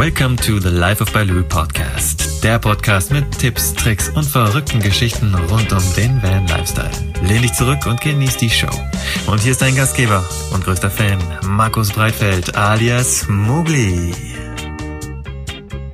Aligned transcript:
Welcome 0.00 0.38
to 0.38 0.58
the 0.58 0.70
Life 0.70 1.02
of 1.02 1.12
Baloo 1.12 1.42
Podcast. 1.42 2.42
Der 2.42 2.58
Podcast 2.58 3.12
mit 3.12 3.38
Tipps, 3.38 3.74
Tricks 3.74 4.08
und 4.08 4.24
verrückten 4.24 4.80
Geschichten 4.80 5.34
rund 5.34 5.70
um 5.74 5.82
den 5.94 6.22
Van 6.22 6.46
Lifestyle. 6.46 6.90
Lehn 7.22 7.42
dich 7.42 7.52
zurück 7.52 7.84
und 7.84 8.00
genieß 8.00 8.38
die 8.38 8.48
Show. 8.48 8.70
Und 9.30 9.42
hier 9.42 9.52
ist 9.52 9.60
dein 9.60 9.76
Gastgeber 9.76 10.24
und 10.54 10.64
größter 10.64 10.88
Fan, 10.88 11.18
Markus 11.44 11.92
Breitfeld 11.92 12.56
alias 12.56 13.28
Mugli. 13.28 14.14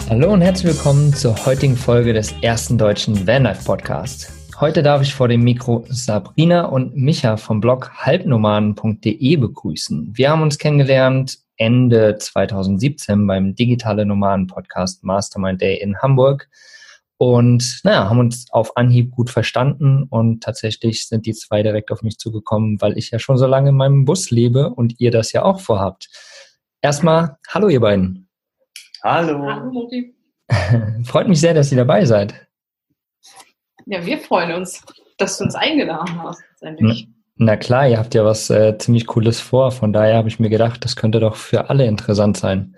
Hallo 0.09 0.35
und 0.35 0.41
herzlich 0.41 0.77
willkommen 0.77 1.13
zur 1.13 1.45
heutigen 1.45 1.77
Folge 1.77 2.13
des 2.13 2.33
ersten 2.43 2.79
deutschen 2.79 3.27
Vanlife 3.27 3.65
Podcast. 3.65 4.31
Heute 4.61 4.85
darf 4.85 5.03
ich 5.03 5.13
vor 5.13 5.27
dem 5.27 5.43
Mikro 5.43 5.85
Sabrina 5.89 6.67
und 6.67 6.97
Micha 6.97 7.37
vom 7.37 7.61
Blog 7.61 7.91
halbnomaden.de 7.93 9.37
begrüßen. 9.37 10.13
Wir 10.15 10.31
haben 10.31 10.43
uns 10.43 10.59
kennengelernt 10.59 11.41
Ende 11.57 12.17
2017 12.19 13.27
beim 13.27 13.55
Digitale 13.55 14.05
Nomaden 14.05 14.47
Podcast 14.47 15.05
Mastermind 15.05 15.61
Day 15.61 15.77
in 15.77 15.99
Hamburg 15.99 16.49
und 17.19 17.81
naja, 17.83 18.11
haben 18.11 18.19
uns 18.19 18.47
auf 18.51 18.77
Anhieb 18.77 19.11
gut 19.11 19.31
verstanden 19.31 20.05
und 20.11 20.43
tatsächlich 20.43 21.09
sind 21.09 21.25
die 21.25 21.33
zwei 21.33 21.63
direkt 21.63 21.91
auf 21.91 22.03
mich 22.03 22.19
zugekommen, 22.19 22.81
weil 22.81 22.99
ich 22.99 23.11
ja 23.11 23.19
schon 23.19 23.39
so 23.39 23.47
lange 23.47 23.71
in 23.71 23.77
meinem 23.77 24.05
Bus 24.05 24.31
lebe 24.31 24.71
und 24.71 25.01
ihr 25.01 25.11
das 25.11 25.33
ja 25.33 25.43
auch 25.43 25.61
vorhabt. 25.61 26.09
Erstmal, 26.83 27.39
hallo 27.49 27.69
ihr 27.69 27.81
beiden. 27.81 28.29
Hallo. 29.03 29.43
Hallo. 29.47 29.91
Freut 31.05 31.29
mich 31.29 31.41
sehr, 31.41 31.55
dass 31.55 31.73
ihr 31.73 31.79
dabei 31.79 32.05
seid. 32.05 32.35
Ja, 33.87 34.05
wir 34.05 34.19
freuen 34.19 34.53
uns, 34.53 34.85
dass 35.17 35.39
du 35.39 35.45
uns 35.45 35.55
eingeladen 35.55 36.23
hast. 36.23 36.43
Na, 36.61 36.95
na 37.37 37.57
klar, 37.57 37.89
ihr 37.89 37.99
habt 37.99 38.15
ja 38.15 38.25
was 38.25 38.51
äh, 38.51 38.77
ziemlich 38.79 39.07
Cooles 39.07 39.41
vor. 39.41 39.71
Von 39.71 39.93
daher 39.93 40.17
habe 40.17 40.29
ich 40.29 40.41
mir 40.41 40.49
gedacht, 40.49 40.85
das 40.85 40.97
könnte 40.97 41.21
doch 41.21 41.37
für 41.37 41.69
alle 41.69 41.87
interessant 41.87 42.39
sein. 42.39 42.75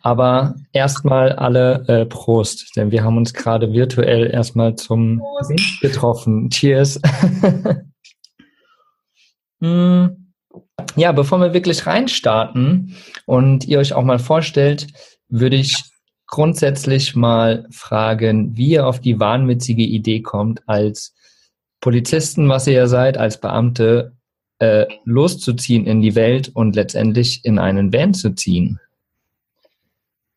Aber 0.00 0.54
erstmal 0.72 1.32
alle 1.32 1.84
äh, 1.88 2.06
Prost, 2.06 2.74
denn 2.76 2.90
wir 2.90 3.04
haben 3.04 3.18
uns 3.18 3.34
gerade 3.34 3.72
virtuell 3.72 4.30
erstmal 4.30 4.76
zum 4.76 5.18
Prost. 5.18 5.80
getroffen. 5.82 6.48
Cheers. 6.48 7.00
hm. 9.60 10.32
Ja, 10.96 11.12
bevor 11.12 11.40
wir 11.40 11.52
wirklich 11.52 11.86
reinstarten 11.86 12.96
und 13.26 13.66
ihr 13.66 13.78
euch 13.78 13.92
auch 13.92 14.04
mal 14.04 14.18
vorstellt, 14.18 14.86
würde 15.28 15.56
ich 15.56 15.76
grundsätzlich 16.26 17.14
mal 17.14 17.66
fragen, 17.70 18.56
wie 18.56 18.70
ihr 18.70 18.86
auf 18.86 19.00
die 19.00 19.20
wahnwitzige 19.20 19.82
Idee 19.82 20.22
kommt, 20.22 20.66
als 20.66 21.14
Polizisten, 21.80 22.48
was 22.48 22.66
ihr 22.66 22.74
ja 22.74 22.86
seid, 22.86 23.18
als 23.18 23.40
Beamte, 23.40 24.12
äh, 24.58 24.86
loszuziehen 25.04 25.86
in 25.86 26.00
die 26.00 26.14
Welt 26.14 26.50
und 26.54 26.74
letztendlich 26.74 27.44
in 27.44 27.58
einen 27.58 27.92
Van 27.92 28.14
zu 28.14 28.34
ziehen? 28.34 28.80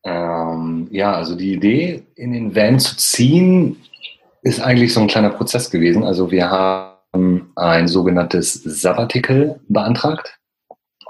Ähm, 0.04 0.88
ja, 0.92 1.14
also 1.14 1.36
die 1.36 1.54
Idee, 1.54 2.04
in 2.16 2.34
den 2.34 2.56
Van 2.56 2.80
zu 2.80 2.96
ziehen, 2.98 3.78
ist 4.44 4.62
eigentlich 4.62 4.94
so 4.94 5.02
ein 5.02 5.08
kleiner 5.08 5.30
Prozess 5.30 5.70
gewesen. 5.70 6.04
Also 6.04 6.32
wir 6.32 6.50
haben 6.50 7.52
ein 7.56 7.88
sogenanntes 7.88 8.54
Sabbatical 8.54 9.60
beantragt 9.68 10.40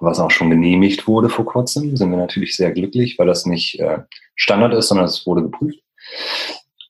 was 0.02 0.20
auch 0.20 0.32
schon 0.32 0.50
genehmigt 0.50 1.08
wurde 1.08 1.30
vor 1.30 1.46
kurzem, 1.46 1.96
sind 1.96 2.10
wir 2.10 2.18
natürlich 2.18 2.56
sehr 2.56 2.72
glücklich, 2.72 3.18
weil 3.20 3.28
das 3.28 3.46
nicht 3.46 3.80
äh, 3.80 4.00
Standard 4.36 4.74
ist, 4.74 4.88
sondern 4.88 5.06
es 5.06 5.26
wurde 5.26 5.44
geprüft. 5.44 5.80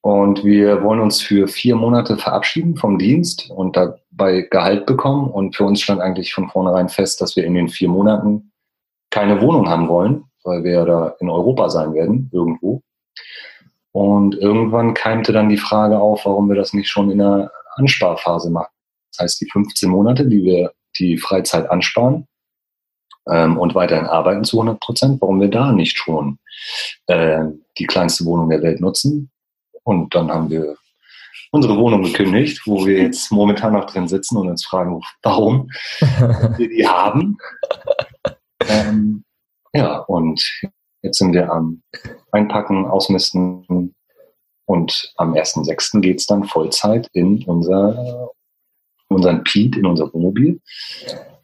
Und 0.02 0.44
wir 0.44 0.84
wollen 0.84 1.00
uns 1.00 1.22
für 1.22 1.48
vier 1.48 1.76
Monate 1.76 2.18
verabschieden 2.18 2.76
vom 2.76 2.98
Dienst 2.98 3.52
und 3.52 3.76
dabei 3.76 4.48
Gehalt 4.50 4.88
bekommen. 4.88 5.30
Und 5.30 5.56
für 5.56 5.64
uns 5.64 5.82
stand 5.82 6.02
eigentlich 6.02 6.34
von 6.34 6.50
vornherein 6.50 6.90
fest, 6.90 7.22
dass 7.22 7.36
wir 7.36 7.46
in 7.46 7.54
den 7.54 7.70
vier 7.70 7.90
Monaten 7.90 8.52
keine 9.12 9.42
Wohnung 9.42 9.70
haben 9.70 9.88
wollen, 9.88 10.24
weil 10.44 10.64
wir 10.64 10.72
ja 10.72 10.86
da 10.86 11.16
in 11.20 11.30
Europa 11.30 11.70
sein 11.70 11.94
werden, 11.94 12.30
irgendwo. 12.34 12.82
Und 13.92 14.36
irgendwann 14.36 14.94
keimte 14.94 15.34
dann 15.34 15.50
die 15.50 15.58
Frage 15.58 16.00
auf, 16.00 16.26
warum 16.26 16.50
wir 16.50 16.56
das 16.56 16.74
nicht 16.74 16.90
schon 16.90 17.12
in 17.12 17.20
der 17.20 17.52
Ansparphase 17.76 18.50
machen. 18.50 18.72
Das 19.12 19.24
heißt, 19.24 19.42
die 19.42 19.50
15 19.52 19.90
Monate, 19.90 20.26
die 20.26 20.44
wir 20.44 20.72
die 20.98 21.18
Freizeit 21.18 21.70
ansparen, 21.70 22.28
ähm, 23.30 23.58
und 23.58 23.76
weiterhin 23.76 24.08
arbeiten 24.08 24.44
zu 24.44 24.58
100 24.58 24.80
Prozent, 24.80 25.22
warum 25.22 25.40
wir 25.40 25.50
da 25.50 25.72
nicht 25.72 25.98
schon 25.98 26.40
äh, 27.08 27.44
die 27.78 27.86
kleinste 27.86 28.26
Wohnung 28.26 28.50
der 28.50 28.62
Welt 28.62 28.82
nutzen. 28.82 29.31
Und 29.84 30.14
dann 30.14 30.32
haben 30.32 30.50
wir 30.50 30.76
unsere 31.52 31.78
Wohnung 31.78 32.04
gekündigt, 32.04 32.62
wo 32.66 32.86
wir 32.86 33.02
jetzt 33.02 33.32
momentan 33.32 33.74
noch 33.74 33.86
drin 33.86 34.08
sitzen 34.08 34.38
und 34.38 34.50
uns 34.50 34.66
fragen, 34.66 35.02
warum 35.22 35.70
wir 36.58 36.70
die 36.70 36.88
haben. 36.88 37.38
Ähm, 38.68 39.24
ja, 39.74 39.98
und 40.00 40.42
jetzt 41.02 41.18
sind 41.18 41.34
wir 41.34 41.52
am 41.52 41.82
Einpacken, 42.32 42.86
Ausmisten 42.86 43.96
und 44.66 45.14
am 45.18 45.34
1.6. 45.34 46.00
geht 46.02 46.20
es 46.20 46.26
dann 46.26 46.46
Vollzeit 46.46 47.10
in 47.14 47.44
unser, 47.46 48.32
unseren 49.10 49.44
Piet, 49.44 49.76
in 49.76 49.86
unser 49.86 50.14
Wohnmobil. 50.14 50.62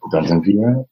Und 0.00 0.14
dann 0.14 0.26
sind 0.26 0.46
wir 0.46 0.86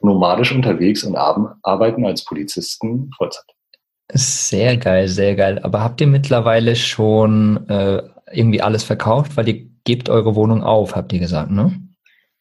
nomadisch 0.00 0.52
unterwegs 0.52 1.02
und 1.02 1.16
arbeiten 1.16 2.04
als 2.04 2.24
Polizisten 2.24 3.10
Vollzeit. 3.16 3.55
Sehr 4.12 4.76
geil, 4.76 5.08
sehr 5.08 5.34
geil. 5.34 5.58
Aber 5.62 5.82
habt 5.82 6.00
ihr 6.00 6.06
mittlerweile 6.06 6.76
schon 6.76 7.68
äh, 7.68 8.02
irgendwie 8.32 8.62
alles 8.62 8.84
verkauft? 8.84 9.36
Weil 9.36 9.48
ihr 9.48 9.66
gebt 9.84 10.08
eure 10.08 10.34
Wohnung 10.34 10.62
auf, 10.62 10.94
habt 10.94 11.12
ihr 11.12 11.18
gesagt, 11.18 11.50
ne? 11.50 11.80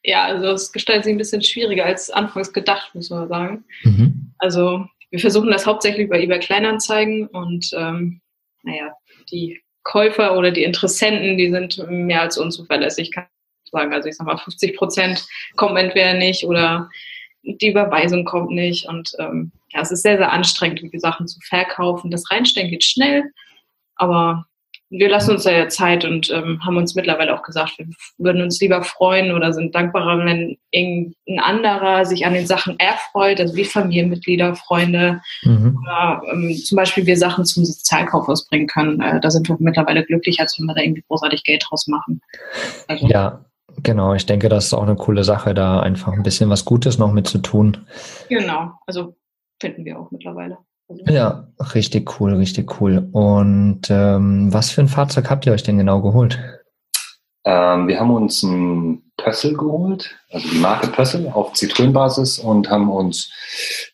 Ja, 0.04 0.26
also 0.26 0.50
es 0.50 0.72
gestaltet 0.72 1.06
sich 1.06 1.14
ein 1.14 1.18
bisschen 1.18 1.42
schwieriger 1.42 1.86
als 1.86 2.12
anfangs 2.12 2.54
gedacht, 2.54 2.94
muss 2.94 3.10
man 3.10 3.28
sagen. 3.28 3.66
Mhm. 3.84 4.34
Also 4.38 4.86
wir 5.10 5.20
versuchen 5.20 5.50
das 5.50 5.66
hauptsächlich 5.66 6.10
bei 6.10 6.22
eBay 6.22 6.40
Kleinanzeigen 6.40 7.28
und 7.28 7.72
ähm, 7.76 8.22
naja, 8.64 8.94
die 9.32 9.62
Käufer 9.84 10.38
oder 10.38 10.52
die 10.52 10.64
Interessenten, 10.64 11.38
die 11.38 11.50
sind 11.50 11.84
mehr 11.90 12.22
als 12.22 12.38
unzuverlässig, 12.38 13.12
kann 13.12 13.26
ich 13.64 13.72
sagen. 13.72 13.94
Also 13.94 14.10
ich 14.10 14.16
sag 14.16 14.28
mal, 14.28 14.38
50 14.38 14.76
Prozent 14.78 15.26
kommen 15.56 15.78
entweder 15.78 16.14
nicht 16.14 16.44
oder 16.44 16.90
die 17.44 17.70
Überweisung 17.70 18.26
kommt 18.26 18.52
nicht 18.52 18.88
und 18.88 19.12
ähm, 19.20 19.52
ja, 19.76 19.82
es 19.82 19.92
ist 19.92 20.04
sehr, 20.04 20.18
sehr 20.18 20.32
anstrengend, 20.32 20.82
die 20.82 21.00
Sachen 21.00 21.28
zu 21.28 21.40
verkaufen. 21.42 22.10
Das 22.10 22.32
Reinstellen 22.32 22.70
geht 22.70 22.84
schnell, 22.84 23.24
aber 23.96 24.46
wir 24.90 25.10
lassen 25.10 25.32
uns 25.32 25.44
da 25.44 25.52
ja 25.52 25.68
Zeit 25.68 26.06
und 26.06 26.30
ähm, 26.30 26.64
haben 26.64 26.78
uns 26.78 26.96
mittlerweile 26.96 27.36
auch 27.36 27.44
gesagt, 27.44 27.74
wir 27.78 27.88
würden 28.18 28.42
uns 28.42 28.62
lieber 28.62 28.84
freuen 28.84 29.34
oder 29.34 29.52
sind 29.52 29.76
dankbarer, 29.76 30.24
wenn 30.24 30.58
irgendein 30.72 31.40
anderer 31.40 32.06
sich 32.06 32.26
an 32.26 32.34
den 32.34 32.46
Sachen 32.46 32.80
erfreut, 32.80 33.42
also 33.42 33.56
wie 33.56 33.66
Familienmitglieder, 33.66 34.56
Freunde 34.56 35.22
mhm. 35.44 35.80
oder 35.82 36.22
ähm, 36.32 36.56
zum 36.56 36.76
Beispiel 36.78 37.06
wir 37.06 37.18
Sachen 37.18 37.46
zum 37.46 37.66
Sozialkauf 37.66 38.30
ausbringen 38.30 38.68
können. 38.68 39.02
Äh, 39.02 39.20
da 39.20 39.32
sind 39.32 39.50
wir 39.50 39.58
mittlerweile 39.60 40.06
glücklich, 40.06 40.40
als 40.40 40.58
wenn 40.58 40.68
wir 40.68 40.76
da 40.76 40.82
irgendwie 40.82 41.04
großartig 41.08 41.44
Geld 41.44 41.66
draus 41.68 41.88
machen. 41.88 42.22
Also, 42.88 43.08
ja, 43.08 43.44
Genau, 43.84 44.14
ich 44.14 44.26
denke, 44.26 44.48
das 44.48 44.68
ist 44.68 44.74
auch 44.74 44.84
eine 44.84 44.96
coole 44.96 45.26
Sache, 45.26 45.54
da 45.54 45.82
einfach 45.82 46.14
ein 46.14 46.24
bisschen 46.24 46.50
was 46.50 46.64
Gutes 46.64 46.98
noch 46.98 47.12
mit 47.12 47.28
zu 47.28 47.40
tun. 47.40 47.86
Genau, 48.30 48.72
also 48.88 49.18
finden 49.60 49.86
wir 49.86 50.00
auch 50.00 50.12
mittlerweile. 50.12 50.58
Also 50.88 51.04
ja, 51.08 51.48
richtig 51.74 52.20
cool, 52.20 52.36
richtig 52.36 52.80
cool. 52.80 53.10
Und 53.12 53.82
ähm, 53.90 54.54
was 54.54 54.72
für 54.72 54.82
ein 54.82 54.88
Fahrzeug 54.88 55.30
habt 55.30 55.46
ihr 55.46 55.54
euch 55.54 55.64
denn 55.64 55.78
genau 55.78 56.02
geholt? 56.02 56.40
Ähm, 57.44 57.88
wir 57.88 58.00
haben 58.00 58.12
uns 58.12 58.44
ein 58.44 59.04
Pössl 59.18 59.54
geholt, 59.56 60.16
also 60.32 60.48
die 60.50 60.58
Marke 60.58 60.88
Pössl 60.88 61.28
auf 61.34 61.54
Zitrönbasis 61.54 62.40
und 62.40 62.70
haben 62.70 62.90
uns, 62.90 63.32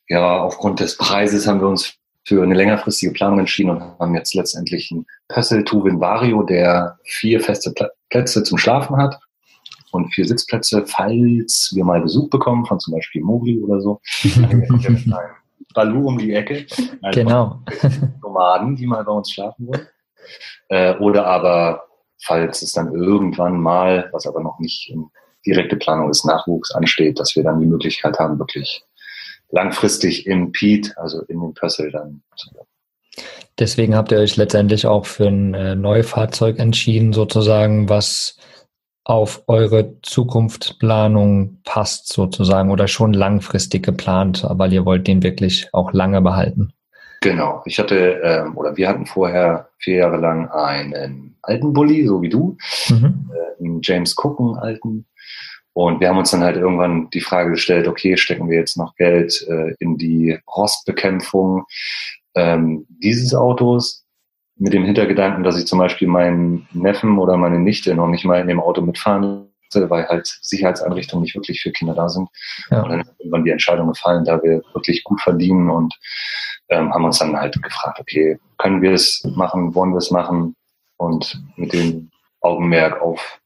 ja, 0.07 0.41
aufgrund 0.41 0.79
des 0.79 0.97
Preises 0.97 1.47
haben 1.47 1.61
wir 1.61 1.67
uns 1.67 1.93
für 2.25 2.43
eine 2.43 2.55
längerfristige 2.55 3.13
Planung 3.13 3.39
entschieden 3.39 3.71
und 3.71 3.81
haben 3.81 4.15
jetzt 4.15 4.33
letztendlich 4.35 4.89
einen 4.91 5.05
Pössl 5.27 5.63
Tuvin 5.63 5.99
Vario, 5.99 6.43
der 6.43 6.97
vier 7.03 7.39
feste 7.39 7.73
Plätze 8.09 8.43
zum 8.43 8.57
Schlafen 8.57 8.97
hat 8.97 9.19
und 9.91 10.13
vier 10.13 10.25
Sitzplätze, 10.25 10.85
falls 10.85 11.71
wir 11.73 11.83
mal 11.83 12.01
Besuch 12.01 12.29
bekommen 12.29 12.65
von 12.65 12.79
zum 12.79 12.93
Beispiel 12.93 13.21
Mogli 13.21 13.59
oder 13.59 13.81
so. 13.81 14.01
Balu 15.73 16.07
um 16.07 16.17
die 16.17 16.33
Ecke. 16.33 16.65
Also 17.03 17.19
genau. 17.19 17.59
Nomaden, 18.21 18.75
die 18.75 18.85
mal 18.85 19.03
bei 19.03 19.11
uns 19.11 19.31
schlafen 19.31 19.67
wollen. 19.67 19.87
Äh, 20.69 20.95
oder 20.97 21.25
aber, 21.25 21.83
falls 22.23 22.61
es 22.61 22.73
dann 22.73 22.93
irgendwann 22.93 23.59
mal, 23.59 24.09
was 24.11 24.27
aber 24.27 24.41
noch 24.41 24.59
nicht 24.59 24.89
in 24.89 25.07
direkte 25.45 25.75
Planung 25.77 26.09
des 26.09 26.23
Nachwuchs 26.23 26.71
ansteht, 26.75 27.19
dass 27.19 27.35
wir 27.35 27.43
dann 27.43 27.59
die 27.59 27.65
Möglichkeit 27.65 28.19
haben, 28.19 28.37
wirklich 28.37 28.83
langfristig 29.49 30.27
im 30.27 30.51
Pete, 30.51 30.93
also 30.97 31.23
in 31.23 31.41
den 31.41 31.53
Pössl 31.53 31.91
dann 31.91 32.21
zu 32.35 32.49
Deswegen 33.59 33.95
habt 33.95 34.11
ihr 34.11 34.19
euch 34.19 34.37
letztendlich 34.37 34.87
auch 34.87 35.05
für 35.05 35.27
ein 35.27 35.53
äh, 35.53 35.75
Neufahrzeug 35.75 36.57
entschieden, 36.59 37.13
sozusagen, 37.13 37.89
was 37.89 38.37
auf 39.11 39.43
eure 39.47 40.01
Zukunftsplanung 40.03 41.57
passt 41.65 42.13
sozusagen 42.13 42.71
oder 42.71 42.87
schon 42.87 43.11
langfristig 43.11 43.83
geplant, 43.83 44.45
weil 44.47 44.71
ihr 44.71 44.85
wollt 44.85 45.05
den 45.05 45.21
wirklich 45.21 45.67
auch 45.73 45.91
lange 45.91 46.21
behalten. 46.21 46.71
Genau. 47.19 47.61
Ich 47.65 47.77
hatte 47.77 48.21
ähm, 48.23 48.55
oder 48.55 48.77
wir 48.77 48.87
hatten 48.87 49.05
vorher 49.05 49.67
vier 49.79 49.97
Jahre 49.97 50.15
lang 50.15 50.49
einen 50.49 51.35
alten 51.41 51.73
Bulli, 51.73 52.07
so 52.07 52.21
wie 52.21 52.29
du, 52.29 52.55
mhm. 52.87 53.29
äh, 53.33 53.61
einen 53.61 53.81
James 53.83 54.15
Cook, 54.17 54.39
einen 54.39 54.55
alten. 54.55 55.05
Und 55.73 55.99
wir 55.99 56.07
haben 56.07 56.17
uns 56.17 56.31
dann 56.31 56.43
halt 56.43 56.55
irgendwann 56.55 57.09
die 57.09 57.19
Frage 57.19 57.51
gestellt, 57.51 57.89
okay, 57.89 58.15
stecken 58.15 58.49
wir 58.49 58.59
jetzt 58.59 58.77
noch 58.77 58.95
Geld 58.95 59.45
äh, 59.49 59.75
in 59.79 59.97
die 59.97 60.39
Rostbekämpfung 60.55 61.65
ähm, 62.35 62.85
dieses 62.87 63.35
Autos 63.35 64.00
mit 64.61 64.73
dem 64.73 64.85
Hintergedanken, 64.85 65.43
dass 65.43 65.57
ich 65.57 65.65
zum 65.65 65.79
Beispiel 65.79 66.07
meinen 66.07 66.67
Neffen 66.71 67.17
oder 67.17 67.35
meine 67.35 67.59
Nichte 67.59 67.95
noch 67.95 68.07
nicht 68.07 68.25
mal 68.25 68.39
in 68.39 68.47
dem 68.47 68.59
Auto 68.59 68.81
mitfahren 68.81 69.47
weil 69.73 70.05
halt 70.09 70.27
Sicherheitseinrichtungen 70.41 71.23
nicht 71.23 71.33
wirklich 71.33 71.61
für 71.61 71.71
Kinder 71.71 71.93
da 71.93 72.09
sind. 72.09 72.27
Ja. 72.69 72.81
Und 72.81 72.89
dann 72.89 72.99
ist 72.99 73.13
irgendwann 73.19 73.45
die 73.45 73.51
Entscheidung 73.51 73.87
gefallen, 73.87 74.25
da 74.25 74.43
wir 74.43 74.61
wirklich 74.73 75.01
gut 75.05 75.21
verdienen 75.21 75.69
und 75.69 75.97
ähm, 76.67 76.93
haben 76.93 77.05
uns 77.05 77.19
dann 77.19 77.37
halt 77.37 77.61
gefragt, 77.63 77.97
okay, 77.97 78.37
können 78.57 78.81
wir 78.81 78.91
es 78.91 79.23
machen, 79.33 79.73
wollen 79.73 79.91
wir 79.91 79.99
es 79.99 80.11
machen? 80.11 80.57
Und 80.97 81.41
mit 81.55 81.71
dem 81.71 82.11
Augenmerk 82.41 83.01
auf 83.01 83.39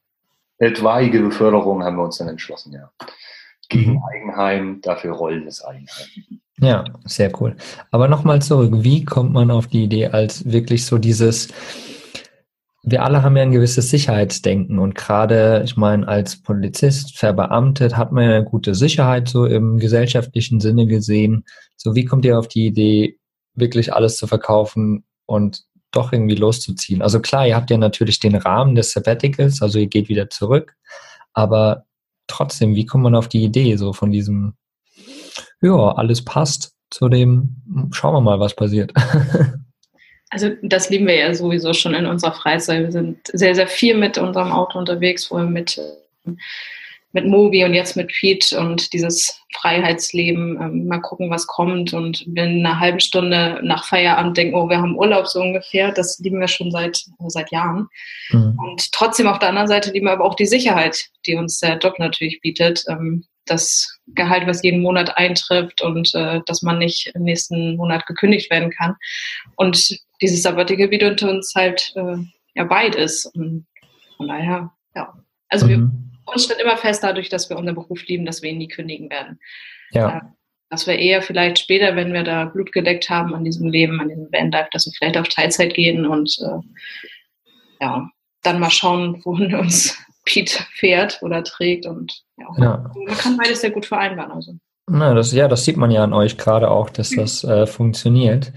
etwaige 0.58 1.20
Beförderung 1.20 1.84
haben 1.84 1.96
wir 1.96 2.02
uns 2.02 2.18
dann 2.18 2.28
entschlossen, 2.28 2.72
ja. 2.72 2.90
Gegen 3.68 3.92
mhm. 3.92 4.02
Eigenheim, 4.12 4.80
dafür 4.82 5.12
rollendes 5.12 5.62
Eigenheim. 5.64 6.06
Ja, 6.58 6.84
sehr 7.04 7.30
cool. 7.40 7.56
Aber 7.90 8.08
nochmal 8.08 8.40
zurück, 8.40 8.72
wie 8.76 9.04
kommt 9.04 9.32
man 9.32 9.50
auf 9.50 9.66
die 9.66 9.84
Idee, 9.84 10.06
als 10.06 10.50
wirklich 10.50 10.86
so 10.86 10.96
dieses, 10.98 11.48
wir 12.82 13.02
alle 13.02 13.22
haben 13.22 13.36
ja 13.36 13.42
ein 13.42 13.50
gewisses 13.50 13.90
Sicherheitsdenken 13.90 14.78
und 14.78 14.94
gerade, 14.94 15.62
ich 15.64 15.76
meine, 15.76 16.06
als 16.06 16.40
Polizist 16.40 17.18
verbeamtet 17.18 17.96
hat 17.96 18.12
man 18.12 18.24
ja 18.24 18.36
eine 18.36 18.44
gute 18.44 18.74
Sicherheit 18.74 19.28
so 19.28 19.44
im 19.44 19.78
gesellschaftlichen 19.78 20.60
Sinne 20.60 20.86
gesehen. 20.86 21.44
So, 21.76 21.94
wie 21.94 22.04
kommt 22.04 22.24
ihr 22.24 22.38
auf 22.38 22.48
die 22.48 22.66
Idee, 22.66 23.18
wirklich 23.54 23.92
alles 23.92 24.16
zu 24.16 24.26
verkaufen 24.26 25.04
und 25.26 25.64
doch 25.90 26.12
irgendwie 26.12 26.36
loszuziehen? 26.36 27.02
Also 27.02 27.20
klar, 27.20 27.46
ihr 27.46 27.56
habt 27.56 27.70
ja 27.70 27.76
natürlich 27.76 28.20
den 28.20 28.36
Rahmen 28.36 28.76
des 28.76 28.92
Sabbaticals, 28.92 29.60
also 29.62 29.78
ihr 29.78 29.88
geht 29.88 30.08
wieder 30.08 30.30
zurück, 30.30 30.76
aber 31.34 31.85
trotzdem, 32.26 32.74
wie 32.74 32.86
kommt 32.86 33.04
man 33.04 33.14
auf 33.14 33.28
die 33.28 33.44
Idee 33.44 33.76
so 33.76 33.92
von 33.92 34.10
diesem, 34.10 34.54
ja, 35.60 35.92
alles 35.92 36.24
passt 36.24 36.74
zu 36.90 37.08
dem, 37.08 37.62
schauen 37.92 38.14
wir 38.14 38.20
mal, 38.20 38.40
was 38.40 38.54
passiert? 38.54 38.92
Also 40.28 40.50
das 40.60 40.90
lieben 40.90 41.06
wir 41.06 41.14
ja 41.14 41.32
sowieso 41.32 41.72
schon 41.72 41.94
in 41.94 42.04
unserer 42.04 42.32
Freizeit. 42.32 42.82
Wir 42.82 42.90
sind 42.90 43.18
sehr, 43.32 43.54
sehr 43.54 43.68
viel 43.68 43.96
mit 43.96 44.18
unserem 44.18 44.50
Auto 44.50 44.76
unterwegs, 44.76 45.26
vorher 45.26 45.48
mit, 45.48 45.80
mit 47.16 47.26
Mobi 47.26 47.64
und 47.64 47.72
jetzt 47.72 47.96
mit 47.96 48.08
Pete 48.08 48.60
und 48.60 48.92
dieses 48.92 49.40
Freiheitsleben. 49.54 50.60
Ähm, 50.60 50.86
mal 50.86 51.00
gucken, 51.00 51.30
was 51.30 51.46
kommt. 51.46 51.94
Und 51.94 52.24
wenn 52.28 52.64
eine 52.64 52.78
halbe 52.78 53.00
Stunde 53.00 53.58
nach 53.62 53.86
Feierabend 53.86 54.36
denken, 54.36 54.54
oh, 54.54 54.68
wir 54.68 54.76
haben 54.76 54.98
Urlaub 54.98 55.26
so 55.26 55.40
ungefähr, 55.40 55.92
das 55.92 56.18
lieben 56.18 56.38
wir 56.40 56.46
schon 56.46 56.70
seit, 56.70 57.06
seit 57.28 57.50
Jahren. 57.50 57.88
Mhm. 58.30 58.58
Und 58.58 58.92
trotzdem 58.92 59.28
auf 59.28 59.38
der 59.38 59.48
anderen 59.48 59.66
Seite 59.66 59.92
lieben 59.92 60.04
wir 60.04 60.12
aber 60.12 60.26
auch 60.26 60.34
die 60.34 60.44
Sicherheit, 60.44 61.06
die 61.26 61.36
uns 61.36 61.58
der 61.58 61.78
Job 61.78 61.98
natürlich 61.98 62.40
bietet. 62.42 62.84
Ähm, 62.86 63.24
das 63.46 63.98
Gehalt, 64.08 64.46
was 64.46 64.62
jeden 64.62 64.82
Monat 64.82 65.16
eintrifft 65.16 65.80
und 65.80 66.14
äh, 66.14 66.40
dass 66.44 66.60
man 66.60 66.78
nicht 66.78 67.12
im 67.14 67.22
nächsten 67.22 67.76
Monat 67.76 68.04
gekündigt 68.04 68.50
werden 68.50 68.70
kann. 68.70 68.94
Und 69.56 69.98
dieses 70.20 70.42
Sabbatical 70.42 70.88
bietet 70.88 71.22
uns 71.22 71.54
halt 71.54 71.94
äh, 71.96 72.16
ja 72.54 72.64
beides. 72.64 73.24
Und 73.24 73.66
von 74.18 74.28
daher, 74.28 74.70
ja. 74.94 75.14
Also 75.48 75.66
mhm. 75.66 75.70
wir 75.70 75.90
uns 76.26 76.44
steht 76.44 76.58
immer 76.58 76.76
fest 76.76 77.02
dadurch, 77.02 77.28
dass 77.28 77.48
wir 77.48 77.56
unseren 77.56 77.74
Beruf 77.74 78.04
lieben, 78.06 78.26
dass 78.26 78.42
wir 78.42 78.50
ihn 78.50 78.58
nie 78.58 78.68
kündigen 78.68 79.10
werden. 79.10 79.38
Ja. 79.90 80.18
Äh, 80.18 80.20
dass 80.68 80.86
wir 80.86 80.98
eher 80.98 81.22
vielleicht 81.22 81.58
später, 81.58 81.94
wenn 81.94 82.12
wir 82.12 82.24
da 82.24 82.46
Blut 82.46 82.72
gedeckt 82.72 83.08
haben 83.08 83.34
an 83.34 83.44
diesem 83.44 83.68
Leben, 83.68 84.00
an 84.00 84.08
diesem 84.08 84.32
Vanlife, 84.32 84.68
dass 84.72 84.86
wir 84.86 84.92
vielleicht 84.92 85.16
auf 85.16 85.28
Teilzeit 85.28 85.74
gehen 85.74 86.06
und 86.06 86.36
äh, 86.40 87.84
ja, 87.84 88.08
dann 88.42 88.58
mal 88.58 88.70
schauen, 88.70 89.20
wohin 89.24 89.54
uns 89.54 89.96
Pete 90.24 90.64
fährt 90.74 91.20
oder 91.22 91.44
trägt 91.44 91.86
und 91.86 92.22
ja, 92.36 92.46
ja. 92.58 92.90
man 92.94 93.16
kann 93.16 93.36
beides 93.36 93.60
sehr 93.60 93.70
gut 93.70 93.86
vereinbaren. 93.86 94.32
Also. 94.32 94.54
Na, 94.88 95.14
das, 95.14 95.32
ja, 95.32 95.46
das 95.46 95.64
sieht 95.64 95.76
man 95.76 95.90
ja 95.90 96.02
an 96.02 96.12
euch 96.12 96.36
gerade 96.36 96.70
auch, 96.70 96.90
dass 96.90 97.10
das 97.10 97.44
äh, 97.44 97.66
funktioniert. 97.66 98.52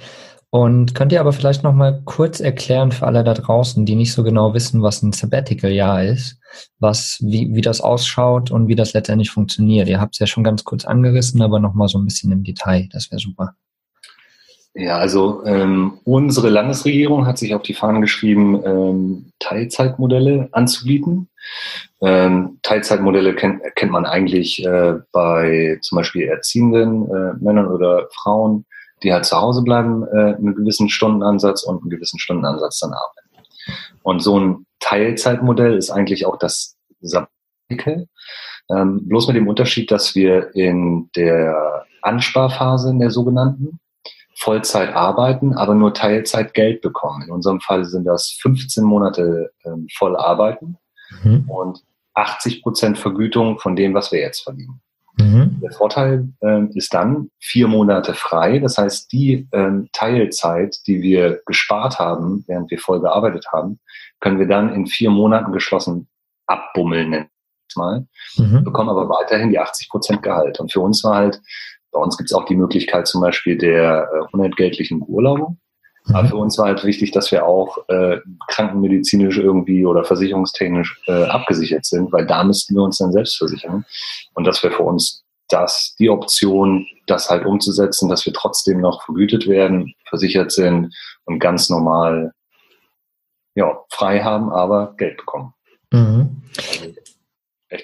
Und 0.51 0.95
könnt 0.95 1.11
ihr 1.11 1.19
aber 1.19 1.31
vielleicht 1.31 1.63
noch 1.63 1.73
mal 1.73 2.01
kurz 2.05 2.39
erklären 2.39 2.91
für 2.91 3.05
alle 3.05 3.23
da 3.23 3.35
draußen, 3.35 3.85
die 3.85 3.95
nicht 3.95 4.13
so 4.13 4.23
genau 4.23 4.55
wissen, 4.55 4.81
was 4.81 5.03
ein 5.03 5.13
Sabbatical-Jahr 5.13 6.03
ist, 6.03 6.39
was, 6.79 7.19
wie, 7.21 7.53
wie 7.53 7.61
das 7.61 7.81
ausschaut 7.81 8.49
und 8.49 8.67
wie 8.67 8.75
das 8.75 8.93
letztendlich 8.93 9.29
funktioniert. 9.29 9.87
Ihr 9.87 10.01
habt 10.01 10.15
es 10.15 10.19
ja 10.19 10.25
schon 10.25 10.43
ganz 10.43 10.63
kurz 10.63 10.85
angerissen, 10.85 11.43
aber 11.43 11.59
noch 11.59 11.75
mal 11.75 11.87
so 11.87 11.99
ein 11.99 12.05
bisschen 12.05 12.31
im 12.31 12.43
Detail. 12.43 12.89
Das 12.91 13.11
wäre 13.11 13.19
super. 13.19 13.53
Ja, 14.73 14.97
also 14.97 15.43
ähm, 15.45 15.99
unsere 16.03 16.49
Landesregierung 16.49 17.25
hat 17.25 17.37
sich 17.37 17.53
auf 17.53 17.63
die 17.63 17.73
Fahnen 17.73 18.01
geschrieben, 18.01 18.61
ähm, 18.65 19.31
Teilzeitmodelle 19.39 20.49
anzubieten. 20.51 21.29
Ähm, 22.01 22.59
Teilzeitmodelle 22.61 23.35
kennt, 23.35 23.61
kennt 23.75 23.91
man 23.91 24.05
eigentlich 24.05 24.63
äh, 24.65 24.93
bei 25.11 25.79
zum 25.81 25.97
Beispiel 25.97 26.27
erziehenden 26.27 27.09
äh, 27.09 27.33
Männern 27.39 27.67
oder 27.67 28.07
Frauen, 28.13 28.65
die 29.03 29.13
halt 29.13 29.25
zu 29.25 29.37
Hause 29.37 29.61
bleiben, 29.61 30.05
äh, 30.07 30.35
einen 30.35 30.55
gewissen 30.55 30.89
Stundenansatz 30.89 31.63
und 31.63 31.81
einen 31.81 31.89
gewissen 31.89 32.19
Stundenansatz 32.19 32.79
dann 32.79 32.93
arbeiten. 32.93 33.49
Und 34.03 34.21
so 34.21 34.39
ein 34.39 34.65
Teilzeitmodell 34.79 35.77
ist 35.77 35.89
eigentlich 35.89 36.25
auch 36.25 36.37
das 36.37 36.77
Sabbatical, 37.01 38.07
ähm, 38.69 39.07
bloß 39.07 39.27
mit 39.27 39.35
dem 39.35 39.47
Unterschied, 39.47 39.91
dass 39.91 40.15
wir 40.15 40.55
in 40.55 41.09
der 41.15 41.85
Ansparphase, 42.01 42.89
in 42.89 42.99
der 42.99 43.11
sogenannten, 43.11 43.79
Vollzeit 44.39 44.95
arbeiten, 44.95 45.53
aber 45.53 45.75
nur 45.75 45.93
Teilzeit 45.93 46.53
Geld 46.53 46.81
bekommen. 46.81 47.23
In 47.23 47.31
unserem 47.31 47.59
Fall 47.59 47.83
sind 47.83 48.05
das 48.05 48.37
15 48.41 48.85
Monate 48.85 49.51
ähm, 49.65 49.87
voll 49.93 50.15
arbeiten 50.15 50.77
mhm. 51.23 51.49
und 51.49 51.83
80 52.13 52.63
Prozent 52.63 52.97
Vergütung 52.97 53.59
von 53.59 53.75
dem, 53.75 53.93
was 53.93 54.13
wir 54.13 54.19
jetzt 54.19 54.41
verdienen. 54.41 54.81
Mhm. 55.19 55.59
Der 55.61 55.71
Vorteil 55.71 56.29
äh, 56.41 56.65
ist 56.73 56.93
dann 56.93 57.29
vier 57.39 57.67
Monate 57.67 58.13
frei. 58.13 58.59
Das 58.59 58.77
heißt, 58.77 59.11
die 59.11 59.47
äh, 59.51 59.71
Teilzeit, 59.91 60.77
die 60.87 61.01
wir 61.01 61.41
gespart 61.45 61.99
haben, 61.99 62.45
während 62.47 62.71
wir 62.71 62.79
voll 62.79 63.01
gearbeitet 63.01 63.47
haben, 63.51 63.79
können 64.19 64.39
wir 64.39 64.47
dann 64.47 64.73
in 64.73 64.87
vier 64.87 65.09
Monaten 65.09 65.51
geschlossen 65.51 66.07
abbummeln, 66.47 67.27
mal, 67.75 68.07
mhm. 68.37 68.63
bekommen 68.63 68.89
aber 68.89 69.09
weiterhin 69.09 69.49
die 69.49 69.59
80 69.59 69.89
Prozent 69.89 70.23
Gehalt. 70.23 70.59
Und 70.59 70.71
für 70.71 70.79
uns 70.79 71.03
war 71.03 71.15
halt, 71.15 71.41
bei 71.91 71.99
uns 71.99 72.17
gibt 72.17 72.29
es 72.29 72.35
auch 72.35 72.45
die 72.45 72.55
Möglichkeit 72.55 73.07
zum 73.07 73.21
Beispiel 73.21 73.57
der 73.57 74.09
äh, 74.11 74.25
unentgeltlichen 74.31 75.03
Urlaubung. 75.05 75.59
Aber 76.13 76.27
für 76.27 76.35
uns 76.35 76.57
war 76.57 76.67
halt 76.67 76.83
wichtig, 76.83 77.11
dass 77.11 77.31
wir 77.31 77.45
auch 77.45 77.77
äh, 77.87 78.17
krankenmedizinisch 78.47 79.37
irgendwie 79.37 79.85
oder 79.85 80.03
versicherungstechnisch 80.03 81.01
äh, 81.07 81.23
abgesichert 81.25 81.85
sind, 81.85 82.11
weil 82.11 82.25
da 82.25 82.43
müssten 82.43 82.75
wir 82.75 82.83
uns 82.83 82.97
dann 82.97 83.11
selbst 83.11 83.37
versichern. 83.37 83.85
Und 84.33 84.45
das 84.45 84.63
wäre 84.63 84.73
für 84.73 84.83
uns 84.83 85.23
das 85.49 85.95
die 85.99 86.09
Option, 86.09 86.85
das 87.07 87.29
halt 87.29 87.45
umzusetzen, 87.45 88.07
dass 88.07 88.25
wir 88.25 88.33
trotzdem 88.33 88.81
noch 88.81 89.03
vergütet 89.03 89.47
werden, 89.47 89.93
versichert 90.07 90.51
sind 90.51 90.93
und 91.25 91.39
ganz 91.39 91.69
normal 91.69 92.33
ja, 93.55 93.77
frei 93.89 94.23
haben, 94.23 94.51
aber 94.51 94.95
Geld 94.97 95.17
bekommen. 95.17 95.53
Mhm. 95.91 96.43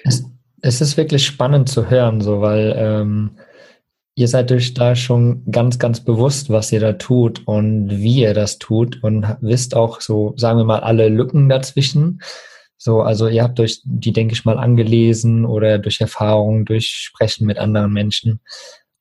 Es, 0.04 0.24
es, 0.62 0.80
ist 0.80 0.96
wirklich 0.96 1.26
spannend 1.26 1.68
zu 1.68 1.90
hören, 1.90 2.20
so 2.20 2.40
weil 2.40 2.74
ähm, 2.76 3.36
ihr 4.16 4.28
seid 4.28 4.50
euch 4.50 4.72
da 4.72 4.96
schon 4.96 5.44
ganz, 5.50 5.78
ganz 5.78 6.00
bewusst, 6.00 6.48
was 6.50 6.72
ihr 6.72 6.80
da 6.80 6.94
tut 6.94 7.46
und 7.46 7.90
wie 7.90 8.22
ihr 8.22 8.32
das 8.32 8.58
tut 8.58 9.02
und 9.04 9.36
wisst 9.42 9.76
auch 9.76 10.00
so, 10.00 10.32
sagen 10.36 10.58
wir 10.58 10.64
mal, 10.64 10.80
alle 10.80 11.08
Lücken 11.10 11.48
dazwischen. 11.50 12.20
So, 12.78 13.02
also 13.02 13.28
ihr 13.28 13.42
habt 13.42 13.60
euch 13.60 13.82
die, 13.84 14.12
denke 14.12 14.32
ich 14.32 14.46
mal, 14.46 14.58
angelesen 14.58 15.44
oder 15.44 15.78
durch 15.78 16.00
Erfahrungen, 16.00 16.64
durch 16.64 16.86
Sprechen 16.88 17.46
mit 17.46 17.58
anderen 17.58 17.92
Menschen. 17.92 18.40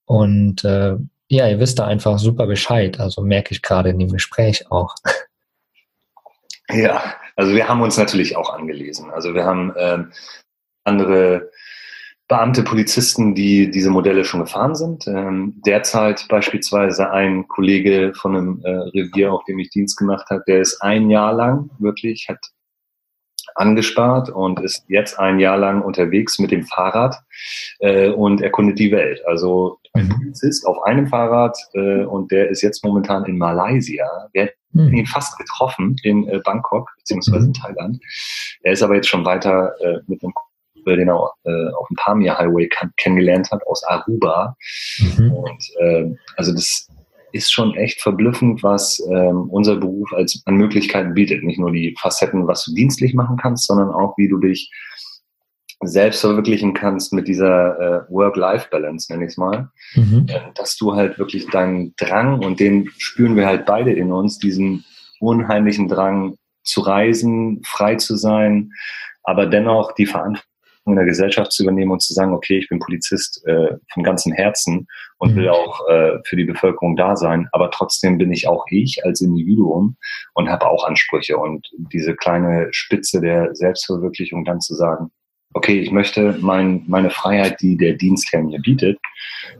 Und 0.03 0.65
äh, 0.65 0.97
ja, 1.29 1.47
ihr 1.47 1.59
wisst 1.59 1.79
da 1.79 1.85
einfach 1.85 2.19
super 2.19 2.45
Bescheid. 2.45 2.99
Also 2.99 3.21
merke 3.21 3.53
ich 3.53 3.61
gerade 3.61 3.89
in 3.89 3.99
dem 3.99 4.11
Gespräch 4.11 4.69
auch. 4.69 4.93
Ja, 6.71 7.13
also 7.35 7.53
wir 7.53 7.69
haben 7.69 7.83
uns 7.83 7.95
natürlich 7.95 8.35
auch 8.35 8.49
angelesen. 8.49 9.11
Also 9.11 9.35
wir 9.35 9.45
haben 9.45 9.71
ähm, 9.77 10.11
andere 10.83 11.51
Beamte, 12.27 12.63
Polizisten, 12.63 13.35
die 13.35 13.69
diese 13.69 13.91
Modelle 13.91 14.25
schon 14.25 14.39
gefahren 14.39 14.73
sind. 14.73 15.07
Ähm, 15.07 15.61
derzeit 15.65 16.25
beispielsweise 16.27 17.11
ein 17.11 17.47
Kollege 17.47 18.13
von 18.15 18.35
einem 18.35 18.61
äh, 18.63 18.69
Revier, 18.69 19.31
auf 19.31 19.43
dem 19.43 19.59
ich 19.59 19.69
Dienst 19.69 19.97
gemacht 19.97 20.27
habe, 20.31 20.43
der 20.47 20.61
ist 20.61 20.81
ein 20.81 21.09
Jahr 21.11 21.33
lang 21.33 21.69
wirklich, 21.77 22.27
hat 22.27 22.39
angespart 23.53 24.29
und 24.29 24.59
ist 24.61 24.85
jetzt 24.87 25.19
ein 25.19 25.39
Jahr 25.39 25.57
lang 25.57 25.81
unterwegs 25.81 26.39
mit 26.39 26.51
dem 26.51 26.63
Fahrrad 26.63 27.15
äh, 27.79 28.09
und 28.09 28.41
erkundet 28.41 28.79
die 28.79 28.91
Welt. 28.91 29.21
Also 29.27 29.79
ein 29.93 30.07
mhm. 30.07 30.09
Polizist 30.09 30.65
auf 30.65 30.81
einem 30.83 31.07
Fahrrad 31.07 31.57
äh, 31.73 32.03
und 32.03 32.31
der 32.31 32.49
ist 32.49 32.61
jetzt 32.61 32.83
momentan 32.83 33.23
in 33.25 33.37
Malaysia. 33.37 34.05
Wir 34.33 34.43
hätten 34.45 34.57
mhm. 34.71 34.93
ihn 34.93 35.05
fast 35.05 35.37
getroffen 35.37 35.95
in 36.03 36.27
äh, 36.27 36.39
Bangkok 36.43 36.89
beziehungsweise 36.97 37.45
in 37.45 37.53
Thailand. 37.53 38.03
Er 38.63 38.73
ist 38.73 38.83
aber 38.83 38.95
jetzt 38.95 39.07
schon 39.07 39.25
weiter 39.25 39.73
äh, 39.79 39.99
mit 40.07 40.23
einem 40.23 40.33
den 40.85 41.09
er 41.09 41.31
äh, 41.43 41.71
auf 41.73 41.87
dem 41.87 41.95
Pamir 41.97 42.37
Highway 42.37 42.69
kennengelernt 42.97 43.49
hat, 43.51 43.65
aus 43.67 43.83
Aruba. 43.83 44.55
Mhm. 44.99 45.31
Und 45.31 45.63
äh, 45.79 46.15
also 46.37 46.51
das 46.51 46.87
ist 47.31 47.51
schon 47.51 47.75
echt 47.75 48.01
verblüffend, 48.01 48.63
was 48.63 48.99
ähm, 49.11 49.49
unser 49.49 49.75
Beruf 49.75 50.13
als 50.13 50.41
an 50.45 50.55
Möglichkeiten 50.55 51.13
bietet. 51.13 51.43
Nicht 51.43 51.59
nur 51.59 51.71
die 51.71 51.95
Facetten, 51.99 52.47
was 52.47 52.63
du 52.63 52.73
dienstlich 52.73 53.13
machen 53.13 53.37
kannst, 53.37 53.67
sondern 53.67 53.89
auch, 53.89 54.17
wie 54.17 54.29
du 54.29 54.37
dich 54.37 54.71
selbst 55.83 56.21
verwirklichen 56.21 56.73
kannst 56.73 57.11
mit 57.11 57.27
dieser 57.27 57.79
äh, 57.79 58.01
Work-Life-Balance, 58.09 59.11
nenne 59.11 59.25
ich 59.25 59.31
es 59.31 59.37
mal, 59.37 59.69
mhm. 59.95 60.25
äh, 60.29 60.39
dass 60.55 60.77
du 60.77 60.95
halt 60.95 61.19
wirklich 61.19 61.47
deinen 61.47 61.93
Drang, 61.97 62.39
und 62.39 62.59
den 62.59 62.89
spüren 62.97 63.35
wir 63.35 63.45
halt 63.45 63.65
beide 63.65 63.91
in 63.91 64.11
uns, 64.11 64.39
diesen 64.39 64.85
unheimlichen 65.19 65.87
Drang 65.87 66.37
zu 66.63 66.81
reisen, 66.81 67.61
frei 67.63 67.95
zu 67.95 68.15
sein, 68.15 68.71
aber 69.23 69.45
dennoch 69.45 69.91
die 69.93 70.05
Verantwortung 70.05 70.49
in 70.85 70.95
der 70.95 71.05
Gesellschaft 71.05 71.51
zu 71.51 71.63
übernehmen 71.63 71.91
und 71.91 72.01
zu 72.01 72.13
sagen, 72.13 72.33
okay, 72.33 72.59
ich 72.59 72.69
bin 72.69 72.79
Polizist 72.79 73.45
äh, 73.47 73.75
von 73.93 74.03
ganzem 74.03 74.33
Herzen 74.33 74.87
und 75.17 75.31
mhm. 75.31 75.35
will 75.35 75.49
auch 75.49 75.87
äh, 75.89 76.19
für 76.25 76.35
die 76.35 76.45
Bevölkerung 76.45 76.95
da 76.95 77.15
sein, 77.15 77.47
aber 77.51 77.71
trotzdem 77.71 78.17
bin 78.17 78.31
ich 78.31 78.47
auch 78.47 78.65
ich 78.69 79.03
als 79.03 79.21
Individuum 79.21 79.97
und 80.33 80.49
habe 80.49 80.67
auch 80.67 80.85
Ansprüche. 80.85 81.37
Und 81.37 81.67
diese 81.91 82.15
kleine 82.15 82.67
Spitze 82.71 83.19
der 83.19 83.55
Selbstverwirklichung 83.55 84.45
dann 84.45 84.61
zu 84.61 84.75
sagen, 84.75 85.11
okay, 85.53 85.79
ich 85.79 85.91
möchte 85.91 86.37
mein, 86.41 86.83
meine 86.87 87.09
Freiheit, 87.09 87.61
die 87.61 87.77
der 87.77 87.93
Dienstherr 87.93 88.43
mir 88.43 88.59
bietet, 88.59 88.99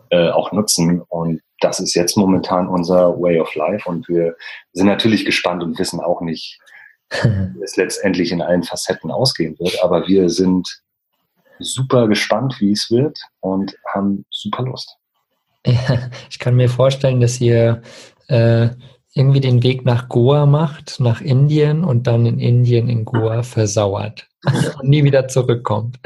äh, 0.09 0.29
auch 0.29 0.51
nutzen. 0.51 1.01
Und 1.07 1.41
das 1.61 1.79
ist 1.79 1.95
jetzt 1.95 2.17
momentan 2.17 2.67
unser 2.67 3.19
Way 3.19 3.39
of 3.39 3.55
Life. 3.55 3.89
Und 3.89 4.07
wir 4.09 4.35
sind 4.73 4.87
natürlich 4.87 5.25
gespannt 5.25 5.63
und 5.63 5.79
wissen 5.79 6.01
auch 6.01 6.21
nicht, 6.21 6.59
wie 7.09 7.63
es 7.63 7.77
letztendlich 7.77 8.31
in 8.31 8.41
allen 8.41 8.63
Facetten 8.63 9.09
ausgehen 9.09 9.57
wird, 9.59 9.81
aber 9.83 10.07
wir 10.07 10.29
sind 10.29 10.81
super 11.59 12.07
gespannt, 12.07 12.55
wie 12.59 12.71
es 12.71 12.89
wird 12.91 13.19
und 13.39 13.75
haben 13.93 14.25
super 14.29 14.63
Lust. 14.63 14.95
Ja, 15.67 16.11
ich 16.29 16.37
kann 16.37 16.55
mir 16.55 16.69
vorstellen, 16.69 17.21
dass 17.21 17.41
ihr 17.41 17.81
äh, 18.27 18.69
irgendwie 19.15 19.39
den 19.39 19.63
Weg 19.63 19.85
nach 19.85 20.09
Goa 20.09 20.45
macht, 20.45 20.99
nach 20.99 21.21
Indien 21.21 21.83
und 21.83 22.05
dann 22.05 22.25
in 22.25 22.39
Indien 22.39 22.89
in 22.89 23.05
Goa 23.05 23.43
versauert 23.43 24.27
und 24.79 24.89
nie 24.89 25.03
wieder 25.03 25.27
zurückkommt. 25.27 25.97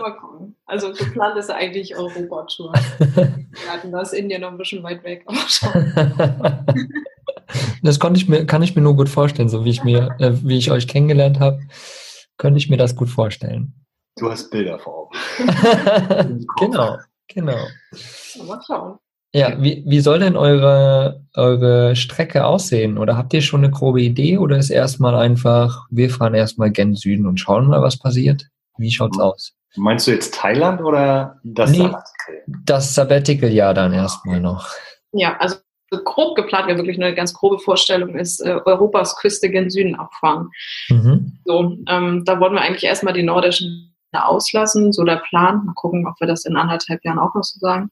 Mal 0.00 0.16
gucken. 0.20 0.54
Also 0.66 0.92
geplant 0.92 1.36
ist 1.38 1.50
eigentlich 1.50 1.96
Europa-Tour. 1.96 2.72
Wir 2.98 3.72
hatten 3.72 3.90
das 3.90 4.12
Indien 4.12 4.42
noch 4.42 4.50
ein 4.50 4.58
bisschen 4.58 4.82
weit 4.82 5.02
weg. 5.04 5.24
das 7.82 8.00
konnte 8.00 8.18
ich 8.18 8.28
mir, 8.28 8.44
kann 8.44 8.62
ich 8.62 8.76
mir 8.76 8.82
nur 8.82 8.96
gut 8.96 9.08
vorstellen, 9.08 9.48
so 9.48 9.64
wie 9.64 9.70
ich 9.70 9.82
mir, 9.84 10.14
äh, 10.18 10.32
wie 10.42 10.58
ich 10.58 10.70
euch 10.70 10.88
kennengelernt 10.88 11.40
habe, 11.40 11.60
könnte 12.36 12.58
ich 12.58 12.68
mir 12.68 12.76
das 12.76 12.96
gut 12.96 13.08
vorstellen. 13.08 13.83
Du 14.16 14.30
hast 14.30 14.50
Bilder 14.50 14.78
vor 14.78 15.10
Augen. 15.10 15.18
genau, 16.58 16.98
genau. 17.28 17.66
Mal 18.46 18.60
schauen. 18.64 18.98
Ja, 19.32 19.60
wie, 19.60 19.82
wie 19.84 19.98
soll 19.98 20.20
denn 20.20 20.36
eure, 20.36 21.24
eure 21.34 21.96
Strecke 21.96 22.46
aussehen? 22.46 22.98
Oder 22.98 23.16
habt 23.16 23.34
ihr 23.34 23.42
schon 23.42 23.64
eine 23.64 23.72
grobe 23.72 24.00
Idee 24.00 24.38
oder 24.38 24.56
ist 24.56 24.70
erstmal 24.70 25.16
einfach, 25.16 25.86
wir 25.90 26.08
fahren 26.08 26.34
erstmal 26.34 26.70
gen 26.70 26.94
Süden 26.94 27.26
und 27.26 27.40
schauen 27.40 27.66
mal, 27.66 27.82
was 27.82 27.98
passiert? 27.98 28.46
Wie 28.78 28.92
schaut's 28.92 29.18
aus? 29.18 29.54
Meinst 29.74 30.06
du 30.06 30.12
jetzt 30.12 30.34
Thailand 30.34 30.80
oder 30.80 31.40
das 31.42 31.72
nee, 31.72 31.78
Sabbatical? 31.78 32.44
Das 32.64 32.94
Sabbatical-Jahr 32.94 33.74
dann 33.74 33.92
erstmal 33.92 34.38
noch. 34.38 34.68
Ja, 35.10 35.36
also 35.38 35.56
grob 36.04 36.36
geplant 36.36 36.68
wäre 36.68 36.78
wirklich 36.78 37.00
eine 37.00 37.14
ganz 37.14 37.34
grobe 37.34 37.58
Vorstellung 37.58 38.14
ist, 38.16 38.40
äh, 38.40 38.60
Europas 38.64 39.16
Küste 39.16 39.50
gen 39.50 39.70
Süden 39.70 39.96
abfahren. 39.96 40.50
Mhm. 40.88 41.40
So, 41.44 41.76
ähm, 41.88 42.24
da 42.24 42.38
wollen 42.38 42.54
wir 42.54 42.60
eigentlich 42.60 42.84
erstmal 42.84 43.14
die 43.14 43.22
nordischen 43.24 43.93
auslassen, 44.22 44.92
so 44.92 45.04
der 45.04 45.16
Plan. 45.16 45.64
Mal 45.64 45.74
gucken, 45.74 46.06
ob 46.06 46.18
wir 46.20 46.26
das 46.26 46.44
in 46.44 46.56
anderthalb 46.56 47.04
Jahren 47.04 47.18
auch 47.18 47.34
noch 47.34 47.44
so 47.44 47.58
sagen. 47.58 47.90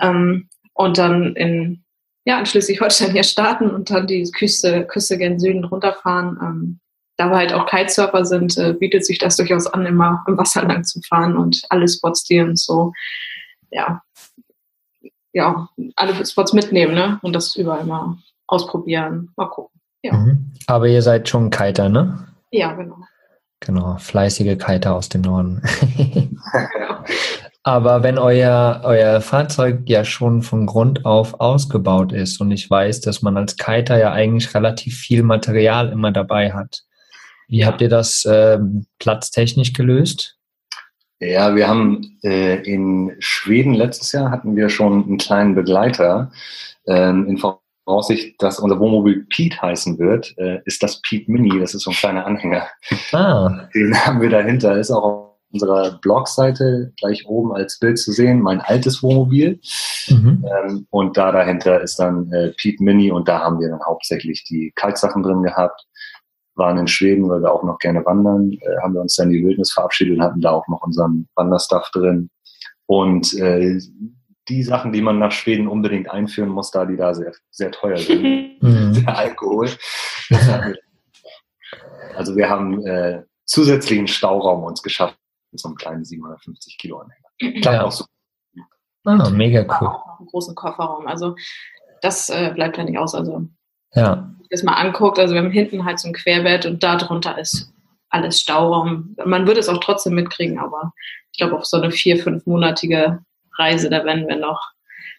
Ähm, 0.00 0.48
und 0.74 0.98
dann 0.98 1.36
in, 1.36 1.84
ja, 2.24 2.38
in 2.38 2.46
Schleswig-Holstein 2.46 3.12
hier 3.12 3.24
starten 3.24 3.70
und 3.70 3.90
dann 3.90 4.06
die 4.06 4.24
Küste, 4.30 4.86
Küste 4.86 5.18
gen 5.18 5.38
Süden 5.38 5.64
runterfahren. 5.64 6.38
Ähm, 6.42 6.80
da 7.16 7.30
wir 7.30 7.36
halt 7.36 7.52
auch 7.52 7.66
Kitesurfer 7.66 8.24
sind, 8.24 8.56
äh, 8.58 8.72
bietet 8.72 9.06
sich 9.06 9.18
das 9.18 9.36
durchaus 9.36 9.66
an, 9.66 9.86
immer 9.86 10.24
im 10.26 10.36
Wasser 10.36 10.62
lang 10.62 10.84
zu 10.84 11.00
fahren 11.08 11.36
und 11.36 11.62
alle 11.70 11.86
Spots, 11.86 12.24
die 12.24 12.40
uns 12.40 12.64
so, 12.64 12.92
ja, 13.70 14.02
ja, 15.32 15.68
alle 15.96 16.24
Spots 16.26 16.52
mitnehmen, 16.52 16.94
ne? 16.94 17.18
Und 17.22 17.34
das 17.34 17.56
überall 17.56 17.84
mal 17.84 18.18
ausprobieren. 18.46 19.30
Mal 19.36 19.48
gucken. 19.48 19.80
Ja. 20.02 20.14
Mhm. 20.14 20.52
Aber 20.66 20.86
ihr 20.86 21.02
seid 21.02 21.28
schon 21.28 21.50
Kiter, 21.50 21.88
ne? 21.88 22.26
Ja, 22.50 22.72
genau. 22.72 22.98
Genau, 23.64 23.96
fleißige 23.98 24.58
Kiter 24.58 24.94
aus 24.94 25.08
dem 25.08 25.22
Norden. 25.22 25.62
Aber 27.66 28.02
wenn 28.02 28.18
euer, 28.18 28.82
euer 28.84 29.22
Fahrzeug 29.22 29.84
ja 29.86 30.04
schon 30.04 30.42
von 30.42 30.66
Grund 30.66 31.06
auf 31.06 31.40
ausgebaut 31.40 32.12
ist 32.12 32.38
und 32.42 32.50
ich 32.50 32.68
weiß, 32.68 33.00
dass 33.00 33.22
man 33.22 33.38
als 33.38 33.56
Kiter 33.56 33.98
ja 33.98 34.12
eigentlich 34.12 34.54
relativ 34.54 34.98
viel 34.98 35.22
Material 35.22 35.90
immer 35.90 36.12
dabei 36.12 36.52
hat, 36.52 36.82
wie 37.48 37.60
ja. 37.60 37.66
habt 37.66 37.80
ihr 37.80 37.88
das 37.88 38.26
äh, 38.26 38.58
platztechnisch 38.98 39.72
gelöst? 39.72 40.36
Ja, 41.20 41.56
wir 41.56 41.66
haben 41.66 42.18
äh, 42.22 42.60
in 42.70 43.16
Schweden 43.18 43.72
letztes 43.72 44.12
Jahr 44.12 44.30
hatten 44.30 44.56
wir 44.56 44.68
schon 44.68 45.04
einen 45.04 45.18
kleinen 45.18 45.54
Begleiter 45.54 46.32
ähm, 46.86 47.26
in 47.26 47.38
Voraussicht, 47.84 48.42
dass 48.42 48.58
unser 48.58 48.78
Wohnmobil 48.80 49.26
Pete 49.28 49.60
heißen 49.60 49.98
wird, 49.98 50.34
äh, 50.38 50.60
ist 50.64 50.82
das 50.82 51.00
Pete 51.02 51.30
Mini. 51.30 51.60
Das 51.60 51.74
ist 51.74 51.82
so 51.82 51.90
ein 51.90 51.96
kleiner 51.96 52.26
Anhänger. 52.26 52.66
Ah. 53.12 53.68
Den 53.74 53.94
haben 53.94 54.20
wir 54.20 54.30
dahinter. 54.30 54.78
Ist 54.78 54.90
auch 54.90 55.02
auf 55.02 55.34
unserer 55.52 55.98
Blogseite 56.00 56.92
gleich 56.98 57.26
oben 57.26 57.52
als 57.54 57.78
Bild 57.78 57.98
zu 57.98 58.12
sehen. 58.12 58.40
Mein 58.40 58.60
altes 58.60 59.02
Wohnmobil. 59.02 59.60
Mhm. 60.08 60.44
Ähm, 60.44 60.86
und 60.90 61.16
da 61.16 61.30
dahinter 61.30 61.80
ist 61.80 61.98
dann 61.98 62.32
äh, 62.32 62.52
Pete 62.56 62.82
Mini 62.82 63.10
und 63.10 63.28
da 63.28 63.40
haben 63.40 63.60
wir 63.60 63.68
dann 63.68 63.84
hauptsächlich 63.86 64.44
die 64.44 64.72
Kaltsachen 64.74 65.22
drin 65.22 65.42
gehabt. 65.42 65.86
Waren 66.56 66.78
in 66.78 66.86
Schweden, 66.86 67.28
weil 67.28 67.42
wir 67.42 67.52
auch 67.52 67.64
noch 67.64 67.78
gerne 67.78 68.04
wandern, 68.04 68.52
äh, 68.52 68.82
haben 68.82 68.94
wir 68.94 69.00
uns 69.00 69.16
dann 69.16 69.30
die 69.30 69.44
Wildnis 69.44 69.72
verabschiedet 69.72 70.16
und 70.16 70.22
hatten 70.22 70.40
da 70.40 70.50
auch 70.50 70.66
noch 70.68 70.82
unseren 70.82 71.28
Wanderstuff 71.34 71.90
drin. 71.92 72.30
Und 72.86 73.34
äh, 73.34 73.78
die 74.48 74.62
Sachen, 74.62 74.92
die 74.92 75.00
man 75.00 75.18
nach 75.18 75.32
Schweden 75.32 75.68
unbedingt 75.68 76.10
einführen 76.10 76.50
muss, 76.50 76.70
da 76.70 76.84
die 76.84 76.96
da 76.96 77.14
sehr, 77.14 77.32
sehr 77.50 77.70
teuer 77.70 77.98
sind. 77.98 78.44
Mhm. 78.64 79.04
Der 79.04 79.18
Alkohol. 79.18 79.68
also 82.14 82.34
wir 82.34 82.48
haben 82.48 82.86
äh, 82.86 83.24
zusätzlichen 83.44 84.06
Stauraum 84.06 84.62
uns 84.62 84.82
geschafft 84.82 85.18
mit 85.50 85.60
so 85.60 85.68
einem 85.68 85.76
kleinen 85.76 86.04
750 86.04 86.78
Kilo 86.78 86.98
Anhänger. 86.98 87.28
Klappt 87.60 87.76
ja. 87.76 87.84
auch 87.84 87.92
so. 87.92 88.06
Ah, 89.04 89.28
mega 89.28 89.60
cool. 89.62 89.88
Auch 89.88 90.06
noch 90.06 90.18
einen 90.20 90.28
großen 90.28 90.54
Kofferraum. 90.54 91.06
Also 91.06 91.36
das 92.00 92.30
äh, 92.30 92.52
bleibt 92.54 92.78
ja 92.78 92.84
nicht 92.84 92.96
aus. 92.96 93.14
Also 93.14 93.46
ja. 93.92 94.12
wenn 94.12 94.20
man 94.20 94.46
das 94.48 94.62
mal 94.62 94.74
anguckt, 94.74 95.18
also 95.18 95.34
wir 95.34 95.42
haben 95.42 95.50
hinten 95.50 95.84
halt 95.84 95.98
so 95.98 96.08
ein 96.08 96.14
Querbett 96.14 96.64
und 96.64 96.82
da 96.82 96.96
drunter 96.96 97.38
ist 97.38 97.70
alles 98.08 98.40
Stauraum. 98.40 99.14
Man 99.24 99.46
würde 99.46 99.60
es 99.60 99.68
auch 99.68 99.80
trotzdem 99.80 100.14
mitkriegen, 100.14 100.58
aber 100.58 100.92
ich 101.32 101.38
glaube 101.38 101.58
auf 101.58 101.66
so 101.66 101.76
eine 101.76 101.90
vier, 101.90 102.16
fünfmonatige 102.16 103.18
Reise, 103.58 103.90
da 103.90 104.04
werden 104.04 104.28
wir 104.28 104.36
noch 104.36 104.60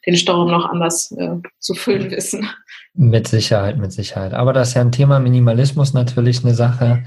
den 0.05 0.15
Stauraum 0.15 0.51
noch 0.51 0.69
anders 0.69 1.11
äh, 1.11 1.37
zu 1.59 1.73
füllen 1.73 2.11
wissen. 2.11 2.47
Mit 2.93 3.27
Sicherheit, 3.27 3.77
mit 3.77 3.91
Sicherheit. 3.91 4.33
Aber 4.33 4.53
das 4.53 4.69
ist 4.69 4.73
ja 4.75 4.81
ein 4.81 4.91
Thema 4.91 5.19
Minimalismus 5.19 5.93
natürlich 5.93 6.43
eine 6.43 6.53
Sache. 6.53 7.03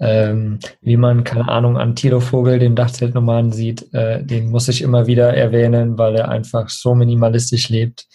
Ähm, 0.00 0.58
wie 0.80 0.96
man, 0.96 1.22
keine 1.22 1.48
Ahnung, 1.48 1.78
an 1.78 1.94
Tilo 1.94 2.18
Vogel, 2.18 2.58
den 2.58 2.74
Dachzeltnomaden 2.74 3.52
sieht, 3.52 3.94
äh, 3.94 4.24
den 4.24 4.50
muss 4.50 4.66
ich 4.66 4.82
immer 4.82 5.06
wieder 5.06 5.34
erwähnen, 5.34 5.96
weil 5.96 6.16
er 6.16 6.28
einfach 6.28 6.68
so 6.68 6.96
minimalistisch 6.96 7.68
lebt, 7.68 8.08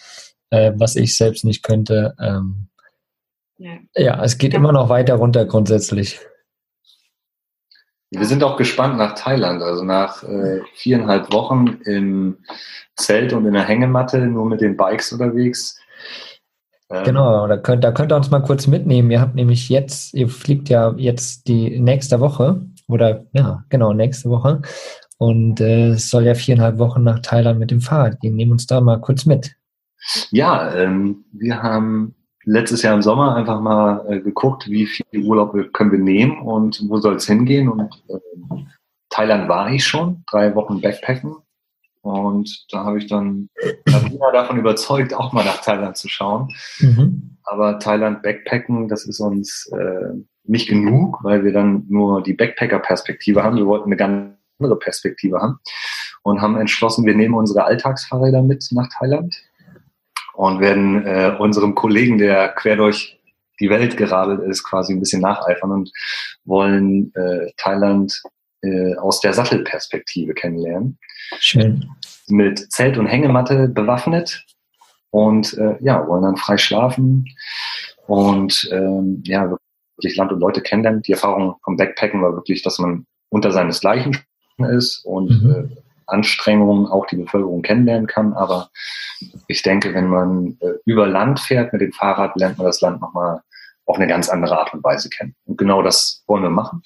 äh, 0.50 0.72
was 0.76 0.96
ich 0.96 1.16
selbst 1.16 1.44
nicht 1.44 1.62
könnte. 1.62 2.14
Ähm, 2.20 2.68
ja. 3.56 3.78
ja. 3.96 4.22
es 4.22 4.36
geht 4.36 4.52
ja. 4.52 4.58
immer 4.58 4.72
noch 4.72 4.90
weiter 4.90 5.14
runter 5.14 5.46
grundsätzlich. 5.46 6.20
Wir 8.10 8.24
sind 8.24 8.42
auch 8.42 8.56
gespannt 8.56 8.96
nach 8.96 9.14
Thailand, 9.14 9.62
also 9.62 9.84
nach 9.84 10.22
äh, 10.22 10.60
viereinhalb 10.74 11.32
Wochen 11.32 11.78
im 11.84 12.38
Zelt 12.96 13.32
und 13.32 13.44
in 13.44 13.52
der 13.52 13.64
Hängematte, 13.64 14.18
nur 14.26 14.46
mit 14.46 14.60
den 14.60 14.76
Bikes 14.76 15.12
unterwegs. 15.12 15.78
Ähm, 16.90 17.04
genau, 17.04 17.46
da 17.46 17.58
könnt, 17.58 17.84
da 17.84 17.92
könnt 17.92 18.12
ihr 18.12 18.16
uns 18.16 18.30
mal 18.30 18.40
kurz 18.40 18.66
mitnehmen. 18.66 19.10
Ihr 19.10 19.20
habt 19.20 19.34
nämlich 19.34 19.68
jetzt, 19.68 20.14
ihr 20.14 20.28
fliegt 20.28 20.70
ja 20.70 20.94
jetzt 20.96 21.48
die 21.48 21.78
nächste 21.78 22.20
Woche 22.20 22.62
oder 22.88 23.26
ja, 23.32 23.64
genau, 23.68 23.92
nächste 23.92 24.30
Woche. 24.30 24.62
Und 25.18 25.60
äh, 25.60 25.90
es 25.90 26.08
soll 26.08 26.24
ja 26.24 26.34
viereinhalb 26.34 26.78
Wochen 26.78 27.02
nach 27.02 27.18
Thailand 27.18 27.58
mit 27.58 27.70
dem 27.70 27.80
Fahrrad 27.80 28.20
gehen. 28.20 28.36
Nehmen 28.36 28.52
uns 28.52 28.66
da 28.66 28.80
mal 28.80 29.00
kurz 29.00 29.26
mit. 29.26 29.54
Ja, 30.30 30.74
ähm, 30.74 31.24
wir 31.32 31.62
haben 31.62 32.14
letztes 32.48 32.82
Jahr 32.82 32.94
im 32.94 33.02
Sommer 33.02 33.36
einfach 33.36 33.60
mal 33.60 34.04
äh, 34.08 34.20
geguckt, 34.20 34.68
wie 34.68 34.86
viel 34.86 35.04
Urlaub 35.24 35.54
können 35.72 35.92
wir 35.92 35.98
nehmen 35.98 36.40
und 36.40 36.82
wo 36.88 36.98
soll 36.98 37.16
es 37.16 37.26
hingehen. 37.26 37.68
Und 37.68 38.02
äh, 38.08 38.18
Thailand 39.10 39.48
war 39.48 39.70
ich 39.70 39.84
schon, 39.84 40.24
drei 40.30 40.54
Wochen 40.54 40.80
Backpacken. 40.80 41.36
Und 42.00 42.64
da 42.72 42.84
habe 42.84 42.98
ich 42.98 43.06
dann 43.06 43.50
Nadina 43.86 44.32
davon 44.32 44.58
überzeugt, 44.58 45.12
auch 45.12 45.32
mal 45.32 45.44
nach 45.44 45.60
Thailand 45.60 45.96
zu 45.98 46.08
schauen. 46.08 46.48
Mhm. 46.80 47.36
Aber 47.44 47.78
Thailand 47.78 48.22
Backpacken, 48.22 48.88
das 48.88 49.04
ist 49.04 49.20
uns 49.20 49.70
äh, 49.72 50.14
nicht 50.44 50.68
genug, 50.68 51.18
weil 51.22 51.44
wir 51.44 51.52
dann 51.52 51.84
nur 51.88 52.22
die 52.22 52.32
Backpacker-Perspektive 52.32 53.42
haben. 53.42 53.56
Wir 53.56 53.66
wollten 53.66 53.88
eine 53.88 53.96
ganz 53.96 54.34
andere 54.58 54.78
Perspektive 54.78 55.38
haben 55.38 55.58
und 56.22 56.40
haben 56.40 56.56
entschlossen, 56.56 57.04
wir 57.04 57.14
nehmen 57.14 57.34
unsere 57.34 57.64
Alltagsfahrräder 57.64 58.42
mit 58.42 58.66
nach 58.72 58.88
Thailand 58.98 59.36
und 60.38 60.60
werden 60.60 61.04
äh, 61.04 61.34
unserem 61.36 61.74
Kollegen, 61.74 62.16
der 62.16 62.50
quer 62.50 62.76
durch 62.76 63.18
die 63.58 63.70
Welt 63.70 63.96
geradelt 63.96 64.40
ist, 64.48 64.62
quasi 64.62 64.92
ein 64.92 65.00
bisschen 65.00 65.20
nacheifern 65.20 65.72
und 65.72 65.90
wollen 66.44 67.12
äh, 67.16 67.50
Thailand 67.56 68.22
äh, 68.62 68.94
aus 68.98 69.20
der 69.20 69.32
Sattelperspektive 69.32 70.34
kennenlernen. 70.34 70.96
Schön. 71.40 71.90
Mit 72.28 72.70
Zelt 72.70 72.98
und 72.98 73.06
Hängematte 73.06 73.66
bewaffnet 73.66 74.44
und 75.10 75.58
äh, 75.58 75.74
ja, 75.80 76.06
wollen 76.06 76.22
dann 76.22 76.36
frei 76.36 76.56
schlafen 76.56 77.26
und 78.06 78.68
ähm, 78.70 79.24
ja, 79.26 79.50
wirklich 79.96 80.16
Land 80.16 80.30
und 80.30 80.38
Leute 80.38 80.60
kennenlernen. 80.62 81.02
Die 81.02 81.12
Erfahrung 81.12 81.56
vom 81.64 81.76
Backpacken 81.76 82.22
war 82.22 82.36
wirklich, 82.36 82.62
dass 82.62 82.78
man 82.78 83.06
unter 83.30 83.50
seinesgleichen 83.50 84.16
ist 84.70 85.04
und 85.04 85.42
mhm. 85.42 85.50
äh, 85.50 85.87
Anstrengungen 86.08 86.86
auch 86.86 87.06
die 87.06 87.16
Bevölkerung 87.16 87.62
kennenlernen 87.62 88.06
kann. 88.06 88.32
Aber 88.32 88.70
ich 89.46 89.62
denke, 89.62 89.94
wenn 89.94 90.08
man 90.08 90.56
äh, 90.60 90.72
über 90.84 91.06
Land 91.06 91.40
fährt 91.40 91.72
mit 91.72 91.82
dem 91.82 91.92
Fahrrad, 91.92 92.36
lernt 92.36 92.58
man 92.58 92.66
das 92.66 92.80
Land 92.80 93.00
nochmal 93.00 93.42
auf 93.86 93.96
eine 93.96 94.06
ganz 94.06 94.28
andere 94.28 94.58
Art 94.58 94.74
und 94.74 94.84
Weise 94.84 95.08
kennen. 95.08 95.34
Und 95.44 95.56
genau 95.56 95.82
das 95.82 96.22
wollen 96.26 96.42
wir 96.42 96.50
machen. 96.50 96.82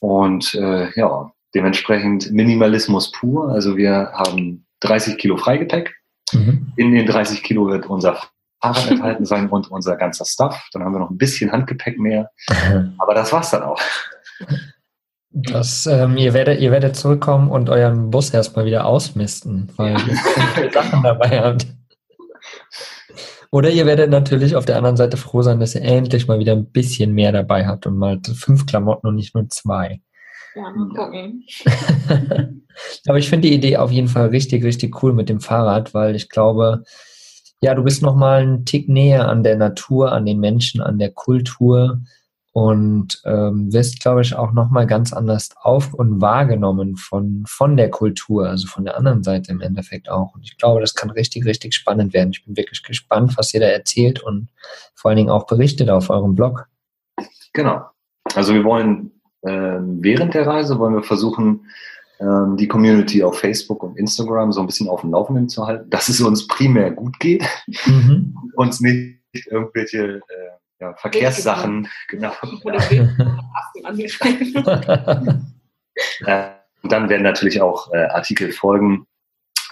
Und 0.00 0.54
äh, 0.54 0.90
ja, 0.98 1.32
dementsprechend 1.54 2.32
Minimalismus 2.32 3.12
pur. 3.12 3.50
Also 3.50 3.76
wir 3.76 4.10
haben 4.12 4.66
30 4.80 5.16
Kilo 5.18 5.36
Freigepäck. 5.36 5.94
Mhm. 6.32 6.72
In 6.76 6.92
den 6.92 7.06
30 7.06 7.42
Kilo 7.42 7.68
wird 7.68 7.86
unser 7.86 8.20
Fahrrad 8.60 8.90
enthalten 8.90 9.24
sein 9.24 9.48
und 9.48 9.70
unser 9.70 9.96
ganzer 9.96 10.24
Stuff. 10.24 10.68
Dann 10.72 10.84
haben 10.84 10.92
wir 10.92 11.00
noch 11.00 11.10
ein 11.10 11.18
bisschen 11.18 11.52
Handgepäck 11.52 11.98
mehr. 11.98 12.30
Aber 12.98 13.14
das 13.14 13.32
war's 13.32 13.50
dann 13.50 13.62
auch. 13.62 13.80
Das, 15.34 15.86
ähm, 15.86 16.18
ihr, 16.18 16.34
werdet, 16.34 16.60
ihr 16.60 16.70
werdet 16.70 16.94
zurückkommen 16.94 17.50
und 17.50 17.70
euren 17.70 18.10
Bus 18.10 18.30
erstmal 18.30 18.66
wieder 18.66 18.84
ausmisten, 18.84 19.70
weil 19.76 19.96
ihr 20.08 20.70
Sachen 20.72 21.02
dabei 21.02 21.40
habt. 21.40 21.66
Oder 23.50 23.70
ihr 23.70 23.86
werdet 23.86 24.10
natürlich 24.10 24.56
auf 24.56 24.64
der 24.64 24.76
anderen 24.76 24.96
Seite 24.96 25.16
froh 25.16 25.42
sein, 25.42 25.60
dass 25.60 25.74
ihr 25.74 25.82
endlich 25.82 26.26
mal 26.26 26.38
wieder 26.38 26.52
ein 26.52 26.66
bisschen 26.66 27.12
mehr 27.12 27.32
dabei 27.32 27.66
habt 27.66 27.86
und 27.86 27.96
mal 27.96 28.20
fünf 28.34 28.66
Klamotten 28.66 29.06
und 29.06 29.14
nicht 29.14 29.34
nur 29.34 29.48
zwei. 29.48 30.00
Ja, 30.54 30.70
mal 30.70 30.88
gucken. 30.88 31.44
Aber 33.06 33.18
ich 33.18 33.28
finde 33.28 33.48
die 33.48 33.54
Idee 33.54 33.78
auf 33.78 33.90
jeden 33.90 34.08
Fall 34.08 34.28
richtig, 34.28 34.64
richtig 34.64 35.02
cool 35.02 35.12
mit 35.12 35.28
dem 35.28 35.40
Fahrrad, 35.40 35.94
weil 35.94 36.14
ich 36.14 36.28
glaube, 36.28 36.84
ja, 37.62 37.74
du 37.74 37.82
bist 37.82 38.02
noch 38.02 38.16
mal 38.16 38.42
einen 38.42 38.64
Tick 38.64 38.88
näher 38.88 39.28
an 39.28 39.42
der 39.42 39.56
Natur, 39.56 40.12
an 40.12 40.26
den 40.26 40.40
Menschen, 40.40 40.82
an 40.82 40.98
der 40.98 41.10
Kultur 41.10 42.00
und 42.52 43.20
ähm, 43.24 43.72
wirst, 43.72 44.00
glaube 44.00 44.20
ich, 44.20 44.34
auch 44.34 44.52
nochmal 44.52 44.86
ganz 44.86 45.12
anders 45.12 45.50
auf 45.56 45.94
und 45.94 46.20
wahrgenommen 46.20 46.96
von, 46.96 47.44
von 47.46 47.76
der 47.76 47.90
Kultur, 47.90 48.48
also 48.48 48.66
von 48.66 48.84
der 48.84 48.96
anderen 48.96 49.22
Seite 49.22 49.52
im 49.52 49.62
Endeffekt 49.62 50.10
auch. 50.10 50.34
Und 50.34 50.42
ich 50.44 50.58
glaube, 50.58 50.80
das 50.80 50.94
kann 50.94 51.10
richtig, 51.10 51.46
richtig 51.46 51.74
spannend 51.74 52.12
werden. 52.12 52.30
Ich 52.32 52.44
bin 52.44 52.56
wirklich 52.56 52.82
gespannt, 52.82 53.38
was 53.38 53.54
ihr 53.54 53.60
da 53.60 53.66
erzählt 53.66 54.22
und 54.22 54.48
vor 54.94 55.08
allen 55.08 55.16
Dingen 55.16 55.30
auch 55.30 55.46
berichtet 55.46 55.88
auf 55.88 56.10
eurem 56.10 56.34
Blog. 56.34 56.68
Genau. 57.54 57.86
Also 58.34 58.52
wir 58.54 58.64
wollen 58.64 59.12
äh, 59.42 59.78
während 59.80 60.34
der 60.34 60.46
Reise 60.46 60.78
wollen 60.78 60.94
wir 60.94 61.02
versuchen, 61.02 61.66
äh, 62.18 62.56
die 62.56 62.68
Community 62.68 63.22
auf 63.22 63.38
Facebook 63.38 63.82
und 63.82 63.98
Instagram 63.98 64.52
so 64.52 64.60
ein 64.60 64.66
bisschen 64.66 64.88
auf 64.88 65.00
dem 65.00 65.10
Laufenden 65.10 65.48
zu 65.48 65.66
halten, 65.66 65.90
dass 65.90 66.08
es 66.08 66.20
uns 66.20 66.46
primär 66.46 66.92
gut 66.92 67.18
geht, 67.18 67.44
mhm. 67.86 68.36
uns 68.54 68.80
nicht 68.80 69.18
irgendwelche 69.46 70.16
äh, 70.16 70.61
ja, 70.82 70.94
Verkehrssachen, 70.96 71.88
genau. 72.08 72.32
und 76.82 76.92
dann 76.92 77.08
werden 77.08 77.22
natürlich 77.22 77.62
auch 77.62 77.92
äh, 77.92 78.06
Artikel 78.06 78.50
folgen. 78.50 79.06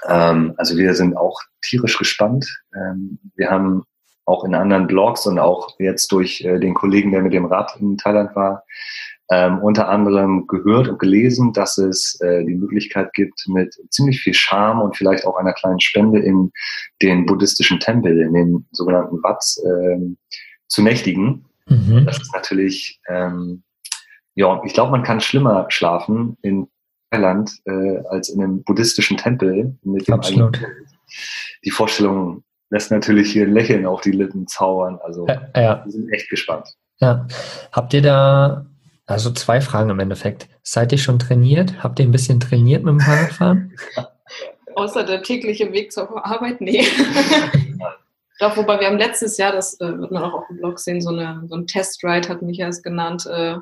Ähm, 0.06 0.54
also 0.56 0.76
wir 0.76 0.94
sind 0.94 1.16
auch 1.16 1.40
tierisch 1.62 1.98
gespannt. 1.98 2.46
Ähm, 2.74 3.18
wir 3.34 3.50
haben 3.50 3.82
auch 4.24 4.44
in 4.44 4.54
anderen 4.54 4.86
Blogs 4.86 5.26
und 5.26 5.40
auch 5.40 5.74
jetzt 5.80 6.12
durch 6.12 6.42
äh, 6.42 6.60
den 6.60 6.74
Kollegen, 6.74 7.10
der 7.10 7.22
mit 7.22 7.32
dem 7.32 7.46
Rad 7.46 7.74
in 7.80 7.98
Thailand 7.98 8.36
war, 8.36 8.62
ähm, 9.32 9.58
unter 9.58 9.88
anderem 9.88 10.46
gehört 10.46 10.86
und 10.86 11.00
gelesen, 11.00 11.52
dass 11.52 11.76
es 11.76 12.20
äh, 12.20 12.44
die 12.44 12.54
Möglichkeit 12.54 13.12
gibt, 13.14 13.48
mit 13.48 13.74
ziemlich 13.90 14.20
viel 14.20 14.34
Charme 14.34 14.80
und 14.80 14.96
vielleicht 14.96 15.26
auch 15.26 15.34
einer 15.36 15.54
kleinen 15.54 15.80
Spende 15.80 16.20
in 16.20 16.52
den 17.02 17.26
buddhistischen 17.26 17.80
Tempel, 17.80 18.20
in 18.20 18.32
den 18.32 18.68
sogenannten 18.70 19.20
Wats, 19.24 19.60
äh, 19.64 19.98
zu 20.70 20.82
nächtigen. 20.82 21.44
Mhm. 21.66 22.06
Das 22.06 22.18
ist 22.18 22.32
natürlich, 22.32 23.00
ähm, 23.08 23.62
ja, 24.34 24.62
ich 24.64 24.72
glaube, 24.72 24.92
man 24.92 25.02
kann 25.02 25.20
schlimmer 25.20 25.66
schlafen 25.68 26.38
in 26.40 26.68
Thailand 27.10 27.52
äh, 27.66 27.98
als 28.08 28.30
in 28.30 28.42
einem 28.42 28.62
buddhistischen 28.62 29.16
Tempel 29.16 29.76
mit 29.82 30.08
dem 30.08 30.14
Absolut. 30.14 30.58
Die 31.64 31.70
Vorstellung 31.70 32.44
lässt 32.70 32.90
natürlich 32.90 33.32
hier 33.32 33.44
ein 33.44 33.52
Lächeln 33.52 33.84
auf 33.84 34.00
die 34.00 34.12
Lippen 34.12 34.46
zaubern. 34.46 34.98
Also 35.02 35.26
ja, 35.26 35.42
ja. 35.56 35.82
wir 35.84 35.92
sind 35.92 36.10
echt 36.12 36.30
gespannt. 36.30 36.68
Ja. 37.00 37.26
Habt 37.72 37.92
ihr 37.94 38.02
da, 38.02 38.66
also 39.06 39.32
zwei 39.32 39.60
Fragen 39.60 39.90
im 39.90 39.98
Endeffekt. 39.98 40.48
Seid 40.62 40.92
ihr 40.92 40.98
schon 40.98 41.18
trainiert? 41.18 41.82
Habt 41.82 41.98
ihr 41.98 42.06
ein 42.06 42.12
bisschen 42.12 42.38
trainiert 42.38 42.84
mit 42.84 42.92
dem 42.92 43.00
Fahrradfahren? 43.00 43.72
Außer 44.76 45.02
der 45.02 45.22
tägliche 45.22 45.72
Weg 45.72 45.90
zur 45.90 46.24
Arbeit? 46.24 46.60
Nee. 46.60 46.86
Doch, 48.40 48.56
wobei 48.56 48.80
wir 48.80 48.86
haben 48.86 48.98
letztes 48.98 49.36
Jahr, 49.36 49.52
das 49.52 49.78
äh, 49.80 49.98
wird 49.98 50.10
man 50.10 50.22
auch 50.22 50.32
auf 50.32 50.46
dem 50.48 50.56
Blog 50.56 50.78
sehen, 50.78 51.02
so, 51.02 51.10
eine, 51.10 51.42
so 51.46 51.56
ein 51.56 51.66
Testride, 51.66 52.28
hat 52.28 52.40
mich 52.40 52.58
es 52.58 52.82
genannt, 52.82 53.26
äh, 53.26 53.56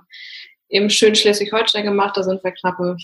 im 0.69 0.89
schönen 0.89 1.17
Schleswig-Holstein 1.17 1.85
gemacht. 1.85 2.17
Da 2.17 2.23
sind 2.23 2.43
wir 2.45 2.53
knappe 2.53 2.97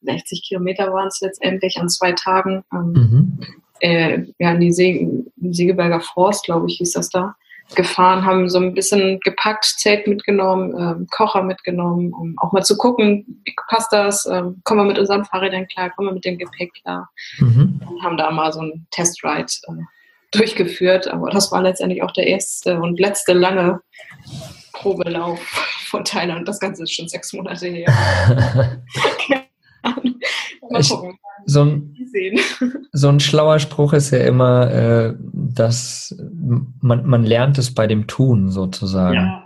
60 0.00 0.42
Kilometer 0.42 0.92
waren 0.92 1.08
es 1.08 1.20
letztendlich 1.20 1.76
an 1.78 1.90
zwei 1.90 2.12
Tagen. 2.12 2.64
Ähm, 2.72 2.92
mhm. 2.92 3.46
äh, 3.80 4.24
ja, 4.38 4.52
in 4.52 4.60
die 4.60 4.72
See, 4.72 5.08
Siegeberger 5.36 6.00
Forst, 6.00 6.44
glaube 6.44 6.66
ich, 6.68 6.78
hieß 6.78 6.92
das 6.92 7.10
da, 7.10 7.34
gefahren, 7.74 8.24
haben 8.24 8.48
so 8.48 8.58
ein 8.58 8.72
bisschen 8.72 9.20
gepackt, 9.20 9.64
Zelt 9.64 10.06
mitgenommen, 10.06 10.74
ähm, 10.78 11.06
Kocher 11.10 11.42
mitgenommen, 11.42 12.12
um 12.12 12.34
auch 12.38 12.52
mal 12.52 12.62
zu 12.62 12.76
gucken, 12.76 13.42
wie 13.44 13.54
passt 13.68 13.92
das, 13.92 14.26
ähm, 14.26 14.60
kommen 14.64 14.80
wir 14.80 14.88
mit 14.88 14.98
unseren 14.98 15.24
Fahrrädern 15.24 15.66
klar, 15.68 15.90
kommen 15.90 16.08
wir 16.08 16.14
mit 16.14 16.24
dem 16.24 16.38
Gepäck 16.38 16.72
klar. 16.82 17.10
Mhm. 17.38 17.80
Und 17.86 18.02
haben 18.02 18.16
da 18.16 18.30
mal 18.30 18.52
so 18.52 18.60
ein 18.60 18.86
Testride 18.90 19.52
äh, 19.68 19.82
durchgeführt, 20.32 21.08
aber 21.08 21.30
das 21.30 21.52
war 21.52 21.62
letztendlich 21.62 22.02
auch 22.02 22.10
der 22.12 22.26
erste 22.26 22.80
und 22.80 22.98
letzte 22.98 23.32
lange 23.32 23.80
Probelauf 24.72 25.38
von 25.86 26.04
Thailand. 26.04 26.48
Das 26.48 26.58
Ganze 26.58 26.82
ist 26.84 26.92
schon 26.92 27.08
sechs 27.08 27.32
Monate 27.32 27.68
her. 27.68 27.86
Mal 30.70 30.82
gucken. 30.82 31.18
So 31.44 31.64
ein, 31.64 31.96
so 32.92 33.08
ein 33.08 33.20
schlauer 33.20 33.58
Spruch 33.58 33.92
ist 33.92 34.10
ja 34.10 34.18
immer, 34.18 34.70
äh, 34.70 35.14
dass 35.32 36.16
man, 36.80 37.04
man 37.06 37.24
lernt 37.24 37.58
es 37.58 37.74
bei 37.74 37.86
dem 37.86 38.06
Tun 38.06 38.50
sozusagen. 38.50 39.16
Ja. 39.16 39.41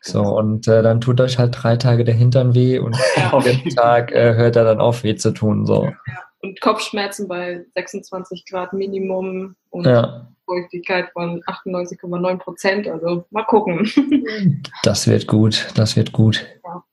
So, 0.00 0.22
und 0.22 0.68
äh, 0.68 0.82
dann 0.82 1.00
tut 1.00 1.20
euch 1.20 1.38
halt 1.38 1.56
drei 1.60 1.76
Tage 1.76 2.04
der 2.04 2.14
Hintern 2.14 2.54
weh 2.54 2.78
und 2.78 2.96
ja. 3.16 3.32
auf 3.32 3.44
den 3.44 3.68
Tag 3.70 4.12
äh, 4.12 4.34
hört 4.34 4.56
er 4.56 4.64
dann 4.64 4.80
auf 4.80 5.02
weh 5.02 5.16
zu 5.16 5.32
tun. 5.32 5.66
So. 5.66 5.84
Ja 5.84 6.18
und 6.40 6.60
Kopfschmerzen 6.60 7.28
bei 7.28 7.64
26 7.74 8.44
Grad 8.46 8.72
Minimum 8.72 9.56
und 9.70 9.86
ja. 9.86 10.28
Feuchtigkeit 10.46 11.10
von 11.12 11.42
98,9 11.42 12.38
Prozent. 12.38 12.88
Also 12.88 13.24
mal 13.30 13.44
gucken. 13.44 13.90
Das 14.82 15.06
wird 15.06 15.26
gut, 15.26 15.68
das 15.74 15.96
wird 15.96 16.12
gut. 16.12 16.46
Ja. 16.64 16.84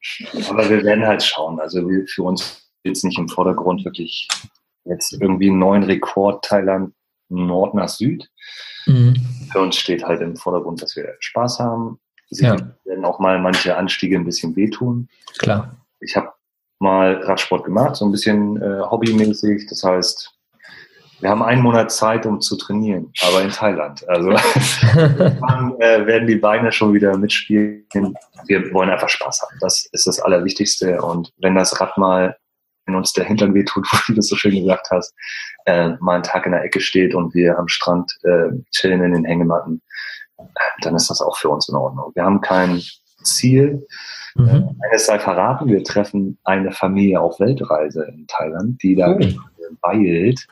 Aber 0.50 0.70
wir 0.70 0.84
werden 0.84 1.06
halt 1.06 1.24
schauen. 1.24 1.60
Also 1.60 1.88
für 2.08 2.24
uns 2.24 2.70
jetzt 2.84 3.04
nicht 3.04 3.18
im 3.18 3.30
Vordergrund 3.30 3.86
wirklich 3.86 4.28
jetzt 4.86 5.14
irgendwie 5.14 5.50
einen 5.50 5.60
neuen 5.60 5.84
Rekord 5.84 6.44
Thailand 6.44 6.94
Nord 7.30 7.74
nach 7.74 7.90
Süd. 7.90 8.30
Mhm. 8.86 9.16
Für 9.52 9.60
uns 9.60 9.78
steht 9.78 10.04
halt 10.04 10.22
im 10.22 10.36
Vordergrund, 10.36 10.82
dass 10.82 10.96
wir 10.96 11.16
Spaß 11.20 11.60
haben. 11.60 12.00
Sie 12.30 12.46
ja. 12.46 12.58
werden 12.84 13.06
auch 13.06 13.20
mal 13.20 13.40
manche 13.40 13.76
Anstiege 13.76 14.16
ein 14.18 14.26
bisschen 14.26 14.56
wehtun. 14.56 15.08
Klar. 15.38 15.76
Ich 16.00 16.16
habe 16.16 16.32
mal 16.80 17.16
Radsport 17.24 17.64
gemacht, 17.64 17.96
so 17.96 18.06
ein 18.06 18.12
bisschen 18.12 18.62
äh, 18.62 18.82
hobbymäßig. 18.82 19.68
Das 19.68 19.84
heißt, 19.84 20.36
wir 21.22 21.30
haben 21.30 21.44
einen 21.44 21.62
Monat 21.62 21.92
Zeit, 21.92 22.26
um 22.26 22.42
zu 22.42 22.58
trainieren, 22.58 23.12
aber 23.24 23.42
in 23.42 23.50
Thailand. 23.50 24.08
Also 24.10 24.32
dann 24.94 25.76
äh, 25.80 26.06
werden 26.06 26.28
die 26.28 26.36
Beine 26.36 26.72
schon 26.72 26.94
wieder 26.94 27.18
mitspielen. 27.18 27.86
Wir 28.48 28.74
wollen 28.74 28.90
einfach 28.90 29.10
Spaß 29.10 29.42
haben. 29.42 29.58
Das 29.62 29.88
ist 29.92 30.08
das 30.08 30.20
Allerwichtigste. 30.20 31.02
Und 31.02 31.32
wenn 31.38 31.56
das 31.56 31.80
Rad 31.80 31.98
mal, 31.98 32.38
wenn 32.86 32.96
uns 32.96 33.14
der 33.14 33.24
Hintern 33.24 33.54
wehtut, 33.54 33.88
wie 34.08 34.12
du 34.12 34.16
das 34.16 34.28
so 34.28 34.36
schön 34.36 34.56
gesagt 34.56 34.90
hast, 34.92 35.16
äh, 35.66 35.92
mal 36.00 36.16
einen 36.16 36.24
Tag 36.24 36.46
in 36.46 36.52
der 36.52 36.64
Ecke 36.64 36.82
steht 36.82 37.16
und 37.16 37.34
wir 37.34 37.58
am 37.58 37.70
Strand 37.70 38.12
äh, 38.24 38.50
chillen 38.72 39.02
in 39.02 39.14
den 39.14 39.26
Hängematten, 39.26 39.82
dann 40.82 40.96
ist 40.96 41.10
das 41.10 41.22
auch 41.22 41.38
für 41.38 41.50
uns 41.50 41.70
in 41.70 41.76
Ordnung. 41.76 42.12
Wir 42.14 42.24
haben 42.24 42.42
kein 42.42 42.82
Ziel. 43.24 43.86
Mhm. 44.36 44.48
Äh, 44.48 44.88
eines 44.90 45.06
sei 45.06 45.20
verraten, 45.20 45.68
wir 45.68 45.84
treffen 45.84 46.38
eine 46.44 46.72
Familie 46.72 47.22
auf 47.22 47.40
Weltreise 47.40 48.06
in 48.06 48.28
Thailand, 48.28 48.82
die 48.84 48.96
da 48.96 49.10
mhm. 49.10 49.40
weilt. 49.82 50.46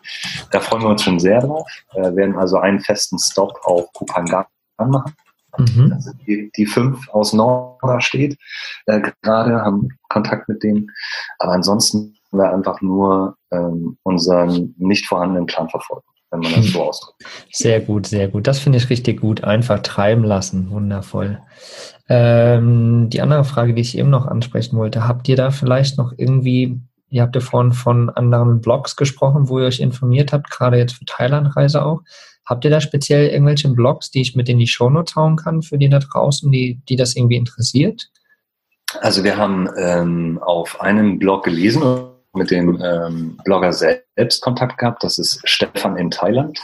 Da 0.52 0.60
freuen 0.60 0.84
wir 0.84 0.90
uns 0.90 1.04
schon 1.04 1.20
sehr 1.20 1.42
drauf. 1.42 1.68
Wir 1.94 2.16
werden 2.16 2.38
also 2.38 2.58
einen 2.58 2.80
festen 2.80 3.20
Stop 3.20 3.60
auf 3.64 3.92
Kupangan 3.94 4.46
machen. 4.78 5.14
Mhm. 5.58 5.94
Sind 6.00 6.20
die, 6.26 6.52
die 6.56 6.66
fünf 6.66 7.08
aus 7.10 7.34
Norden 7.34 8.02
steht. 8.02 8.38
Äh, 8.88 9.02
gerade 9.22 9.62
haben 9.62 9.90
Kontakt 10.10 10.50
mit 10.50 10.64
denen. 10.64 10.90
Aber 11.38 11.52
ansonsten 11.52 12.16
wir 12.32 12.52
einfach 12.52 12.82
nur 12.82 13.38
ähm, 13.52 13.98
unseren 14.04 14.74
nicht 14.78 15.06
vorhandenen 15.06 15.46
Plan 15.46 15.70
verfolgen. 15.70 16.08
Wenn 16.34 16.40
man 16.40 16.54
das 16.56 16.68
so 16.68 16.84
ausdrückt. 16.90 17.24
Sehr 17.52 17.80
gut, 17.80 18.08
sehr 18.08 18.28
gut. 18.28 18.48
Das 18.48 18.60
finde 18.60 18.80
ich 18.80 18.90
richtig 18.90 19.22
gut. 19.22 19.44
Einfach 19.44 19.80
treiben 19.80 20.24
lassen. 20.24 20.70
Wundervoll. 20.72 21.40
Ähm, 22.10 23.10
die 23.10 23.22
andere 23.22 23.44
Frage, 23.44 23.74
die 23.74 23.82
ich 23.82 23.98
eben 23.98 24.10
noch 24.10 24.26
ansprechen 24.26 24.78
wollte, 24.78 25.08
habt 25.08 25.30
ihr 25.30 25.36
da 25.36 25.52
vielleicht 25.52 25.98
noch 25.98 26.14
irgendwie, 26.18 26.82
ihr 27.10 27.22
habt 27.22 27.36
ja 27.36 27.42
vorhin 27.42 27.72
von 27.72 28.10
anderen 28.10 28.60
Blogs 28.60 28.96
gesprochen, 28.96 29.48
wo 29.48 29.60
ihr 29.60 29.68
euch 29.68 29.80
informiert 29.80 30.34
habt, 30.34 30.50
gerade 30.50 30.78
jetzt 30.78 30.94
für 30.94 31.06
Thailandreise 31.06 31.86
auch. 31.86 32.02
Habt 32.46 32.66
ihr 32.66 32.72
da 32.72 32.82
speziell 32.82 33.30
irgendwelche 33.30 33.70
Blogs, 33.70 34.12
die 34.12 34.22
ich 34.22 34.36
mit 34.36 34.50
in 34.50 34.60
die 34.60 34.68
Shownotes 34.68 35.16
hauen 35.16 35.38
kann, 35.38 35.62
für 35.62 35.78
die 35.78 35.88
da 35.88 36.00
draußen, 36.00 36.52
die, 36.52 36.82
die 36.90 36.98
das 36.98 37.16
irgendwie 37.16 37.38
interessiert? 37.38 38.10
Also 39.00 39.24
wir 39.24 39.38
haben 39.38 39.70
ähm, 39.78 40.40
auf 40.44 40.82
einem 40.82 41.20
Blog 41.20 41.46
gelesen 41.46 41.82
mit 42.34 42.52
dem 42.52 42.82
ähm, 42.84 43.38
Blogger 43.44 43.72
selbst 43.72 44.42
Kontakt 44.42 44.78
gehabt. 44.78 45.04
Das 45.04 45.18
ist 45.18 45.42
Stefan 45.44 45.98
in 45.98 46.12
Thailand. 46.12 46.60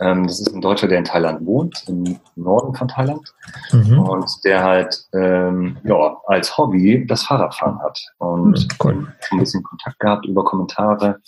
Ähm, 0.00 0.26
das 0.26 0.40
ist 0.40 0.54
ein 0.54 0.60
Deutscher, 0.60 0.88
der 0.88 0.98
in 0.98 1.04
Thailand 1.04 1.44
wohnt, 1.44 1.84
im 1.88 2.18
Norden 2.36 2.74
von 2.74 2.88
Thailand. 2.88 3.34
Mhm. 3.72 3.98
Und 3.98 4.44
der 4.44 4.62
halt 4.62 5.04
ähm, 5.12 5.76
ja, 5.84 6.16
als 6.26 6.56
Hobby 6.56 7.04
das 7.06 7.24
Fahrradfahren 7.24 7.80
hat. 7.82 8.00
Und 8.18 8.58
mhm, 8.58 8.68
cool. 8.82 9.14
ein 9.30 9.38
bisschen 9.38 9.62
Kontakt 9.62 9.98
gehabt 9.98 10.26
über 10.26 10.44
Kommentare. 10.44 11.20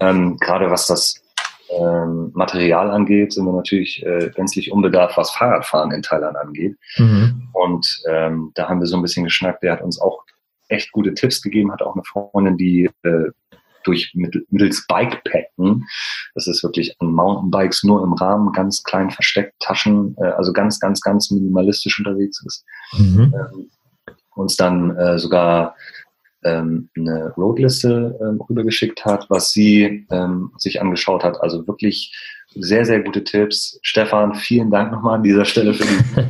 Ähm, 0.00 0.36
gerade 0.38 0.70
was 0.70 0.86
das 0.86 1.20
ähm, 1.70 2.30
Material 2.34 2.90
angeht, 2.90 3.32
sind 3.32 3.46
wir 3.46 3.52
natürlich 3.52 4.04
äh, 4.04 4.30
gänzlich 4.34 4.70
unbedarft, 4.70 5.16
was 5.16 5.30
Fahrradfahren 5.30 5.90
in 5.90 6.02
Thailand 6.02 6.36
angeht. 6.36 6.76
Mhm. 6.96 7.48
Und 7.52 8.02
ähm, 8.08 8.52
da 8.54 8.68
haben 8.68 8.80
wir 8.80 8.86
so 8.86 8.96
ein 8.96 9.02
bisschen 9.02 9.24
geschnackt. 9.24 9.62
Der 9.62 9.72
hat 9.72 9.82
uns 9.82 10.00
auch 10.00 10.23
echt 10.74 10.92
gute 10.92 11.14
Tipps 11.14 11.40
gegeben, 11.42 11.72
hat 11.72 11.82
auch 11.82 11.94
eine 11.94 12.04
Freundin, 12.04 12.56
die 12.56 12.90
äh, 13.02 13.30
durch 13.84 14.12
mittels 14.14 14.86
Bikepacken, 14.86 15.86
das 16.34 16.46
ist 16.46 16.62
wirklich 16.62 16.96
an 17.00 17.12
Mountainbikes 17.12 17.84
nur 17.84 18.02
im 18.02 18.14
Rahmen, 18.14 18.52
ganz 18.52 18.82
klein 18.82 19.10
versteckt, 19.10 19.54
Taschen, 19.60 20.16
äh, 20.18 20.24
also 20.24 20.52
ganz, 20.52 20.80
ganz, 20.80 21.00
ganz 21.00 21.30
minimalistisch 21.30 21.98
unterwegs 21.98 22.42
ist. 22.44 22.64
Mhm. 22.98 23.34
Ähm, 23.34 23.70
uns 24.34 24.56
dann 24.56 24.96
äh, 24.96 25.18
sogar 25.18 25.76
ähm, 26.42 26.90
eine 26.96 27.32
Roadliste 27.36 28.18
ähm, 28.20 28.40
rübergeschickt 28.40 29.04
hat, 29.04 29.30
was 29.30 29.50
sie 29.50 30.06
ähm, 30.10 30.52
sich 30.58 30.80
angeschaut 30.80 31.24
hat. 31.24 31.40
Also 31.40 31.66
wirklich 31.66 32.14
sehr, 32.54 32.84
sehr 32.84 33.00
gute 33.00 33.24
Tipps. 33.24 33.78
Stefan, 33.82 34.34
vielen 34.34 34.70
Dank 34.70 34.92
nochmal 34.92 35.16
an 35.16 35.22
dieser 35.22 35.44
Stelle 35.44 35.74
für 35.74 35.84
die. 35.84 36.20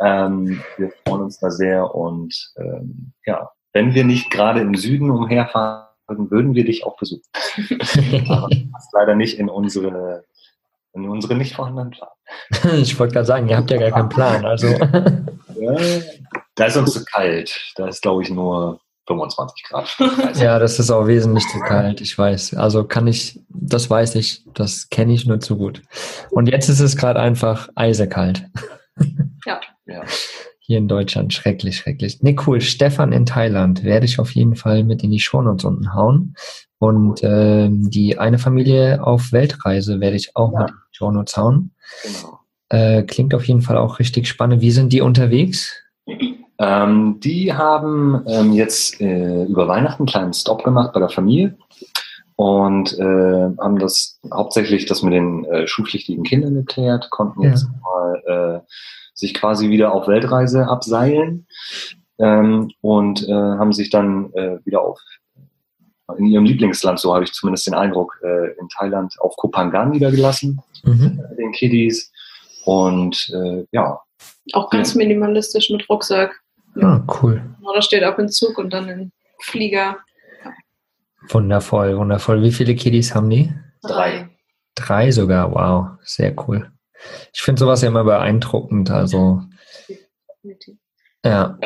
ähm, 0.00 0.60
wir 0.76 0.92
freuen 1.06 1.22
uns 1.22 1.38
da 1.38 1.50
sehr 1.50 1.94
und 1.94 2.52
ähm, 2.56 3.12
ja, 3.24 3.48
wenn 3.72 3.94
wir 3.94 4.04
nicht 4.04 4.30
gerade 4.30 4.60
im 4.60 4.74
Süden 4.74 5.10
umherfahren, 5.10 5.86
würden 6.08 6.54
wir 6.54 6.64
dich 6.64 6.84
auch 6.84 6.96
besuchen. 6.96 7.22
Aber 8.28 8.48
das 8.48 8.88
leider 8.92 9.14
nicht 9.14 9.38
in 9.38 9.48
unsere, 9.48 10.24
in 10.94 11.08
unsere 11.08 11.34
nicht 11.34 11.54
vorhandenen 11.54 11.90
Plan. 11.90 12.08
ich 12.80 12.98
wollte 12.98 13.14
gerade 13.14 13.26
sagen, 13.26 13.48
ihr 13.48 13.56
habt 13.56 13.70
ja 13.70 13.78
gar 13.78 13.90
keinen 13.90 14.08
Plan. 14.08 14.44
Also. 14.44 14.66
ja, 14.68 15.76
da 16.54 16.64
ist 16.64 16.76
uns 16.76 16.92
zu 16.92 17.04
kalt. 17.04 17.72
Da 17.76 17.88
ist, 17.88 18.02
glaube 18.02 18.22
ich, 18.22 18.30
nur 18.30 18.80
25 19.06 19.64
Grad. 19.64 19.96
ja, 20.36 20.58
das 20.58 20.78
ist 20.78 20.90
auch 20.90 21.06
wesentlich 21.06 21.46
zu 21.48 21.60
kalt, 21.60 22.00
ich 22.00 22.16
weiß. 22.16 22.54
Also 22.54 22.84
kann 22.84 23.06
ich, 23.06 23.40
das 23.48 23.88
weiß 23.88 24.14
ich, 24.16 24.44
das 24.52 24.88
kenne 24.90 25.14
ich 25.14 25.26
nur 25.26 25.40
zu 25.40 25.56
gut. 25.56 25.82
Und 26.30 26.48
jetzt 26.48 26.68
ist 26.68 26.80
es 26.80 26.96
gerade 26.96 27.20
einfach 27.20 27.68
eisekalt. 27.74 28.46
Ja. 29.46 29.60
ja 29.86 30.02
hier 30.68 30.78
in 30.78 30.86
Deutschland. 30.86 31.32
Schrecklich, 31.32 31.78
schrecklich. 31.78 32.22
Nee, 32.22 32.36
cool. 32.46 32.60
Stefan 32.60 33.10
in 33.10 33.24
Thailand 33.24 33.84
werde 33.84 34.04
ich 34.04 34.18
auf 34.20 34.32
jeden 34.32 34.54
Fall 34.54 34.84
mit 34.84 35.02
in 35.02 35.10
die 35.10 35.18
Shownotes 35.18 35.64
unten 35.64 35.94
hauen. 35.94 36.34
Und 36.78 37.20
ähm, 37.24 37.90
die 37.90 38.18
eine 38.18 38.38
Familie 38.38 39.02
auf 39.02 39.32
Weltreise 39.32 39.98
werde 39.98 40.16
ich 40.16 40.36
auch 40.36 40.52
ja. 40.52 40.60
mit 40.60 40.68
in 40.68 40.76
die 40.76 40.96
Shownotes 40.96 41.36
hauen. 41.38 41.70
Genau. 42.02 42.38
Äh, 42.68 43.02
klingt 43.04 43.34
auf 43.34 43.48
jeden 43.48 43.62
Fall 43.62 43.78
auch 43.78 43.98
richtig 43.98 44.28
spannend. 44.28 44.60
Wie 44.60 44.70
sind 44.70 44.92
die 44.92 45.00
unterwegs? 45.00 45.74
Ähm, 46.58 47.18
die 47.20 47.54
haben 47.54 48.22
ähm, 48.26 48.52
jetzt 48.52 49.00
äh, 49.00 49.44
über 49.44 49.68
Weihnachten 49.68 50.02
einen 50.02 50.08
kleinen 50.08 50.32
Stop 50.34 50.64
gemacht 50.64 50.92
bei 50.92 51.00
der 51.00 51.08
Familie 51.08 51.56
und 52.38 52.96
äh, 53.00 53.50
haben 53.58 53.80
das 53.80 54.20
hauptsächlich 54.32 54.86
das 54.86 55.02
mit 55.02 55.12
den 55.12 55.44
äh, 55.46 55.66
schulpflichtigen 55.66 56.22
Kindern 56.22 56.54
geklärt, 56.54 57.10
konnten 57.10 57.42
ja. 57.42 57.50
jetzt 57.50 57.66
mal 57.82 58.62
äh, 58.64 58.70
sich 59.12 59.34
quasi 59.34 59.70
wieder 59.70 59.92
auf 59.92 60.06
Weltreise 60.06 60.68
abseilen 60.68 61.48
ähm, 62.20 62.70
und 62.80 63.28
äh, 63.28 63.32
haben 63.32 63.72
sich 63.72 63.90
dann 63.90 64.32
äh, 64.34 64.64
wieder 64.64 64.82
auf 64.82 65.00
in 66.16 66.26
ihrem 66.26 66.44
Lieblingsland, 66.44 67.00
so 67.00 67.12
habe 67.12 67.24
ich 67.24 67.32
zumindest 67.32 67.66
den 67.66 67.74
Eindruck, 67.74 68.20
äh, 68.22 68.52
in 68.60 68.68
Thailand 68.68 69.14
auf 69.18 69.34
Kopangan 69.34 69.90
niedergelassen, 69.90 70.60
mhm. 70.84 71.20
äh, 71.32 71.36
den 71.36 71.50
Kiddies. 71.50 72.12
Und 72.64 73.30
äh, 73.34 73.66
ja. 73.72 74.00
Auch 74.52 74.70
ganz 74.70 74.94
ja. 74.94 74.98
minimalistisch 74.98 75.70
mit 75.70 75.88
Rucksack. 75.88 76.40
Ja, 76.76 77.04
ah, 77.04 77.18
cool. 77.20 77.42
Oder 77.62 77.82
steht 77.82 78.04
auch 78.04 78.18
in 78.18 78.28
Zug 78.28 78.58
und 78.58 78.72
dann 78.72 78.88
in 78.88 79.12
Flieger. 79.40 79.98
Wundervoll, 81.28 81.96
wundervoll. 81.96 82.42
Wie 82.42 82.52
viele 82.52 82.74
Kiddies 82.74 83.14
haben 83.14 83.30
die? 83.30 83.52
Drei. 83.82 84.28
Drei 84.74 85.10
sogar, 85.10 85.52
wow, 85.52 85.98
sehr 86.02 86.34
cool. 86.46 86.70
Ich 87.32 87.42
finde 87.42 87.60
sowas 87.60 87.82
ja 87.82 87.88
immer 87.88 88.04
beeindruckend. 88.04 88.90
Also 88.90 89.42
ja, 91.24 91.58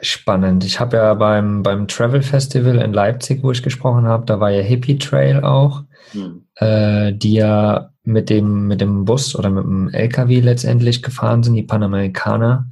spannend. 0.00 0.64
Ich 0.64 0.80
habe 0.80 0.96
ja 0.96 1.14
beim, 1.14 1.62
beim 1.62 1.88
Travel 1.88 2.22
Festival 2.22 2.76
in 2.76 2.92
Leipzig, 2.92 3.42
wo 3.42 3.50
ich 3.50 3.62
gesprochen 3.62 4.06
habe, 4.06 4.26
da 4.26 4.40
war 4.40 4.50
ja 4.50 4.62
Hippie 4.62 4.98
Trail 4.98 5.42
auch, 5.42 5.84
mhm. 6.12 6.46
äh, 6.56 7.12
die 7.12 7.34
ja 7.34 7.90
mit 8.04 8.30
dem, 8.30 8.66
mit 8.66 8.80
dem 8.80 9.04
Bus 9.04 9.36
oder 9.36 9.50
mit 9.50 9.64
dem 9.64 9.88
LKW 9.90 10.40
letztendlich 10.40 11.02
gefahren 11.02 11.42
sind, 11.42 11.54
die 11.54 11.62
Panamerikaner 11.62 12.70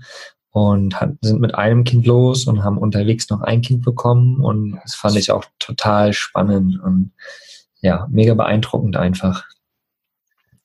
und 0.56 0.98
hat, 0.98 1.12
sind 1.20 1.42
mit 1.42 1.54
einem 1.54 1.84
Kind 1.84 2.06
los 2.06 2.46
und 2.46 2.64
haben 2.64 2.78
unterwegs 2.78 3.28
noch 3.28 3.42
ein 3.42 3.60
Kind 3.60 3.84
bekommen 3.84 4.42
und 4.42 4.80
das 4.82 4.94
fand 4.94 5.14
ich 5.16 5.30
auch 5.30 5.44
total 5.58 6.14
spannend 6.14 6.80
und 6.82 7.12
ja, 7.82 8.06
mega 8.10 8.32
beeindruckend 8.32 8.96
einfach. 8.96 9.44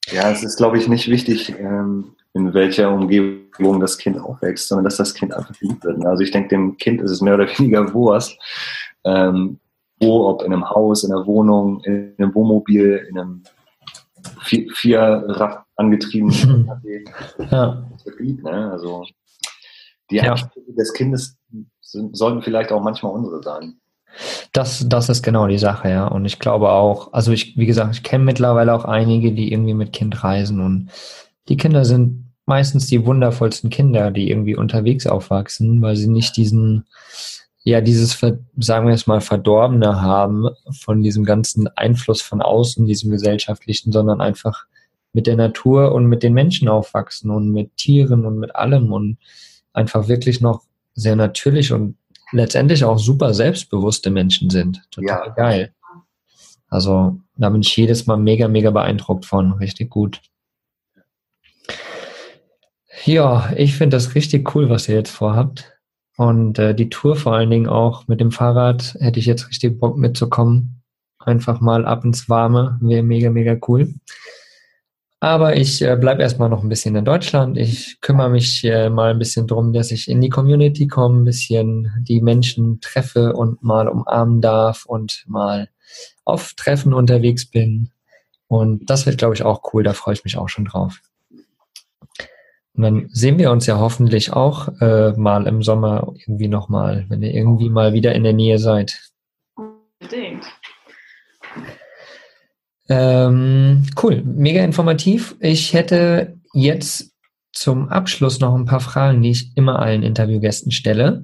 Ja, 0.10 0.32
es 0.32 0.44
ist, 0.44 0.56
glaube 0.56 0.78
ich, 0.78 0.88
nicht 0.88 1.10
wichtig, 1.10 1.54
ähm, 1.60 2.16
in 2.34 2.54
welcher 2.54 2.90
Umgebung 2.90 3.82
das 3.82 3.98
Kind 3.98 4.18
aufwächst, 4.18 4.70
sondern 4.70 4.86
dass 4.86 4.96
das 4.96 5.14
Kind 5.14 5.34
einfach 5.34 5.60
geliebt 5.60 5.84
wird. 5.84 6.06
Also 6.06 6.24
ich 6.24 6.32
denke, 6.32 6.48
dem 6.48 6.78
Kind 6.78 7.02
ist 7.02 7.12
es 7.12 7.20
mehr 7.20 7.34
oder 7.34 7.50
weniger 7.50 7.94
Wurst, 7.94 8.40
ähm, 9.04 9.60
wo, 10.00 10.26
ob 10.30 10.44
in 10.44 10.54
einem 10.54 10.70
Haus, 10.70 11.04
in 11.04 11.12
einer 11.12 11.28
Wohnung, 11.28 11.84
in 11.84 12.14
einem 12.18 12.34
Wohnmobil, 12.34 13.08
in 13.10 13.20
einem 13.20 13.44
vier, 14.40 14.68
Vierrad 14.74 15.66
angetriebenen 15.76 16.72
ja. 17.52 17.90
Geliebt, 18.06 18.42
ne? 18.46 18.72
Also 18.72 19.04
die 20.12 20.18
ja. 20.18 20.32
Ansprüche 20.32 20.74
des 20.74 20.94
Kindes 20.94 21.38
sind, 21.82 22.16
sollten 22.16 22.42
vielleicht 22.42 22.72
auch 22.72 22.82
manchmal 22.82 23.14
unsere 23.14 23.42
sein. 23.42 23.78
Das, 24.52 24.86
das 24.88 25.10
ist 25.10 25.24
genau 25.24 25.48
die 25.48 25.58
Sache, 25.58 25.90
ja. 25.90 26.08
Und 26.08 26.26
ich 26.26 26.40
glaube 26.40 26.70
auch, 26.70 27.14
also 27.14 27.32
ich, 27.32 27.58
wie 27.58 27.66
gesagt, 27.66 27.96
ich 27.96 28.04
kenne 28.04 28.26
mittlerweile 28.26 28.74
auch 28.74 28.86
einige, 28.86 29.32
die 29.32 29.52
irgendwie 29.52 29.74
mit 29.74 29.94
Kind 29.94 30.24
reisen 30.24 30.60
und 30.60 30.90
die 31.48 31.58
Kinder 31.58 31.86
sind 31.86 32.32
meistens 32.46 32.88
die 32.88 33.06
wundervollsten 33.06 33.70
Kinder, 33.70 34.12
die 34.12 34.30
irgendwie 34.30 34.56
unterwegs 34.56 35.08
aufwachsen, 35.08 35.82
weil 35.82 35.96
sie 35.96 36.10
nicht 36.10 36.36
diesen, 36.36 36.86
ja, 37.64 37.80
dieses, 37.80 38.20
sagen 38.58 38.88
wir 38.88 38.94
es 38.94 39.08
mal, 39.08 39.22
Verdorbene 39.22 40.02
haben 40.02 40.50
von 40.72 41.02
diesem 41.02 41.24
ganzen 41.24 41.68
Einfluss 41.78 42.22
von 42.22 42.42
außen, 42.42 42.86
diesem 42.86 43.12
gesellschaftlichen, 43.12 43.92
sondern 43.92 44.20
einfach 44.20 44.66
mit 45.14 45.28
der 45.28 45.36
Natur 45.36 45.94
und 45.94 46.08
mit 46.08 46.24
den 46.24 46.34
Menschen 46.34 46.68
aufwachsen 46.68 47.30
und 47.30 47.52
mit 47.52 47.78
Tieren 47.78 48.26
und 48.26 48.38
mit 48.40 48.56
allem 48.56 48.92
und 48.92 49.18
einfach 49.74 50.08
wirklich 50.08 50.42
noch 50.42 50.64
sehr 50.94 51.16
natürlich 51.16 51.72
und 51.72 51.98
letztendlich 52.32 52.84
auch 52.84 53.00
super 53.00 53.34
selbstbewusste 53.34 54.10
Menschen 54.10 54.50
sind. 54.50 54.82
Total 54.92 55.28
ja. 55.28 55.34
geil. 55.34 55.74
Also 56.68 57.20
da 57.36 57.50
bin 57.50 57.62
ich 57.62 57.76
jedes 57.76 58.08
Mal 58.08 58.18
mega, 58.18 58.48
mega 58.48 58.72
beeindruckt 58.72 59.26
von. 59.26 59.54
Richtig 59.54 59.90
gut. 59.90 60.22
Ja, 63.04 63.52
ich 63.56 63.76
finde 63.76 63.98
das 63.98 64.16
richtig 64.16 64.56
cool, 64.56 64.70
was 64.70 64.88
ihr 64.88 64.96
jetzt 64.96 65.12
vorhabt. 65.12 65.74
Und 66.18 66.60
äh, 66.60 66.76
die 66.76 66.90
Tour 66.90 67.16
vor 67.16 67.34
allen 67.34 67.50
Dingen 67.50 67.68
auch 67.68 68.08
mit 68.08 68.22
dem 68.22 68.32
Fahrrad 68.32 68.96
hätte 69.00 69.20
ich 69.20 69.26
jetzt 69.26 69.50
richtig 69.50 69.80
Bock 69.80 69.98
mitzukommen. 69.98 70.84
Einfach 71.20 71.62
mal 71.62 71.86
ab 71.86 72.06
ins 72.06 72.30
Warme. 72.30 72.78
Wäre 72.82 73.04
mega, 73.04 73.30
mega 73.30 73.58
cool. 73.68 73.94
Aber 75.24 75.56
ich 75.56 75.84
äh, 75.84 75.96
bleibe 75.96 76.24
erstmal 76.24 76.50
noch 76.50 76.64
ein 76.64 76.70
bisschen 76.70 76.96
in 76.96 77.06
Deutschland. 77.06 77.56
Ich 77.56 78.02
kümmere 78.02 78.32
mich 78.32 78.64
mal 78.64 79.12
ein 79.12 79.20
bisschen 79.20 79.46
drum, 79.46 79.72
dass 79.72 79.92
ich 79.92 80.10
in 80.10 80.20
die 80.20 80.30
Community 80.30 80.88
komme, 80.88 81.22
ein 81.22 81.26
bisschen 81.26 81.92
die 82.02 82.22
Menschen 82.22 82.82
treffe 82.82 83.34
und 83.34 83.62
mal 83.62 83.88
umarmen 83.88 84.42
darf 84.42 84.86
und 84.86 85.24
mal 85.28 85.70
auf 86.26 86.54
Treffen 86.56 86.94
unterwegs 86.94 87.46
bin. 87.46 87.92
Und 88.48 88.90
das 88.90 89.06
wird, 89.06 89.20
glaube 89.20 89.36
ich, 89.36 89.44
auch 89.44 89.62
cool. 89.74 89.84
Da 89.84 89.94
freue 89.94 90.16
ich 90.16 90.24
mich 90.24 90.38
auch 90.38 90.50
schon 90.50 90.66
drauf. 90.66 91.00
Und 92.74 92.84
dann 92.84 93.10
sehen 93.12 93.38
wir 93.38 93.52
uns 93.52 93.68
ja 93.68 93.78
hoffentlich 93.78 94.34
auch 94.34 94.70
äh, 94.82 95.12
mal 95.12 95.46
im 95.46 95.62
Sommer 95.62 96.14
irgendwie 96.16 96.48
nochmal, 96.48 97.06
wenn 97.10 97.22
ihr 97.22 97.32
irgendwie 97.32 97.70
mal 97.70 97.94
wieder 97.94 98.16
in 98.16 98.24
der 98.24 98.34
Nähe 98.34 98.58
seid. 98.58 99.12
Unbedingt. 99.56 100.46
Ähm, 102.94 103.86
cool, 104.04 104.22
mega 104.26 104.62
informativ. 104.66 105.38
Ich 105.40 105.74
hätte 105.74 106.38
jetzt 106.54 107.14
zum 107.54 107.88
Abschluss 107.88 108.42
noch 108.42 108.54
ein 108.54 108.66
paar 108.66 108.82
Fragen, 108.82 109.22
die 109.22 109.32
ich 109.32 109.56
immer 109.56 109.80
allen 109.80 110.04
Interviewgästen 110.04 110.74
stelle. 110.74 111.24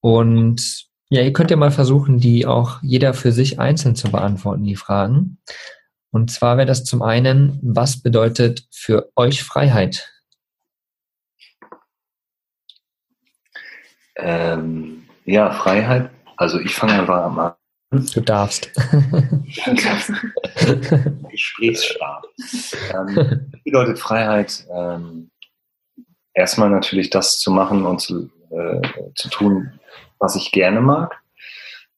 Und 0.00 0.84
ja, 1.08 1.22
ihr 1.22 1.32
könnt 1.32 1.50
ja 1.50 1.56
mal 1.56 1.70
versuchen, 1.70 2.18
die 2.18 2.44
auch 2.44 2.82
jeder 2.82 3.14
für 3.14 3.32
sich 3.32 3.58
einzeln 3.58 3.96
zu 3.96 4.10
beantworten, 4.10 4.64
die 4.64 4.76
Fragen. 4.76 5.38
Und 6.10 6.30
zwar 6.30 6.58
wäre 6.58 6.66
das 6.66 6.84
zum 6.84 7.00
einen, 7.00 7.58
was 7.62 8.02
bedeutet 8.02 8.66
für 8.70 9.10
euch 9.16 9.42
Freiheit? 9.42 10.12
Ähm, 14.16 15.06
ja, 15.24 15.50
Freiheit. 15.50 16.10
Also 16.36 16.60
ich 16.60 16.74
fange 16.74 16.92
einfach 16.92 17.30
mal 17.30 17.46
an. 17.46 17.63
Du 18.14 18.20
darfst. 18.20 18.70
Gesprächsstab. 21.30 22.24
Ähm, 22.92 23.52
bedeutet 23.64 23.98
Freiheit, 23.98 24.66
ähm, 24.74 25.30
erstmal 26.32 26.70
natürlich 26.70 27.10
das 27.10 27.38
zu 27.38 27.50
machen 27.50 27.86
und 27.86 28.00
zu, 28.00 28.30
äh, 28.50 28.80
zu 29.14 29.28
tun, 29.28 29.78
was 30.18 30.36
ich 30.36 30.52
gerne 30.52 30.80
mag. 30.80 31.20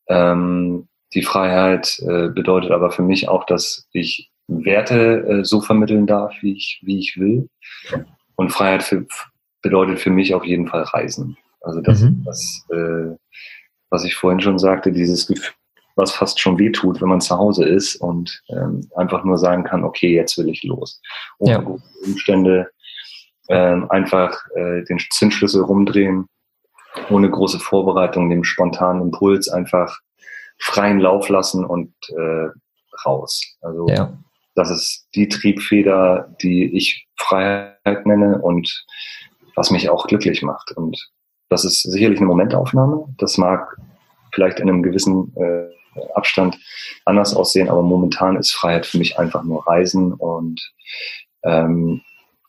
Ähm, 0.09 0.89
die 1.15 1.23
Freiheit 1.23 1.99
äh, 2.01 2.29
bedeutet 2.29 2.71
aber 2.71 2.91
für 2.91 3.03
mich 3.03 3.29
auch, 3.29 3.45
dass 3.45 3.89
ich 3.93 4.31
Werte 4.49 5.41
äh, 5.41 5.45
so 5.45 5.61
vermitteln 5.61 6.07
darf, 6.07 6.35
wie 6.41 6.57
ich, 6.57 6.81
wie 6.85 6.99
ich 6.99 7.17
will. 7.19 7.49
Und 8.37 8.51
Freiheit 8.51 8.83
für, 8.83 9.07
bedeutet 9.63 9.99
für 9.99 10.11
mich 10.11 10.35
auf 10.35 10.45
jeden 10.45 10.69
Fall 10.69 10.83
Reisen. 10.83 11.37
Also 11.61 11.81
das, 11.81 12.03
mhm. 12.03 12.23
das 12.25 12.65
äh, 12.71 13.17
was 13.91 14.05
ich 14.05 14.15
vorhin 14.15 14.41
schon 14.41 14.59
sagte, 14.59 14.93
dieses 14.93 15.27
Gefühl, 15.27 15.55
was 15.97 16.13
fast 16.13 16.39
schon 16.39 16.59
wehtut, 16.59 17.01
wenn 17.01 17.09
man 17.09 17.21
zu 17.21 17.37
Hause 17.37 17.65
ist 17.65 17.97
und 17.97 18.43
ähm, 18.51 18.89
einfach 18.97 19.25
nur 19.25 19.39
sagen 19.39 19.65
kann, 19.65 19.83
okay, 19.83 20.15
jetzt 20.15 20.37
will 20.39 20.49
ich 20.49 20.63
los. 20.63 21.01
Ohne 21.39 21.53
ja. 21.53 21.77
Umstände 22.05 22.71
ähm, 23.49 23.91
einfach 23.91 24.39
äh, 24.55 24.85
den 24.85 24.99
Zinsschlüssel 25.11 25.63
rumdrehen, 25.63 26.29
ohne 27.11 27.31
große 27.31 27.59
Vorbereitung, 27.59 28.29
dem 28.29 28.45
spontanen 28.45 29.03
Impuls 29.03 29.49
einfach 29.49 29.99
freien 30.59 31.01
Lauf 31.01 31.29
lassen 31.29 31.65
und 31.65 31.93
äh, 32.11 32.49
raus. 33.05 33.57
Also 33.61 33.87
ja. 33.89 34.13
das 34.55 34.71
ist 34.71 35.09
die 35.15 35.29
Triebfeder, 35.29 36.35
die 36.43 36.77
ich 36.77 37.07
Freiheit 37.17 38.05
nenne 38.05 38.41
und 38.41 38.85
was 39.55 39.71
mich 39.71 39.89
auch 39.89 40.07
glücklich 40.07 40.43
macht. 40.43 40.73
Und 40.73 41.11
das 41.49 41.65
ist 41.65 41.83
sicherlich 41.83 42.19
eine 42.19 42.27
Momentaufnahme. 42.27 43.07
Das 43.19 43.39
mag 43.39 43.77
vielleicht 44.33 44.61
in 44.61 44.69
einem 44.69 44.83
gewissen 44.83 45.35
äh, 45.37 45.76
Abstand 46.27 46.59
anders 47.05 47.35
aussehen, 47.35 47.69
aber 47.69 47.83
momentan 47.83 48.37
ist 48.37 48.53
Freiheit 48.53 48.85
für 48.85 48.99
mich 48.99 49.19
einfach 49.19 49.45
nur 49.45 49.67
Reisen 49.67 50.13
und 50.13 50.61
ähm, 51.45 52.03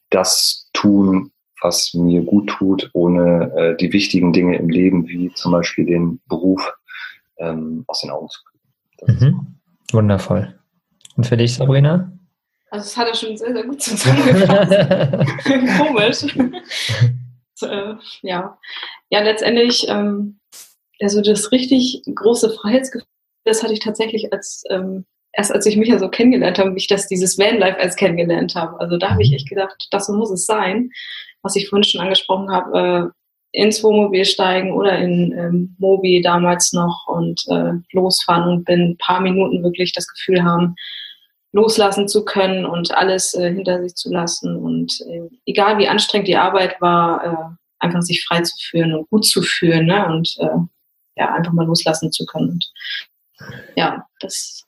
das 0.10 0.70
tun, 0.74 1.32
was 1.62 1.94
mir 1.94 2.24
gut 2.24 2.50
tut, 2.50 2.90
ohne 2.94 3.52
äh, 3.56 3.78
die 3.78 3.94
wichtigen 3.94 4.34
Dinge 4.34 4.58
im 4.58 4.70
Leben, 4.70 5.08
wie 5.08 5.32
zum 5.34 5.52
Beispiel 5.52 5.86
den 5.86 6.20
Beruf, 6.28 6.74
ähm, 7.38 7.84
aus 7.88 8.02
den 8.02 8.10
Augen 8.10 8.30
zu 8.30 8.40
kriegen. 8.44 9.20
Mhm. 9.20 9.48
Wundervoll. 9.92 10.56
Und 11.16 11.26
für 11.26 11.38
dich, 11.38 11.54
Sabrina? 11.54 12.12
Also 12.72 12.86
das 12.86 12.98
hat 12.98 13.08
er 13.08 13.16
schon 13.16 13.38
sehr, 13.38 13.54
sehr 13.54 13.64
gut 13.64 13.82
zusammengefasst. 13.82 14.72
Komisch. 15.78 16.36
äh, 17.62 17.94
ja. 18.24 18.58
ja, 19.10 19.20
letztendlich, 19.22 19.86
ähm, 19.88 20.40
also 21.00 21.22
das 21.22 21.52
richtig 21.52 22.02
große 22.14 22.50
Freiheitsgefühl, 22.52 23.08
das 23.48 23.64
hatte 23.64 23.74
ich 23.74 23.80
tatsächlich 23.80 24.32
als 24.34 24.64
ähm, 24.70 25.06
erst 25.34 25.52
als 25.52 25.66
ich 25.66 25.78
mich 25.78 25.90
ja 25.90 26.00
so 26.00 26.10
kennengelernt 26.10 26.60
habe, 26.60 26.74
ich 26.76 26.88
das 26.88 27.08
dieses 27.08 27.38
Vanlife 27.38 27.80
als 27.80 27.96
kennengelernt 27.96 28.56
habe. 28.56 28.80
Also 28.80 28.98
da 28.98 29.12
habe 29.12 29.24
ich 29.24 29.34
echt 29.34 29.50
gedacht, 29.50 29.88
das 29.92 30.10
muss 30.10 30.32
es 30.32 30.46
sein, 30.46 30.90
was 31.42 31.56
ich 31.56 31.70
vorhin 31.70 31.84
schon 31.84 32.02
angesprochen 32.02 32.52
habe, 32.52 33.14
äh, 33.54 33.60
ins 33.60 33.84
Wohnmobil 33.84 34.26
steigen 34.26 34.74
oder 34.74 34.98
in 34.98 35.32
ähm, 35.38 35.76
Mobi 35.80 36.22
damals 36.22 36.74
noch 36.74 37.08
und 37.08 37.42
äh, 37.50 37.74
losfahren 37.92 38.50
und 38.50 38.66
bin 38.66 38.82
ein 38.82 38.98
paar 38.98 39.22
Minuten 39.22 39.64
wirklich 39.64 39.94
das 39.94 40.08
Gefühl 40.08 40.44
haben, 40.44 40.76
loslassen 41.54 42.08
zu 42.08 42.26
können 42.26 42.66
und 42.66 42.94
alles 42.94 43.34
äh, 43.34 43.54
hinter 43.54 43.82
sich 43.82 43.96
zu 43.96 44.12
lassen 44.12 44.58
und 44.58 45.00
äh, 45.08 45.30
egal 45.46 45.78
wie 45.78 45.88
anstrengend 45.88 46.28
die 46.28 46.36
Arbeit 46.36 46.80
war, 46.82 47.24
äh, 47.24 47.56
einfach 47.80 48.02
sich 48.02 48.26
frei 48.26 48.42
zu 48.42 48.54
fühlen 48.60 48.94
und 48.94 49.10
gut 49.10 49.26
zu 49.26 49.42
fühlen 49.42 49.86
ne? 49.86 50.06
und 50.08 50.36
äh, 50.40 50.58
ja 51.16 51.34
einfach 51.34 51.54
mal 51.54 51.66
loslassen 51.66 52.12
zu 52.12 52.26
können. 52.26 52.50
Und, 52.50 52.72
ja, 53.76 54.06
das 54.20 54.68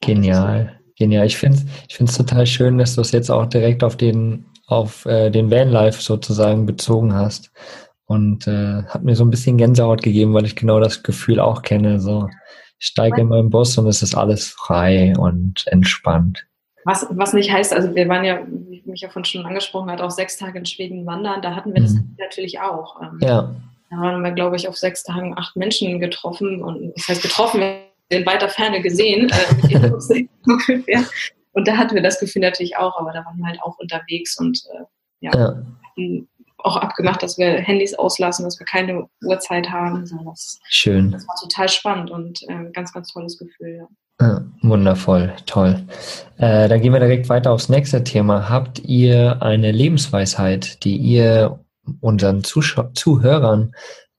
Genial, 0.00 0.80
genial. 0.96 1.26
Ich 1.26 1.36
finde 1.36 1.58
es 1.58 1.64
ich 1.88 1.96
find's 1.96 2.16
total 2.16 2.46
schön, 2.46 2.78
dass 2.78 2.94
du 2.94 3.02
es 3.02 3.12
jetzt 3.12 3.30
auch 3.30 3.46
direkt 3.46 3.84
auf 3.84 3.96
den, 3.96 4.46
auf 4.66 5.04
äh, 5.06 5.30
den 5.30 5.50
Vanlife 5.50 6.00
sozusagen 6.00 6.66
bezogen 6.66 7.14
hast. 7.14 7.52
Und 8.06 8.48
äh, 8.48 8.82
hat 8.84 9.04
mir 9.04 9.14
so 9.14 9.24
ein 9.24 9.30
bisschen 9.30 9.56
Gänsehaut 9.56 10.02
gegeben, 10.02 10.34
weil 10.34 10.44
ich 10.44 10.56
genau 10.56 10.80
das 10.80 11.02
Gefühl 11.04 11.38
auch 11.38 11.62
kenne. 11.62 12.00
So, 12.00 12.28
ich 12.78 12.86
steige 12.86 13.20
in 13.20 13.28
meinen 13.28 13.50
Bus 13.50 13.78
und 13.78 13.86
es 13.86 14.02
ist 14.02 14.16
alles 14.16 14.48
frei 14.48 15.12
und 15.16 15.64
entspannt. 15.66 16.46
Was, 16.84 17.06
was 17.10 17.34
nicht 17.34 17.52
heißt, 17.52 17.72
also 17.72 17.94
wir 17.94 18.08
waren 18.08 18.24
ja, 18.24 18.40
wie 18.48 18.82
mich 18.86 19.02
ja 19.02 19.10
von 19.10 19.24
schon 19.24 19.44
angesprochen 19.46 19.90
hat, 19.90 20.00
auch 20.00 20.10
sechs 20.10 20.38
Tage 20.38 20.58
in 20.58 20.66
Schweden 20.66 21.06
wandern, 21.06 21.42
da 21.42 21.54
hatten 21.54 21.74
wir 21.74 21.82
das 21.82 21.92
mhm. 21.92 22.16
natürlich 22.18 22.58
auch. 22.58 23.00
Ähm, 23.02 23.18
ja. 23.20 23.54
Da 23.90 23.96
haben 23.96 24.22
wir, 24.22 24.32
glaube 24.32 24.56
ich, 24.56 24.66
auf 24.66 24.76
sechs 24.76 25.02
Tagen 25.02 25.36
acht 25.36 25.56
Menschen 25.56 26.00
getroffen 26.00 26.62
und 26.64 26.92
das 26.96 27.06
heißt 27.06 27.22
getroffen, 27.22 27.60
in 28.10 28.26
weiter 28.26 28.48
Ferne 28.48 28.82
gesehen, 28.82 29.30
äh, 29.30 30.26
ungefähr. 30.46 31.04
Und 31.52 31.66
da 31.66 31.76
hatten 31.76 31.94
wir 31.94 32.02
das 32.02 32.20
Gefühl 32.20 32.42
natürlich 32.42 32.76
auch, 32.76 32.98
aber 32.98 33.12
da 33.12 33.24
waren 33.24 33.38
wir 33.38 33.46
halt 33.46 33.60
auch 33.62 33.78
unterwegs 33.78 34.38
und 34.38 34.60
äh, 34.72 34.84
ja, 35.20 35.36
ja. 35.36 36.22
auch 36.58 36.76
abgemacht, 36.76 37.22
dass 37.22 37.38
wir 37.38 37.48
Handys 37.48 37.94
auslassen, 37.94 38.44
dass 38.44 38.58
wir 38.58 38.66
keine 38.66 39.08
Uhrzeit 39.24 39.70
haben. 39.70 40.06
So, 40.06 40.16
das, 40.24 40.60
Schön. 40.68 41.10
Das 41.10 41.26
war 41.26 41.34
total 41.40 41.68
spannend 41.68 42.10
und 42.10 42.42
äh, 42.48 42.70
ganz, 42.72 42.92
ganz 42.92 43.12
tolles 43.12 43.38
Gefühl. 43.38 43.78
Ja. 43.78 43.88
Ja, 44.20 44.42
wundervoll, 44.60 45.32
toll. 45.46 45.82
Äh, 46.36 46.68
dann 46.68 46.82
gehen 46.82 46.92
wir 46.92 47.00
direkt 47.00 47.30
weiter 47.30 47.52
aufs 47.52 47.70
nächste 47.70 48.04
Thema. 48.04 48.50
Habt 48.50 48.80
ihr 48.80 49.40
eine 49.40 49.72
Lebensweisheit, 49.72 50.84
die 50.84 50.96
ihr 50.98 51.64
unseren 52.00 52.44
Zuschau 52.44 52.90
Zuhörern 52.94 53.72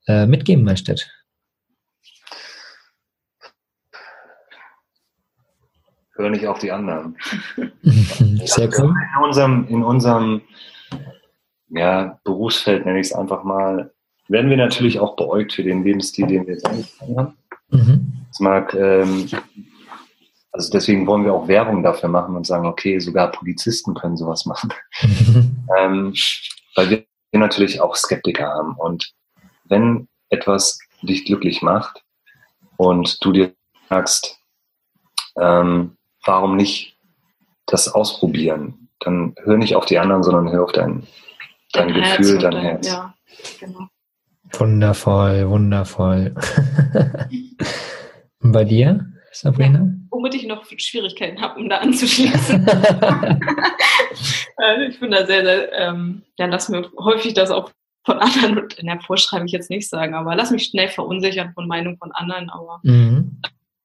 äh, 0.08 0.26
mitgeben 0.26 0.64
möchtet? 0.64 1.08
Hör 6.14 6.30
nicht 6.30 6.46
auf 6.46 6.58
die 6.58 6.72
anderen. 6.72 7.16
Sehr 8.44 8.68
cool. 8.78 8.94
In 9.16 9.24
unserem, 9.24 9.66
in 9.68 9.82
unserem 9.82 10.42
ja, 11.70 12.18
Berufsfeld, 12.24 12.84
nenne 12.84 13.00
ich 13.00 13.08
es 13.08 13.12
einfach 13.12 13.44
mal, 13.44 13.92
werden 14.28 14.50
wir 14.50 14.56
natürlich 14.56 15.00
auch 15.00 15.16
beäugt 15.16 15.52
für 15.52 15.62
den 15.62 15.84
Lebensstil, 15.84 16.26
den 16.26 16.46
wir 16.46 16.54
jetzt 16.54 16.66
angefangen 16.66 17.16
haben. 17.18 17.38
Mhm. 17.70 18.12
Das 18.28 18.40
mag, 18.40 18.74
ähm, 18.74 19.28
also 20.52 20.70
deswegen 20.70 21.06
wollen 21.06 21.24
wir 21.24 21.32
auch 21.32 21.48
Werbung 21.48 21.82
dafür 21.82 22.08
machen 22.08 22.36
und 22.36 22.46
sagen, 22.46 22.66
okay, 22.66 22.98
sogar 22.98 23.30
Polizisten 23.32 23.94
können 23.94 24.16
sowas 24.16 24.46
machen. 24.46 24.72
Mhm. 25.02 25.66
ähm, 25.78 26.14
weil 26.74 26.90
wir 26.90 27.04
natürlich 27.32 27.80
auch 27.80 27.96
Skeptiker 27.96 28.46
haben. 28.46 28.74
Und 28.76 29.12
wenn 29.64 30.08
etwas 30.28 30.78
dich 31.02 31.24
glücklich 31.24 31.62
macht 31.62 32.02
und 32.76 33.18
du 33.24 33.32
dir 33.32 33.54
sagst, 33.88 34.38
ähm, 35.38 35.96
warum 36.24 36.56
nicht 36.56 36.96
das 37.66 37.88
ausprobieren? 37.88 38.88
Dann 39.00 39.34
hör 39.42 39.56
nicht 39.56 39.74
auf 39.76 39.86
die 39.86 39.98
anderen, 39.98 40.22
sondern 40.22 40.50
hör 40.50 40.64
auf 40.64 40.72
dein, 40.72 41.06
dein, 41.72 41.88
dein 41.88 42.18
Gefühl, 42.18 42.38
dein, 42.38 42.52
dein 42.52 42.62
Herz. 42.62 42.88
Ja, 42.88 43.14
genau. 43.60 43.88
Wundervoll, 44.52 45.48
wundervoll. 45.48 46.34
Und 48.40 48.52
bei 48.52 48.64
dir, 48.64 49.06
Sabrina? 49.32 49.78
Ja, 49.78 49.86
womit 50.10 50.34
ich 50.34 50.46
noch 50.46 50.64
Schwierigkeiten 50.76 51.40
habe, 51.40 51.58
um 51.58 51.68
da 51.68 51.78
anzuschließen. 51.78 52.66
also 54.56 54.82
ich 54.88 55.00
bin 55.00 55.10
da 55.10 55.26
sehr, 55.26 55.44
sehr, 55.44 55.72
ähm, 55.72 56.22
ja, 56.38 56.46
lass 56.46 56.68
mir 56.68 56.88
häufig 56.98 57.34
das 57.34 57.50
auch 57.50 57.70
von 58.04 58.18
anderen, 58.18 58.68
na, 58.82 58.98
vorschreibe 58.98 59.46
ich 59.46 59.52
jetzt 59.52 59.70
nicht 59.70 59.88
sagen, 59.88 60.14
aber 60.14 60.34
lass 60.34 60.50
mich 60.50 60.64
schnell 60.64 60.88
verunsichern 60.88 61.52
von 61.54 61.68
Meinung 61.68 61.96
von 61.98 62.12
anderen, 62.12 62.50
aber 62.50 62.80
mhm. 62.82 63.40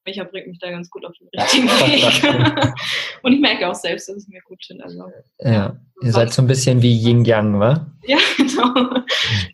Micha 0.08 0.24
bringt 0.24 0.48
mich 0.48 0.58
da 0.60 0.72
ganz 0.72 0.90
gut 0.90 1.06
auf 1.06 1.14
den 1.20 1.28
richtigen 1.38 1.68
Weg. 1.68 2.74
und 3.24 3.34
ich 3.34 3.40
merke 3.42 3.70
auch 3.70 3.76
selbst, 3.76 4.08
dass 4.08 4.16
es 4.16 4.28
mir 4.30 4.42
gut 4.42 4.60
tut. 4.66 4.82
Also, 4.82 5.04
ja, 5.40 5.78
ihr 6.02 6.12
seid 6.12 6.32
so 6.32 6.42
ein 6.42 6.48
bisschen 6.48 6.82
wie 6.82 6.96
Yin 6.96 7.26
Yang, 7.26 7.60
wa? 7.60 7.86
Ja, 8.08 8.18
genau. 8.38 9.04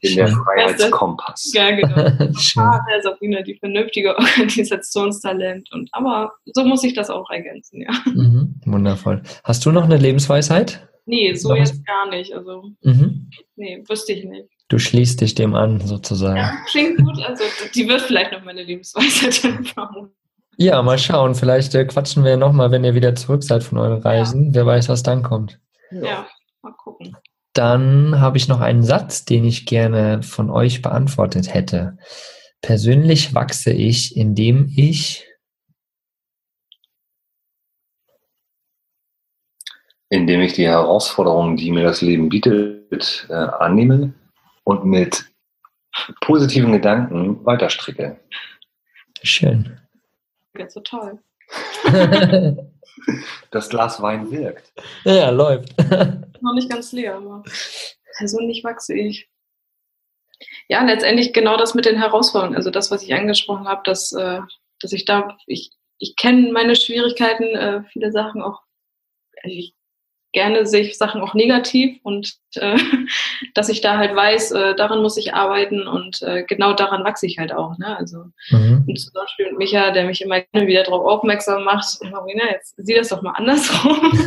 In 0.01 0.15
der 0.15 0.27
Freiheitskompass. 0.27 1.53
Ja, 1.55 1.71
genau. 1.71 1.95
der 1.95 3.01
Sabrina, 3.01 3.41
die 3.41 3.55
vernünftige 3.55 4.15
Organisationstalent. 4.15 5.71
Und, 5.71 5.89
aber 5.91 6.33
so 6.53 6.63
muss 6.63 6.83
ich 6.83 6.93
das 6.93 7.09
auch 7.09 7.31
ergänzen, 7.31 7.81
ja. 7.81 7.91
Mhm, 8.05 8.61
wundervoll. 8.65 9.23
Hast 9.43 9.65
du 9.65 9.71
noch 9.71 9.85
eine 9.85 9.97
Lebensweisheit? 9.97 10.87
Nee, 11.07 11.33
so 11.33 11.55
jetzt 11.55 11.83
gar 11.85 12.09
nicht. 12.11 12.31
Also, 12.31 12.69
mhm. 12.83 13.31
nee, 13.55 13.83
wüsste 13.87 14.13
ich 14.13 14.23
nicht. 14.23 14.49
Du 14.67 14.77
schließt 14.77 15.19
dich 15.21 15.33
dem 15.33 15.55
an, 15.55 15.81
sozusagen. 15.81 16.37
Ja, 16.37 16.53
klingt 16.67 16.97
gut. 16.97 17.19
Also, 17.23 17.43
die 17.73 17.87
wird 17.87 18.01
vielleicht 18.01 18.31
noch 18.31 18.43
meine 18.43 18.63
Lebensweisheit 18.63 19.43
in 19.43 19.63
Ja, 20.57 20.81
mal 20.81 20.97
schauen. 20.97 21.35
Vielleicht 21.35 21.73
äh, 21.75 21.85
quatschen 21.85 22.23
wir 22.23 22.37
nochmal, 22.37 22.71
wenn 22.71 22.83
ihr 22.83 22.95
wieder 22.95 23.15
zurück 23.15 23.43
seid 23.43 23.63
von 23.63 23.77
euren 23.77 24.01
Reisen. 24.01 24.47
Ja. 24.47 24.55
Wer 24.55 24.65
weiß, 24.67 24.89
was 24.89 25.03
dann 25.03 25.23
kommt. 25.23 25.59
Ja, 25.91 26.27
mal 26.61 26.73
gucken. 26.73 27.15
Dann 27.53 28.19
habe 28.19 28.37
ich 28.37 28.47
noch 28.47 28.61
einen 28.61 28.83
Satz, 28.83 29.25
den 29.25 29.45
ich 29.45 29.65
gerne 29.65 30.23
von 30.23 30.49
euch 30.49 30.81
beantwortet 30.81 31.53
hätte. 31.53 31.97
Persönlich 32.61 33.35
wachse 33.35 33.71
ich, 33.71 34.15
indem 34.15 34.71
ich 34.75 35.27
indem 40.09 40.41
ich 40.41 40.53
die 40.53 40.67
Herausforderungen, 40.67 41.57
die 41.57 41.71
mir 41.71 41.83
das 41.83 42.01
Leben 42.01 42.29
bietet, 42.29 43.25
äh, 43.29 43.33
annehme 43.33 44.13
und 44.63 44.85
mit 44.85 45.25
positiven 46.21 46.71
Gedanken 46.71 47.43
weiterstricke. 47.45 48.19
Schön. 49.23 49.79
So 50.67 50.81
toll. 50.81 51.19
das 53.51 53.69
Glas 53.69 54.01
Wein 54.01 54.31
wirkt. 54.31 54.71
Ja, 55.03 55.29
läuft. 55.29 55.73
Noch 56.41 56.53
nicht 56.53 56.69
ganz 56.69 56.91
leer, 56.91 57.15
aber 57.15 57.43
persönlich 58.17 58.63
wachse 58.63 58.93
ich. 58.93 59.29
Ja, 60.67 60.83
letztendlich 60.83 61.33
genau 61.33 61.57
das 61.57 61.73
mit 61.73 61.85
den 61.85 61.97
Herausforderungen. 61.97 62.55
Also 62.55 62.69
das, 62.69 62.91
was 62.91 63.03
ich 63.03 63.13
angesprochen 63.13 63.67
habe, 63.67 63.81
dass, 63.83 64.11
äh, 64.11 64.39
dass 64.79 64.91
ich 64.93 65.05
da, 65.05 65.37
ich, 65.47 65.71
ich 65.97 66.15
kenne 66.15 66.51
meine 66.51 66.75
Schwierigkeiten, 66.75 67.55
äh, 67.55 67.83
viele 67.91 68.11
Sachen 68.11 68.41
auch, 68.41 68.61
also 69.41 69.55
ich 69.55 69.73
gerne 70.33 70.65
sehe 70.65 70.81
ich 70.81 70.97
Sachen 70.97 71.21
auch 71.21 71.33
negativ 71.33 71.99
und 72.03 72.33
äh, 72.55 72.77
dass 73.53 73.69
ich 73.69 73.81
da 73.81 73.97
halt 73.97 74.15
weiß, 74.15 74.51
äh, 74.51 74.75
daran 74.75 75.01
muss 75.01 75.17
ich 75.17 75.33
arbeiten 75.33 75.87
und 75.87 76.21
äh, 76.23 76.43
genau 76.43 76.73
daran 76.73 77.03
wachse 77.03 77.25
ich 77.25 77.39
halt 77.39 77.53
auch. 77.53 77.77
Ne? 77.77 77.95
Also 77.95 78.25
mhm. 78.49 78.83
und 78.87 78.99
zum 78.99 79.13
Beispiel 79.13 79.45
mit 79.49 79.59
Micha, 79.59 79.91
der 79.91 80.05
mich 80.05 80.21
immer 80.21 80.43
wieder 80.53 80.83
darauf 80.83 81.05
aufmerksam 81.05 81.63
macht, 81.63 81.99
Marina, 82.11 82.51
jetzt 82.51 82.75
sieh 82.77 82.95
das 82.95 83.09
doch 83.09 83.21
mal 83.21 83.31
andersrum. 83.31 84.11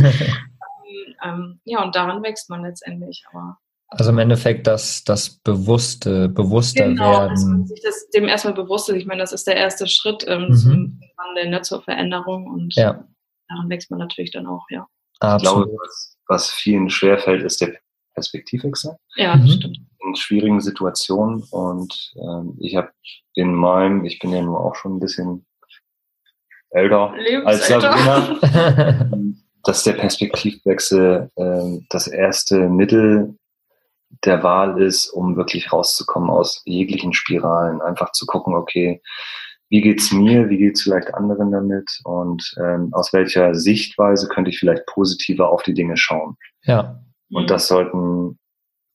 ähm, 1.25 1.61
ja, 1.65 1.83
und 1.83 1.95
daran 1.95 2.23
wächst 2.23 2.49
man 2.49 2.63
letztendlich. 2.63 3.25
Aber 3.31 3.59
also 3.89 4.11
im 4.11 4.19
Endeffekt 4.19 4.67
das, 4.67 5.05
das 5.05 5.31
bewusste, 5.31 6.29
bewusster 6.29 6.89
genau, 6.89 7.13
werden. 7.13 7.31
Dass 7.31 7.45
man 7.45 7.67
sich 7.67 7.81
das 7.83 8.09
dem 8.11 8.27
erstmal 8.27 8.55
bewusst 8.55 8.89
ist. 8.89 8.97
Ich 8.97 9.07
meine, 9.07 9.21
das 9.21 9.33
ist 9.33 9.47
der 9.47 9.57
erste 9.57 9.87
Schritt 9.87 10.25
ähm, 10.27 10.49
mhm. 10.49 10.55
zum 10.55 11.01
Wandel, 11.17 11.51
ne, 11.51 11.63
zur 11.63 11.83
Veränderung 11.83 12.47
und 12.49 12.75
ja. 12.75 13.05
daran 13.49 13.69
wächst 13.69 13.91
man 13.91 14.01
natürlich 14.01 14.33
dann 14.33 14.47
auch, 14.47 14.67
ja. 14.71 14.87
Absolut. 15.21 15.67
Ich 15.67 15.71
glaube, 15.71 15.79
was, 15.83 16.17
was 16.29 16.51
vielen 16.51 16.91
schwerfällt, 16.91 17.43
ist 17.43 17.61
der 17.61 17.75
Perspektivwechsel. 18.15 18.97
Ja, 19.17 19.37
das 19.37 19.47
mhm. 19.47 19.53
stimmt. 19.53 19.79
In 20.01 20.17
schwierigen 20.17 20.61
Situationen. 20.61 21.43
Und 21.51 22.15
ähm, 22.17 22.57
ich 22.61 22.77
habe 22.77 22.91
in 23.35 23.55
meinem, 23.55 24.05
ich 24.05 24.19
bin 24.19 24.33
ja 24.33 24.43
nur 24.43 24.61
auch 24.61 24.75
schon 24.75 24.97
ein 24.97 25.01
bisschen 25.01 25.47
älter 26.71 27.15
als 27.45 27.69
Sabrina, 27.69 28.39
dass 29.65 29.85
der 29.85 29.93
Perspektivwechsel 29.95 31.31
äh, 31.37 31.79
das 31.91 32.07
erste 32.07 32.69
Mittel 32.69 33.37
der 34.25 34.43
Wahl 34.43 34.81
ist, 34.81 35.09
um 35.09 35.37
wirklich 35.37 35.73
rauszukommen 35.73 36.31
aus 36.31 36.63
jeglichen 36.65 37.13
Spiralen. 37.13 37.81
Einfach 37.83 38.13
zu 38.13 38.27
gucken, 38.27 38.55
okay, 38.55 39.03
wie 39.69 39.81
geht's 39.81 40.13
mir, 40.13 40.49
wie 40.49 40.59
geht's 40.59 40.83
vielleicht 40.83 41.13
anderen 41.15 41.51
damit 41.51 42.01
und 42.05 42.55
ähm, 42.63 42.91
aus 42.93 43.13
welcher 43.13 43.55
Sichtweise 43.55 44.29
könnte 44.29 44.51
ich 44.51 44.59
vielleicht 44.59 44.87
positiver 44.87 45.51
auf 45.51 45.63
die 45.63 45.75
Dinge 45.75 45.97
schauen. 45.97 46.37
Ja. 46.63 47.03
Und 47.31 47.51
das 47.51 47.67
sollten, 47.67 48.39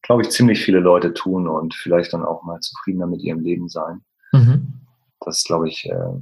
glaube 0.02 0.22
ich, 0.22 0.30
ziemlich 0.30 0.64
viele 0.64 0.80
Leute 0.80 1.14
tun 1.14 1.48
und 1.48 1.74
vielleicht 1.74 2.14
dann 2.14 2.24
auch 2.24 2.44
mal 2.44 2.60
zufriedener 2.62 3.08
mit 3.08 3.22
ihrem 3.22 3.42
Leben 3.42 3.68
sein. 3.68 4.02
Mhm. 4.32 4.74
Das, 5.20 5.44
glaube 5.44 5.68
ich, 5.68 5.86
äh, 5.90 6.14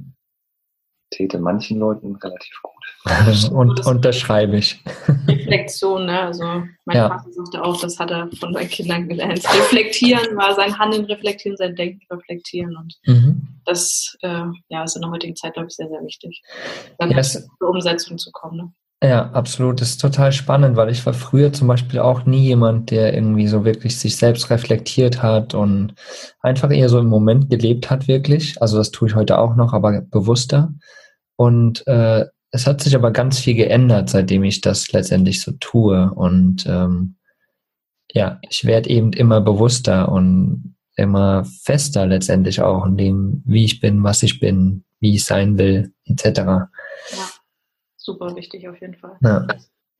täte 1.10 1.38
manchen 1.38 1.78
Leuten 1.78 2.16
relativ 2.16 2.60
gut. 2.62 2.72
Und 3.52 3.86
unterschreibe 3.86 4.58
ich. 4.58 4.82
Reflexion, 5.26 6.06
ne? 6.06 6.20
Also 6.20 6.44
mein 6.84 6.96
ja. 6.96 7.08
Vater 7.08 7.32
sagte 7.32 7.64
auch, 7.64 7.80
das 7.80 7.98
hat 7.98 8.10
er 8.10 8.28
von 8.38 8.52
seinen 8.52 8.68
Kindern 8.68 9.08
gelernt. 9.08 9.42
Reflektieren 9.44 10.36
war 10.36 10.54
sein 10.54 10.78
Handeln 10.78 11.06
reflektieren, 11.06 11.56
sein 11.56 11.74
Denken 11.74 12.02
reflektieren. 12.10 12.76
Und 12.76 12.98
mhm. 13.06 13.60
das 13.64 14.16
äh, 14.22 14.44
ja, 14.68 14.84
ist 14.84 14.96
in 14.96 15.02
der 15.02 15.10
heutigen 15.10 15.34
Zeit, 15.34 15.54
glaube 15.54 15.68
ich, 15.68 15.76
sehr, 15.76 15.88
sehr 15.88 16.04
wichtig. 16.04 16.42
Dann 16.98 17.10
yes. 17.10 17.48
zur 17.58 17.68
Umsetzung 17.68 18.18
zu 18.18 18.30
kommen. 18.32 18.56
Ne? 18.56 18.72
Ja, 19.02 19.30
absolut. 19.30 19.80
Das 19.80 19.90
ist 19.90 20.00
total 20.00 20.30
spannend, 20.30 20.76
weil 20.76 20.90
ich 20.90 21.04
war 21.06 21.14
früher 21.14 21.54
zum 21.54 21.68
Beispiel 21.68 22.00
auch 22.00 22.26
nie 22.26 22.42
jemand, 22.42 22.90
der 22.90 23.14
irgendwie 23.14 23.46
so 23.46 23.64
wirklich 23.64 23.98
sich 23.98 24.16
selbst 24.16 24.50
reflektiert 24.50 25.22
hat 25.22 25.54
und 25.54 25.94
einfach 26.40 26.70
eher 26.70 26.90
so 26.90 26.98
im 26.98 27.06
Moment 27.06 27.48
gelebt 27.48 27.90
hat, 27.90 28.08
wirklich. 28.08 28.60
Also 28.60 28.76
das 28.76 28.90
tue 28.90 29.08
ich 29.08 29.14
heute 29.14 29.38
auch 29.38 29.56
noch, 29.56 29.72
aber 29.72 30.02
bewusster. 30.02 30.74
Und 31.36 31.86
äh, 31.86 32.26
es 32.50 32.66
hat 32.66 32.82
sich 32.82 32.94
aber 32.94 33.10
ganz 33.10 33.38
viel 33.38 33.54
geändert, 33.54 34.10
seitdem 34.10 34.44
ich 34.44 34.60
das 34.60 34.92
letztendlich 34.92 35.40
so 35.40 35.52
tue. 35.52 36.12
Und 36.14 36.66
ähm, 36.66 37.16
ja, 38.12 38.38
ich 38.50 38.66
werde 38.66 38.90
eben 38.90 39.14
immer 39.14 39.40
bewusster 39.40 40.12
und 40.12 40.76
immer 40.96 41.46
fester 41.62 42.04
letztendlich 42.04 42.60
auch 42.60 42.84
in 42.84 42.98
dem, 42.98 43.42
wie 43.46 43.64
ich 43.64 43.80
bin, 43.80 44.04
was 44.04 44.22
ich 44.22 44.40
bin, 44.40 44.84
wie 44.98 45.14
ich 45.14 45.24
sein 45.24 45.56
will, 45.56 45.94
etc. 46.04 46.40
Ja, 46.40 46.68
super 48.10 48.34
wichtig 48.36 48.68
auf 48.68 48.80
jeden 48.80 48.96
Fall. 48.96 49.16
Ja. 49.22 49.46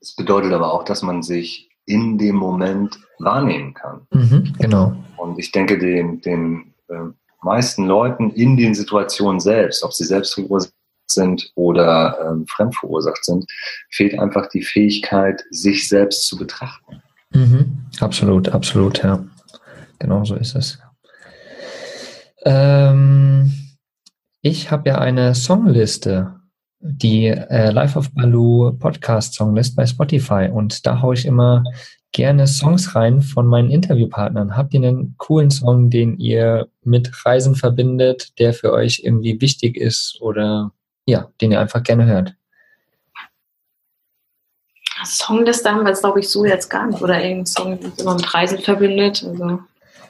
Das 0.00 0.14
bedeutet 0.16 0.52
aber 0.52 0.72
auch, 0.72 0.84
dass 0.84 1.02
man 1.02 1.22
sich 1.22 1.70
in 1.86 2.18
dem 2.18 2.36
Moment 2.36 2.98
wahrnehmen 3.18 3.74
kann. 3.74 4.06
Mhm, 4.12 4.52
genau. 4.58 4.96
Und 5.16 5.38
ich 5.38 5.52
denke, 5.52 5.78
den, 5.78 6.20
den 6.22 6.74
äh, 6.88 6.94
meisten 7.42 7.86
Leuten 7.86 8.30
in 8.30 8.56
den 8.56 8.74
Situationen 8.74 9.40
selbst, 9.40 9.82
ob 9.82 9.92
sie 9.92 10.04
selbst 10.04 10.34
verursacht 10.34 10.72
sind 11.10 11.50
oder 11.56 12.16
ähm, 12.24 12.46
fremd 12.46 12.76
verursacht 12.76 13.24
sind, 13.24 13.44
fehlt 13.90 14.18
einfach 14.18 14.48
die 14.48 14.62
Fähigkeit, 14.62 15.42
sich 15.50 15.88
selbst 15.88 16.26
zu 16.26 16.36
betrachten. 16.36 17.02
Mhm. 17.32 17.86
Absolut, 18.00 18.48
absolut, 18.48 19.02
ja. 19.02 19.24
Genau 19.98 20.24
so 20.24 20.36
ist 20.36 20.54
es. 20.54 20.78
Ähm, 22.44 23.52
ich 24.40 24.70
habe 24.70 24.88
ja 24.88 24.98
eine 24.98 25.34
Songliste, 25.34 26.39
die 26.80 27.26
äh, 27.26 27.70
Life 27.70 27.98
of 27.98 28.10
Baloo 28.14 28.72
Podcast 28.72 29.34
Songlist 29.34 29.76
bei 29.76 29.86
Spotify 29.86 30.48
und 30.52 30.86
da 30.86 31.00
haue 31.02 31.14
ich 31.14 31.26
immer 31.26 31.62
gerne 32.12 32.46
Songs 32.46 32.94
rein 32.94 33.22
von 33.22 33.46
meinen 33.46 33.70
Interviewpartnern. 33.70 34.56
Habt 34.56 34.74
ihr 34.74 34.82
einen 34.82 35.14
coolen 35.18 35.50
Song, 35.50 35.90
den 35.90 36.18
ihr 36.18 36.68
mit 36.82 37.24
Reisen 37.24 37.54
verbindet, 37.54 38.38
der 38.38 38.52
für 38.52 38.72
euch 38.72 39.02
irgendwie 39.04 39.40
wichtig 39.40 39.76
ist 39.76 40.18
oder 40.20 40.72
ja, 41.06 41.30
den 41.40 41.52
ihr 41.52 41.60
einfach 41.60 41.82
gerne 41.82 42.06
hört. 42.06 42.34
Songliste 45.04 45.70
haben 45.70 45.82
wir 45.82 45.88
jetzt, 45.88 46.02
glaube 46.02 46.20
ich, 46.20 46.28
so 46.28 46.44
jetzt 46.44 46.68
gar 46.68 46.86
nicht. 46.86 47.00
Oder 47.00 47.22
irgendein 47.22 47.46
Song, 47.46 47.80
der 47.80 47.90
immer 47.98 48.14
mit 48.16 48.34
Reisen 48.34 48.58
verbindet. 48.58 49.24
Also, 49.26 49.60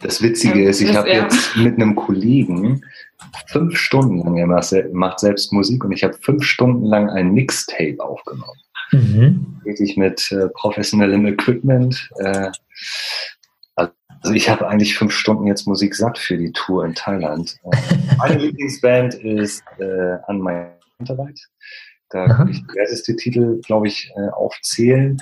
das 0.02 0.22
Witzige 0.22 0.64
ist, 0.64 0.80
ich 0.80 0.94
habe 0.94 1.10
jetzt 1.10 1.56
mit 1.56 1.74
einem 1.74 1.94
Kollegen 1.94 2.82
fünf 3.46 3.76
Stunden 3.76 4.18
lang, 4.18 4.36
er 4.36 4.46
macht 4.92 5.20
selbst 5.20 5.52
Musik 5.52 5.84
und 5.84 5.92
ich 5.92 6.04
habe 6.04 6.14
fünf 6.14 6.44
Stunden 6.44 6.84
lang 6.84 7.10
ein 7.10 7.32
Mixtape 7.32 7.96
aufgenommen. 7.98 8.60
Mhm. 8.92 9.60
Wirklich 9.64 9.96
mit 9.96 10.32
äh, 10.32 10.48
professionellem 10.48 11.26
Equipment. 11.26 12.10
Äh, 12.18 12.50
also 14.22 14.34
ich 14.34 14.50
habe 14.50 14.68
eigentlich 14.68 14.96
fünf 14.96 15.12
Stunden 15.12 15.46
jetzt 15.46 15.66
Musik 15.66 15.94
satt 15.94 16.18
für 16.18 16.36
die 16.36 16.52
Tour 16.52 16.84
in 16.84 16.94
Thailand. 16.94 17.56
Meine 18.18 18.36
Lieblingsband 18.38 19.14
ist 19.14 19.62
äh, 19.78 20.18
An 20.26 20.40
My 20.40 20.66
Handarbeit. 20.98 21.40
Da 22.10 22.26
kann 22.26 22.48
ich 22.48 22.60
diverseste 22.66 23.14
Titel, 23.14 23.60
glaube 23.64 23.86
ich, 23.86 24.10
äh, 24.16 24.28
aufzählen. 24.30 25.16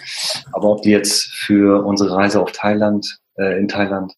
Aber 0.52 0.70
ob 0.70 0.82
die 0.82 0.90
jetzt 0.90 1.26
für 1.26 1.84
unsere 1.84 2.16
Reise 2.16 2.40
auf 2.40 2.50
Thailand, 2.52 3.20
äh, 3.36 3.58
in 3.58 3.68
Thailand, 3.68 4.14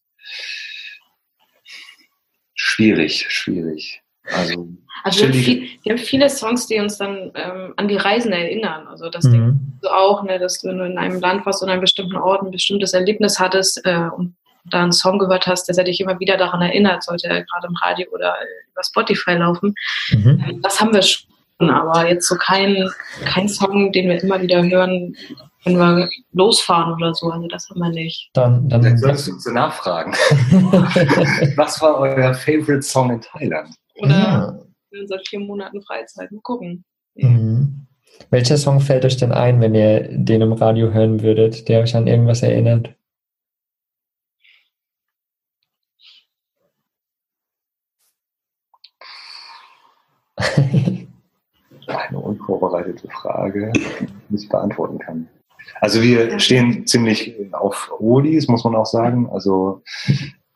schwierig, 2.53 3.25
schwierig. 3.29 4.01
Also, 4.25 4.67
also 5.03 5.19
wir, 5.19 5.27
haben 5.27 5.33
viel, 5.33 5.67
wir, 5.83 5.93
haben 5.93 5.99
viele 5.99 6.29
Songs, 6.29 6.67
die 6.67 6.79
uns 6.79 6.97
dann 6.97 7.31
ähm, 7.35 7.73
an 7.75 7.87
die 7.87 7.97
Reisen 7.97 8.31
erinnern. 8.31 8.87
Also 8.87 9.09
das 9.09 9.25
mhm. 9.25 9.31
denkst 9.31 9.57
du 9.81 9.89
auch, 9.89 10.23
ne, 10.23 10.39
dass 10.39 10.61
du 10.61 10.69
in 10.69 10.97
einem 10.97 11.19
Land 11.19 11.45
warst 11.45 11.61
oder 11.61 11.71
an 11.71 11.73
einem 11.73 11.81
bestimmten 11.81 12.17
Ort 12.17 12.43
ein 12.43 12.51
bestimmtes 12.51 12.93
Erlebnis 12.93 13.39
hattest 13.39 13.81
äh, 13.85 14.07
und 14.15 14.35
da 14.65 14.83
einen 14.83 14.91
Song 14.91 15.17
gehört 15.17 15.47
hast, 15.47 15.65
der 15.65 15.83
dich 15.83 15.99
immer 15.99 16.19
wieder 16.19 16.37
daran 16.37 16.61
erinnert, 16.61 17.03
sollte 17.03 17.27
er 17.27 17.43
gerade 17.43 17.67
im 17.67 17.75
Radio 17.75 18.07
oder 18.11 18.35
über 18.71 18.83
Spotify 18.83 19.31
laufen. 19.31 19.73
Mhm. 20.11 20.43
Ähm, 20.47 20.61
das 20.61 20.79
haben 20.79 20.93
wir 20.93 21.01
schon 21.01 21.69
aber 21.69 22.07
jetzt 22.07 22.27
so 22.27 22.35
kein, 22.35 22.89
kein 23.25 23.47
Song, 23.49 23.91
den 23.91 24.09
wir 24.09 24.21
immer 24.21 24.41
wieder 24.41 24.63
hören, 24.63 25.15
wenn 25.63 25.77
wir 25.77 26.09
losfahren 26.33 26.93
oder 26.93 27.13
so. 27.13 27.29
Also 27.29 27.47
das 27.47 27.69
haben 27.69 27.79
wir 27.79 27.89
nicht. 27.89 28.29
Dann, 28.33 28.67
dann, 28.69 28.81
dann 28.81 28.97
sollst 28.97 29.27
du 29.27 29.33
uns 29.33 29.45
nachfragen. 29.45 30.11
Was 31.55 31.81
war 31.81 31.99
euer 31.99 32.33
Favorite 32.33 32.81
Song 32.81 33.11
in 33.11 33.21
Thailand? 33.21 33.69
Oder 33.95 34.09
ja. 34.09 34.59
in 34.91 35.07
seit 35.07 35.27
vier 35.27 35.39
Monaten 35.39 35.81
Freizeit. 35.83 36.31
Mal 36.31 36.41
gucken. 36.41 36.83
Mhm. 37.15 37.87
Welcher 38.29 38.57
Song 38.57 38.79
fällt 38.79 39.05
euch 39.05 39.17
denn 39.17 39.31
ein, 39.31 39.61
wenn 39.61 39.75
ihr 39.75 40.07
den 40.09 40.41
im 40.41 40.53
Radio 40.53 40.91
hören 40.91 41.21
würdet, 41.21 41.67
der 41.69 41.81
euch 41.81 41.95
an 41.95 42.07
irgendwas 42.07 42.43
erinnert? 42.43 42.95
Eine 51.87 52.19
unvorbereitete 52.19 53.07
Frage, 53.09 53.71
die 53.75 53.81
ich 53.81 54.29
nicht 54.29 54.49
beantworten 54.49 54.99
kann. 54.99 55.27
Also 55.79 56.01
wir 56.01 56.39
stehen 56.39 56.85
ziemlich 56.85 57.35
auf 57.53 57.91
Oldies, 57.99 58.47
muss 58.47 58.63
man 58.63 58.75
auch 58.75 58.85
sagen. 58.85 59.29
Also 59.31 59.81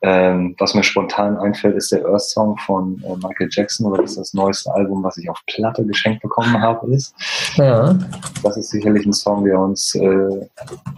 ähm, 0.02 0.54
was 0.58 0.74
mir 0.74 0.84
spontan 0.84 1.36
einfällt, 1.38 1.74
ist 1.74 1.90
der 1.90 2.04
Earth 2.04 2.20
Song 2.20 2.56
von 2.58 3.02
äh, 3.02 3.16
Michael 3.16 3.48
Jackson, 3.50 3.86
oder 3.86 4.02
das 4.02 4.12
ist 4.12 4.18
das 4.18 4.34
neueste 4.34 4.72
Album, 4.72 5.02
was 5.02 5.16
ich 5.16 5.28
auf 5.30 5.40
Platte 5.46 5.84
geschenkt 5.86 6.22
bekommen 6.22 6.60
habe, 6.60 6.94
ist. 6.94 7.14
Ja. 7.56 7.98
Das 8.42 8.56
ist 8.56 8.70
sicherlich 8.70 9.06
ein 9.06 9.14
Song, 9.14 9.44
der 9.44 9.58
uns 9.58 9.94
äh, 9.94 10.46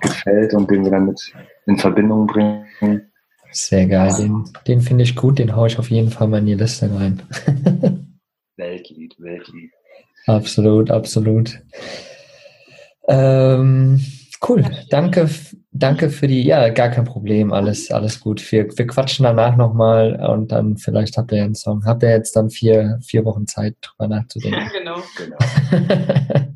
gefällt 0.00 0.52
und 0.52 0.70
den 0.70 0.84
wir 0.84 0.90
dann 0.90 1.06
mit 1.06 1.32
in 1.66 1.78
Verbindung 1.78 2.26
bringen. 2.26 2.66
Sehr 3.52 3.86
geil, 3.86 4.12
den, 4.18 4.44
den 4.66 4.80
finde 4.82 5.04
ich 5.04 5.16
gut, 5.16 5.38
den 5.38 5.56
haue 5.56 5.68
ich 5.68 5.78
auf 5.78 5.90
jeden 5.90 6.10
Fall 6.10 6.28
mal 6.28 6.38
in 6.38 6.46
die 6.46 6.54
Liste 6.54 6.90
rein. 6.94 7.22
Weltlied, 8.56 9.14
Weltlied. 9.18 9.70
Absolut, 10.26 10.90
absolut. 10.90 11.62
Ähm, 13.08 14.00
cool, 14.46 14.64
danke, 14.90 15.28
danke 15.72 16.10
für 16.10 16.28
die, 16.28 16.42
ja, 16.42 16.68
gar 16.68 16.90
kein 16.90 17.04
Problem, 17.04 17.52
alles, 17.52 17.90
alles 17.90 18.20
gut. 18.20 18.52
Wir, 18.52 18.68
wir 18.76 18.86
quatschen 18.86 19.24
danach 19.24 19.56
nochmal 19.56 20.14
und 20.28 20.52
dann 20.52 20.76
vielleicht 20.76 21.16
habt 21.16 21.32
ihr 21.32 21.38
ja 21.38 21.44
einen 21.44 21.54
Song. 21.54 21.84
Habt 21.86 22.02
ihr 22.02 22.10
jetzt 22.10 22.36
dann 22.36 22.50
vier, 22.50 22.98
vier 23.02 23.24
Wochen 23.24 23.46
Zeit, 23.46 23.76
drüber 23.80 24.08
nachzudenken? 24.08 24.60
Ja, 24.60 24.78
genau. 24.78 25.02
genau. 25.16 26.52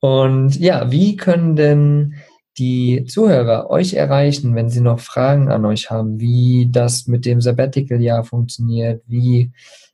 und 0.00 0.58
ja, 0.58 0.90
wie 0.90 1.16
können 1.16 1.54
denn 1.54 2.14
die 2.58 3.04
Zuhörer 3.04 3.70
euch 3.70 3.94
erreichen, 3.94 4.56
wenn 4.56 4.68
sie 4.68 4.80
noch 4.80 4.98
Fragen 4.98 5.48
an 5.48 5.64
euch 5.64 5.90
haben, 5.90 6.18
wie 6.18 6.68
das 6.70 7.06
mit 7.06 7.24
dem 7.24 7.40
Sabbatical-Jahr 7.40 8.24
funktioniert, 8.24 9.02
wie 9.06 9.52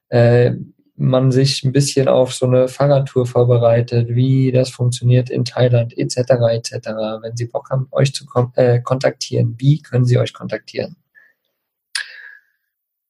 äh, 0.08 0.52
man 0.96 1.32
sich 1.32 1.64
ein 1.64 1.72
bisschen 1.72 2.08
auf 2.08 2.32
so 2.32 2.46
eine 2.46 2.68
Fahrradtour 2.68 3.26
vorbereitet, 3.26 4.08
wie 4.10 4.52
das 4.52 4.70
funktioniert 4.70 5.28
in 5.28 5.44
Thailand 5.44 5.96
etc. 5.98 6.18
etc. 6.52 6.72
Wenn 7.20 7.36
Sie 7.36 7.46
Bock 7.46 7.70
haben, 7.70 7.88
euch 7.90 8.14
zu 8.14 8.24
äh, 8.54 8.80
kontaktieren, 8.80 9.56
wie 9.58 9.82
können 9.82 10.04
Sie 10.04 10.18
euch 10.18 10.32
kontaktieren? 10.32 10.96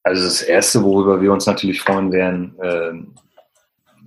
Also 0.03 0.23
das 0.23 0.41
Erste, 0.41 0.83
worüber 0.83 1.21
wir 1.21 1.31
uns 1.31 1.45
natürlich 1.45 1.81
freuen 1.81 2.11
wären, 2.11 2.55
äh, 2.59 2.93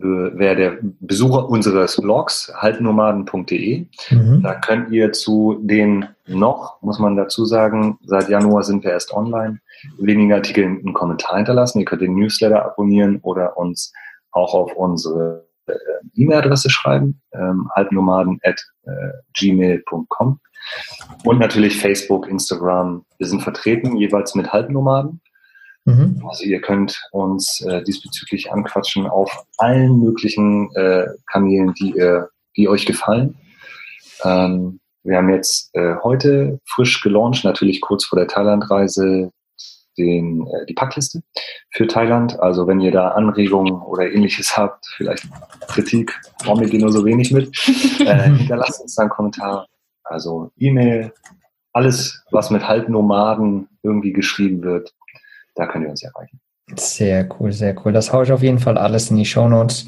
wäre 0.00 0.56
der 0.56 0.78
Besucher 1.00 1.48
unseres 1.48 2.00
Blogs 2.00 2.52
halbnomaden.de. 2.56 3.86
Mhm. 4.10 4.42
Da 4.42 4.54
könnt 4.54 4.92
ihr 4.92 5.12
zu 5.12 5.58
den 5.60 6.06
noch, 6.26 6.80
muss 6.82 6.98
man 6.98 7.16
dazu 7.16 7.44
sagen, 7.44 7.98
seit 8.04 8.28
Januar 8.28 8.62
sind 8.62 8.84
wir 8.84 8.92
erst 8.92 9.12
online, 9.12 9.60
weniger 9.98 10.36
Artikel 10.36 10.64
einen 10.64 10.92
Kommentar 10.92 11.36
hinterlassen. 11.36 11.80
Ihr 11.80 11.84
könnt 11.84 12.02
den 12.02 12.14
Newsletter 12.14 12.64
abonnieren 12.64 13.18
oder 13.22 13.56
uns 13.56 13.92
auch 14.32 14.54
auf 14.54 14.72
unsere 14.74 15.46
äh, 15.66 15.74
E-Mail-Adresse 16.14 16.70
schreiben, 16.70 17.20
ähm, 17.32 17.68
halbnomaden 17.74 18.40
at 18.42 18.60
äh. 18.84 20.40
Und 21.24 21.38
natürlich 21.38 21.78
Facebook, 21.78 22.28
Instagram. 22.28 23.04
Wir 23.18 23.26
sind 23.26 23.42
vertreten, 23.42 23.96
jeweils 23.96 24.34
mit 24.34 24.52
Halbnomaden. 24.52 25.20
Mhm. 25.84 26.22
Also 26.28 26.44
ihr 26.44 26.60
könnt 26.60 27.00
uns 27.12 27.62
äh, 27.66 27.82
diesbezüglich 27.82 28.52
anquatschen 28.52 29.06
auf 29.06 29.44
allen 29.56 30.00
möglichen 30.00 30.70
äh, 30.74 31.06
Kanälen, 31.26 31.72
die, 31.74 31.96
ihr, 31.96 32.28
die 32.56 32.68
euch 32.68 32.84
gefallen. 32.84 33.36
Ähm, 34.24 34.80
wir 35.02 35.16
haben 35.16 35.30
jetzt 35.30 35.70
äh, 35.74 35.94
heute 36.02 36.60
frisch 36.66 37.00
gelauncht, 37.00 37.44
natürlich 37.44 37.80
kurz 37.80 38.04
vor 38.04 38.18
der 38.18 38.28
Thailandreise, 38.28 39.32
den, 39.98 40.46
äh, 40.46 40.66
die 40.66 40.74
Packliste 40.74 41.22
für 41.70 41.86
Thailand. 41.86 42.38
Also 42.40 42.66
wenn 42.66 42.80
ihr 42.80 42.92
da 42.92 43.08
Anregungen 43.08 43.74
oder 43.82 44.10
ähnliches 44.10 44.56
habt, 44.56 44.86
vielleicht 44.96 45.28
Kritik, 45.66 46.18
warum 46.44 46.60
wir 46.60 46.68
gehen 46.68 46.80
nur 46.80 46.92
so 46.92 47.04
wenig 47.04 47.32
mit, 47.32 47.48
äh, 48.00 48.30
hinterlasst 48.30 48.80
uns 48.80 48.94
da 48.94 49.02
einen 49.02 49.10
Kommentar. 49.10 49.66
Also 50.04 50.50
E-Mail, 50.56 51.12
alles, 51.72 52.24
was 52.30 52.50
mit 52.50 52.66
Halbnomaden 52.66 53.68
irgendwie 53.82 54.12
geschrieben 54.12 54.62
wird, 54.62 54.94
da 55.54 55.66
könnt 55.66 55.84
ihr 55.84 55.90
uns 55.90 56.02
erreichen. 56.02 56.40
Sehr 56.76 57.28
cool, 57.38 57.52
sehr 57.52 57.74
cool. 57.84 57.92
Das 57.92 58.12
haue 58.12 58.24
ich 58.24 58.32
auf 58.32 58.42
jeden 58.42 58.58
Fall 58.58 58.78
alles 58.78 59.10
in 59.10 59.16
die 59.16 59.24
Show 59.24 59.48
Notes. 59.48 59.86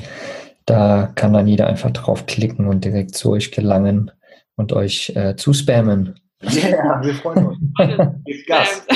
Da 0.67 1.11
kann 1.15 1.33
dann 1.33 1.47
jeder 1.47 1.67
einfach 1.67 1.91
draufklicken 1.91 2.67
und 2.67 2.85
direkt 2.85 3.15
zu 3.15 3.31
euch 3.31 3.51
gelangen 3.51 4.11
und 4.57 4.73
euch 4.73 5.13
äh, 5.17 5.37
zu 5.37 5.53
spammen. 5.53 6.21
Ja, 6.43 6.69
yeah, 6.69 7.03
wir 7.03 7.15
freuen 7.15 7.47
uns. 7.47 7.59
Gas. 8.47 8.87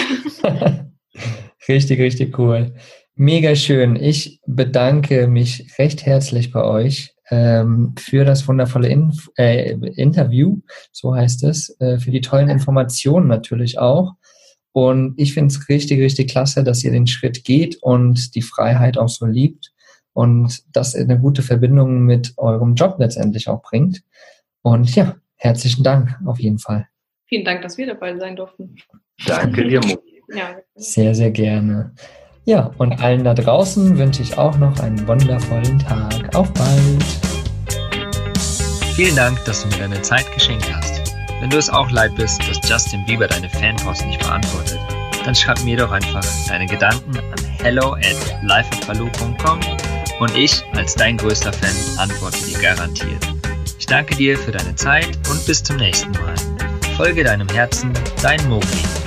richtig, 1.69 2.01
richtig 2.01 2.39
cool. 2.39 2.75
Mega 3.17 3.55
schön. 3.55 3.97
Ich 3.97 4.41
bedanke 4.47 5.29
mich 5.29 5.73
recht 5.79 6.05
herzlich 6.05 6.51
bei 6.51 6.65
euch 6.65 7.15
ähm, 7.31 7.95
für 7.99 8.25
das 8.25 8.47
wundervolle 8.49 8.89
Inf 8.89 9.31
äh, 9.37 9.73
Interview, 9.97 10.59
so 10.93 11.15
heißt 11.15 11.45
es, 11.45 11.79
äh, 11.81 11.99
für 11.99 12.11
die 12.11 12.21
tollen 12.21 12.49
Informationen 12.49 13.29
natürlich 13.29 13.79
auch. 13.79 14.15
Und 14.73 15.15
ich 15.17 15.35
finde 15.35 15.55
es 15.55 15.69
richtig, 15.69 16.01
richtig 16.01 16.31
klasse, 16.31 16.65
dass 16.65 16.83
ihr 16.83 16.91
den 16.91 17.07
Schritt 17.07 17.45
geht 17.45 17.77
und 17.81 18.35
die 18.35 18.43
Freiheit 18.43 18.99
auch 18.99 19.09
so 19.09 19.25
liebt 19.25 19.73
und 20.13 20.65
das 20.73 20.97
eine 20.97 21.19
gute 21.19 21.43
Verbindung 21.43 22.05
mit 22.05 22.35
eurem 22.37 22.75
Job 22.75 22.97
letztendlich 22.99 23.49
auch 23.49 23.63
bringt. 23.63 24.03
Und 24.63 24.95
ja, 24.97 25.17
herzlichen 25.37 25.85
Dank 25.85 26.19
auf 26.27 26.41
jeden 26.41 26.59
Fall. 26.59 26.89
Vielen 27.27 27.45
Dank, 27.45 27.63
dass 27.63 27.79
wir 27.79 27.87
dabei 27.87 28.17
sein 28.19 28.35
durften. 28.35 28.75
Danke 29.27 29.69
dir, 29.69 29.81
Mo. 29.81 30.03
Ja. 30.29 30.57
Sehr, 30.77 31.15
sehr 31.15 31.31
gerne. 31.31 31.93
Ja, 32.45 32.71
und 32.79 33.01
allen 33.03 33.25
da 33.25 33.33
draußen 33.33 33.97
wünsche 33.97 34.23
ich 34.23 34.37
auch 34.37 34.57
noch 34.59 34.79
einen 34.81 35.07
wundervollen 35.07 35.79
Tag. 35.79 36.35
Auf 36.35 36.53
bald. 36.53 37.05
Vielen 38.95 39.17
Dank, 39.17 39.43
dass 39.45 39.63
du 39.63 39.69
mir 39.69 39.79
deine 39.79 40.03
Zeit 40.03 40.31
geschenkt 40.33 40.73
hast. 40.73 41.15
Wenn 41.41 41.51
du 41.51 41.59
es 41.59 41.69
auch 41.69 41.91
leid 41.91 42.15
bist, 42.17 42.41
dass 42.49 42.61
Justin 42.69 43.05
Bieber 43.07 43.27
deine 43.27 43.49
Fanpost 43.49 44.07
nicht 44.07 44.21
beantwortet, 44.21 44.79
dann 45.25 45.35
schreib 45.35 45.63
mir 45.65 45.77
doch 45.77 45.91
einfach 45.91 46.25
deine 46.49 46.67
Gedanken 46.67 47.17
an 47.17 47.45
hello 47.63 47.95
at 47.95 48.37
lifeatbaloo.com 48.43 49.61
und 50.21 50.37
ich 50.37 50.63
als 50.75 50.95
dein 50.95 51.17
größter 51.17 51.53
Fan 51.53 51.99
antworte 51.99 52.45
dir 52.45 52.59
garantiert. 52.59 53.35
Ich 53.79 53.87
danke 53.87 54.15
dir 54.15 54.39
für 54.39 54.53
deine 54.53 54.75
Zeit 54.77 55.19
und 55.31 55.45
bis 55.47 55.63
zum 55.63 55.77
nächsten 55.77 56.13
Mal. 56.13 56.35
Folge 56.97 57.25
deinem 57.25 57.49
Herzen, 57.49 57.93
dein 58.23 58.47
Mogli. 58.49 59.04